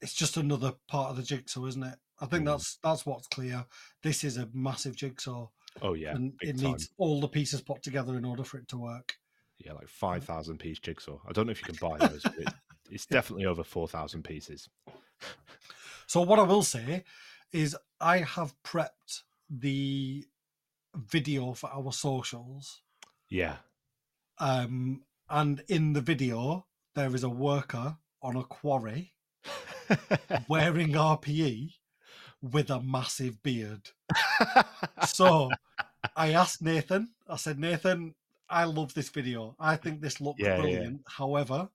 it's 0.00 0.12
just 0.14 0.36
another 0.36 0.74
part 0.88 1.10
of 1.10 1.16
the 1.16 1.22
jigsaw, 1.22 1.66
isn't 1.66 1.82
it? 1.82 1.98
I 2.20 2.26
think 2.26 2.42
Mm. 2.44 2.48
that's 2.52 2.78
that's 2.82 3.06
what's 3.06 3.26
clear. 3.28 3.64
This 4.02 4.24
is 4.24 4.36
a 4.36 4.48
massive 4.52 4.94
jigsaw, 4.96 5.48
Oh 5.80 5.94
yeah, 5.94 6.14
and 6.14 6.34
it 6.40 6.56
time. 6.56 6.64
needs 6.66 6.90
all 6.98 7.20
the 7.20 7.28
pieces 7.28 7.60
put 7.62 7.82
together 7.82 8.16
in 8.16 8.24
order 8.24 8.44
for 8.44 8.58
it 8.58 8.68
to 8.68 8.78
work. 8.78 9.16
yeah, 9.58 9.72
like 9.72 9.88
five 9.88 10.24
thousand 10.24 10.58
piece 10.58 10.78
jigsaw. 10.78 11.18
I 11.26 11.32
don't 11.32 11.46
know 11.46 11.52
if 11.52 11.60
you 11.60 11.66
can 11.66 11.76
buy 11.76 11.98
those, 12.10 12.26
but 12.36 12.44
it, 12.44 12.52
it's 12.90 13.06
definitely 13.06 13.46
over 13.46 13.64
four 13.64 13.88
thousand 13.88 14.22
pieces. 14.24 14.68
So 16.06 16.20
what 16.22 16.38
I 16.38 16.42
will 16.42 16.62
say 16.62 17.04
is 17.52 17.76
I 18.00 18.18
have 18.18 18.54
prepped 18.62 19.22
the 19.50 20.26
video 20.94 21.52
for 21.54 21.70
our 21.72 21.92
socials, 21.92 22.82
Yeah, 23.28 23.56
um, 24.38 25.02
and 25.28 25.62
in 25.68 25.92
the 25.92 26.00
video 26.00 26.66
there 26.94 27.14
is 27.14 27.22
a 27.24 27.28
worker 27.28 27.96
on 28.22 28.36
a 28.36 28.44
quarry 28.44 29.14
wearing 30.48 30.92
RPE 30.92 31.74
with 32.42 32.70
a 32.70 32.80
massive 32.80 33.42
beard. 33.42 33.90
so 35.06 35.50
I 36.16 36.32
asked 36.32 36.62
Nathan, 36.62 37.10
I 37.28 37.36
said, 37.36 37.58
Nathan, 37.58 38.14
I 38.48 38.64
love 38.64 38.92
this 38.94 39.08
video. 39.08 39.56
I 39.58 39.76
think 39.76 40.00
this 40.00 40.20
looks 40.20 40.40
Yeah, 40.40 40.56
yeah. 40.56 40.60
brilliant. 40.60 41.02
However, 41.06 41.68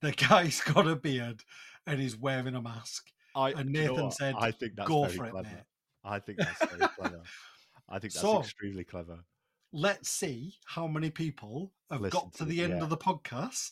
the 0.00 0.12
guy's 0.12 0.60
got 0.74 0.88
a 0.88 0.96
beard 0.96 1.42
and 1.86 2.00
he's 2.00 2.16
wearing 2.16 2.54
a 2.54 2.62
mask. 2.62 3.10
I, 3.34 3.50
And 3.50 3.72
do 3.72 3.80
you 3.80 3.86
know 3.86 3.94
Nathan 3.94 4.10
said, 4.10 4.34
I 4.36 4.50
think 4.50 4.74
that's 4.76 4.88
Go 4.88 5.04
very 5.04 5.16
for 5.16 5.26
it, 5.26 5.34
mate. 5.34 5.64
I 6.04 6.18
think 6.18 6.38
that's 6.38 6.64
very 6.66 6.88
clever. 6.98 7.22
I 7.92 7.98
think 8.00 8.12
that's 8.12 8.22
So- 8.22 8.40
extremely 8.40 8.84
clever. 8.84 9.20
Let's 9.74 10.10
see 10.10 10.58
how 10.66 10.86
many 10.86 11.10
people 11.10 11.72
have 11.90 12.02
Listen 12.02 12.20
got 12.20 12.32
to 12.32 12.38
to 12.38 12.44
it, 12.44 12.48
the 12.48 12.62
end 12.62 12.74
yeah. 12.76 12.82
of 12.82 12.90
the 12.90 12.96
podcast 12.96 13.70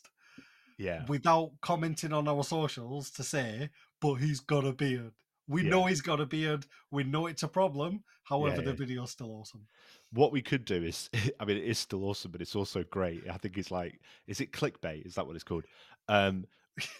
Yeah, 0.79 1.05
without 1.07 1.53
commenting 1.61 2.13
on 2.15 2.27
our 2.27 2.43
socials 2.43 3.11
to 3.13 3.23
say, 3.23 3.69
but 4.01 4.15
he's 4.15 4.41
got 4.41 4.65
a 4.65 4.73
beard. 4.73 5.13
We 5.47 5.63
Yeah. 5.65 5.69
know 5.71 5.87
he's 5.87 6.01
got 6.01 6.21
a 6.21 6.25
beard. 6.27 6.65
We 6.91 7.05
know 7.05 7.27
it's 7.27 7.43
a 7.43 7.49
problem. 7.49 8.05
However, 8.23 8.63
the 8.63 8.71
yeah. 8.71 8.77
video's 8.77 9.11
still 9.11 9.31
awesome. 9.33 9.67
what 10.13 10.33
we 10.33 10.41
could 10.43 10.65
do 10.65 10.83
is, 10.83 11.11
I 11.41 11.45
mean, 11.45 11.57
it 11.59 11.65
is 11.65 11.79
still 11.79 12.05
awesome, 12.05 12.31
but 12.31 12.41
it's 12.41 12.57
also 12.57 12.83
great. 12.85 13.29
I 13.29 13.37
think 13.37 13.59
it's 13.59 13.71
like, 13.71 14.01
is 14.27 14.41
it 14.41 14.53
clickbait? 14.53 15.05
Is 15.07 15.15
that 15.17 15.27
what 15.27 15.35
it's 15.37 15.45
called? 15.45 15.65
Um, 16.09 16.47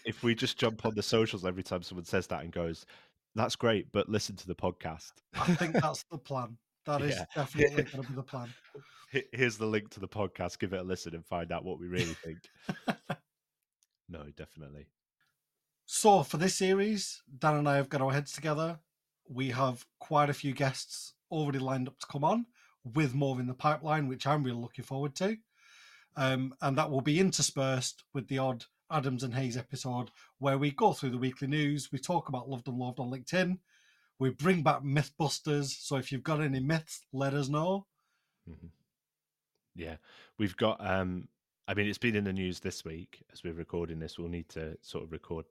if 0.05 0.21
we 0.23 0.35
just 0.35 0.57
jump 0.59 0.85
on 0.85 0.93
the 0.95 1.01
socials 1.03 1.43
every 1.45 1.63
time 1.63 1.81
someone 1.81 2.05
says 2.05 2.27
that 2.27 2.43
and 2.43 2.51
goes, 2.53 2.85
"That's 3.35 3.55
great," 3.55 3.91
but 3.91 4.07
listen 4.09 4.35
to 4.37 4.47
the 4.47 4.55
podcast. 4.55 5.11
I 5.33 5.55
think 5.55 5.73
that's 5.73 6.03
the 6.03 6.17
plan. 6.19 6.57
That 6.85 7.01
is 7.01 7.15
Yeah. 7.15 7.25
definitely 7.35 7.83
going 7.83 8.03
to 8.03 8.09
be 8.09 8.15
the 8.15 8.23
plan. 8.23 8.53
Here's 9.33 9.57
the 9.57 9.65
link 9.65 9.89
to 9.91 9.99
the 9.99 10.07
podcast. 10.07 10.59
Give 10.59 10.73
it 10.73 10.79
a 10.79 10.83
listen 10.83 11.13
and 11.13 11.25
find 11.25 11.51
out 11.51 11.65
what 11.65 11.79
we 11.79 11.87
really 11.87 12.15
think. 12.23 12.39
no, 14.09 14.23
definitely. 14.35 14.87
So 15.85 16.23
for 16.23 16.37
this 16.37 16.55
series, 16.55 17.21
Dan 17.39 17.57
and 17.57 17.69
I 17.69 17.75
have 17.75 17.89
got 17.89 18.01
our 18.01 18.11
heads 18.11 18.31
together. 18.31 18.79
We 19.27 19.49
have 19.49 19.85
quite 19.99 20.29
a 20.29 20.33
few 20.33 20.53
guests 20.53 21.13
already 21.29 21.59
lined 21.59 21.87
up 21.87 21.99
to 21.99 22.07
come 22.07 22.23
on, 22.23 22.45
with 22.83 23.13
more 23.13 23.39
in 23.39 23.47
the 23.47 23.53
pipeline, 23.53 24.07
which 24.07 24.25
I'm 24.25 24.43
really 24.43 24.57
looking 24.59 24.85
forward 24.85 25.15
to. 25.15 25.37
Um, 26.15 26.55
and 26.61 26.77
that 26.77 26.89
will 26.89 27.01
be 27.01 27.19
interspersed 27.19 28.03
with 28.13 28.27
the 28.27 28.37
odd 28.37 28.65
Adams 28.89 29.23
and 29.23 29.33
Hayes 29.33 29.55
episode 29.57 30.11
where 30.39 30.57
we 30.57 30.71
go 30.71 30.91
through 30.93 31.11
the 31.11 31.17
weekly 31.17 31.47
news, 31.47 31.91
we 31.91 31.99
talk 31.99 32.27
about 32.29 32.49
Loved 32.49 32.67
and 32.67 32.77
Loved 32.77 32.99
on 32.99 33.09
LinkedIn, 33.09 33.57
we 34.21 34.29
bring 34.29 34.61
back 34.61 34.83
Mythbusters. 34.83 35.71
So 35.81 35.95
if 35.95 36.11
you've 36.11 36.23
got 36.23 36.41
any 36.41 36.59
myths, 36.59 37.07
let 37.11 37.33
us 37.33 37.49
know. 37.49 37.87
Mhm. 38.47 38.69
Yeah, 39.75 39.97
we've 40.37 40.55
got. 40.55 40.79
um 40.85 41.27
I 41.67 41.73
mean, 41.73 41.87
it's 41.87 41.97
been 41.97 42.15
in 42.15 42.25
the 42.25 42.33
news 42.33 42.59
this 42.59 42.85
week 42.85 43.23
as 43.33 43.43
we're 43.43 43.53
recording 43.53 43.99
this. 43.99 44.19
We'll 44.19 44.27
need 44.27 44.49
to 44.49 44.77
sort 44.81 45.03
of 45.05 45.11
record 45.11 45.45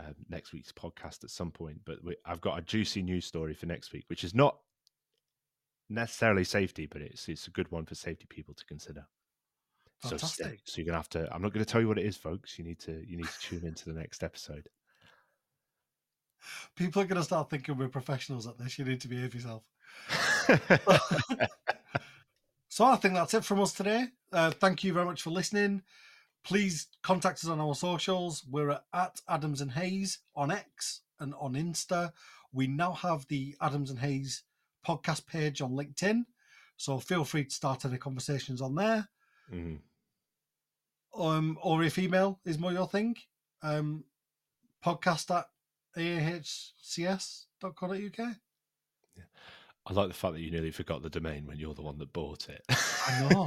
um, 0.00 0.14
next 0.28 0.52
week's 0.52 0.72
podcast 0.72 1.24
at 1.24 1.30
some 1.30 1.50
point. 1.50 1.80
But 1.84 2.02
we, 2.02 2.16
I've 2.24 2.40
got 2.40 2.58
a 2.58 2.62
juicy 2.62 3.02
news 3.02 3.26
story 3.26 3.54
for 3.54 3.66
next 3.66 3.92
week, 3.92 4.04
which 4.08 4.24
is 4.24 4.34
not 4.34 4.58
necessarily 5.88 6.44
safety, 6.44 6.86
but 6.86 7.02
it's 7.02 7.28
it's 7.28 7.46
a 7.46 7.52
good 7.52 7.70
one 7.70 7.84
for 7.84 7.94
safety 7.94 8.26
people 8.28 8.54
to 8.54 8.64
consider. 8.66 9.06
So. 10.02 10.10
Fantastic. 10.10 10.60
So 10.64 10.78
you're 10.78 10.86
gonna 10.86 10.98
have 10.98 11.08
to. 11.10 11.32
I'm 11.32 11.42
not 11.42 11.52
going 11.52 11.64
to 11.64 11.70
tell 11.70 11.80
you 11.80 11.88
what 11.88 11.98
it 11.98 12.06
is, 12.06 12.16
folks. 12.16 12.58
You 12.58 12.64
need 12.64 12.80
to. 12.80 13.04
You 13.06 13.16
need 13.16 13.28
to 13.28 13.40
tune 13.40 13.64
into 13.64 13.92
the 13.92 13.98
next 13.98 14.24
episode. 14.24 14.68
People 16.74 17.02
are 17.02 17.06
going 17.06 17.16
to 17.20 17.24
start 17.24 17.50
thinking 17.50 17.76
we're 17.76 17.88
professionals 17.88 18.46
at 18.46 18.58
this. 18.58 18.78
You 18.78 18.84
need 18.84 19.00
to 19.00 19.08
behave 19.08 19.34
yourself. 19.34 19.62
So 22.76 22.84
I 22.84 22.96
think 22.96 23.14
that's 23.14 23.32
it 23.32 23.42
from 23.42 23.62
us 23.62 23.72
today. 23.72 24.08
Uh, 24.30 24.50
thank 24.50 24.84
you 24.84 24.92
very 24.92 25.06
much 25.06 25.22
for 25.22 25.30
listening. 25.30 25.80
Please 26.44 26.88
contact 27.02 27.38
us 27.42 27.48
on 27.48 27.58
our 27.58 27.74
socials. 27.74 28.44
We're 28.50 28.78
at, 28.92 29.18
Adams 29.26 29.62
and 29.62 29.72
Hayes 29.72 30.18
on 30.34 30.50
X 30.50 31.00
and 31.18 31.32
on 31.40 31.54
Insta. 31.54 32.12
We 32.52 32.66
now 32.66 32.92
have 32.92 33.26
the 33.28 33.56
Adams 33.62 33.88
and 33.88 33.98
Hayes 34.00 34.42
podcast 34.86 35.26
page 35.26 35.62
on 35.62 35.70
LinkedIn. 35.72 36.26
So 36.76 36.98
feel 36.98 37.24
free 37.24 37.44
to 37.44 37.50
start 37.50 37.86
any 37.86 37.96
conversations 37.96 38.60
on 38.60 38.74
there. 38.74 39.08
Mhm. 39.50 39.80
Um, 41.14 41.58
or 41.62 41.82
if 41.82 41.98
email 41.98 42.40
is 42.44 42.58
more 42.58 42.74
your 42.74 42.88
thing, 42.88 43.16
um, 43.62 44.04
podcast 44.84 45.34
at 45.34 45.48
ahcs.co.uk. 45.96 47.64
I 49.88 49.92
like 49.92 50.08
the 50.08 50.14
fact 50.14 50.34
that 50.34 50.40
you 50.40 50.50
nearly 50.50 50.72
forgot 50.72 51.02
the 51.02 51.10
domain 51.10 51.46
when 51.46 51.58
you're 51.58 51.74
the 51.74 51.82
one 51.82 51.98
that 51.98 52.12
bought 52.12 52.48
it. 52.48 52.64
I 52.68 53.20
know. 53.20 53.46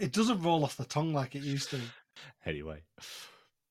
it 0.00 0.12
doesn't 0.12 0.42
roll 0.42 0.64
off 0.64 0.76
the 0.76 0.84
tongue 0.84 1.14
like 1.14 1.36
it 1.36 1.42
used 1.42 1.70
to. 1.70 1.80
anyway. 2.46 2.82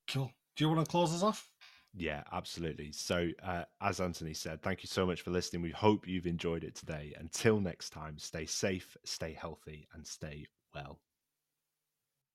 Cool. 0.08 0.32
Do 0.56 0.64
you 0.64 0.70
want 0.70 0.86
to 0.86 0.90
close 0.90 1.14
us 1.14 1.24
off? 1.24 1.50
Yeah, 1.96 2.24
absolutely. 2.32 2.92
So, 2.92 3.30
uh, 3.44 3.64
as 3.82 4.00
Anthony 4.00 4.34
said, 4.34 4.62
thank 4.62 4.84
you 4.84 4.88
so 4.88 5.06
much 5.06 5.22
for 5.22 5.32
listening. 5.32 5.62
We 5.62 5.72
hope 5.72 6.08
you've 6.08 6.28
enjoyed 6.28 6.64
it 6.64 6.76
today. 6.76 7.14
Until 7.18 7.60
next 7.60 7.90
time, 7.90 8.18
stay 8.18 8.46
safe, 8.46 8.96
stay 9.04 9.34
healthy, 9.34 9.88
and 9.94 10.06
stay 10.06 10.46
well. 10.74 11.00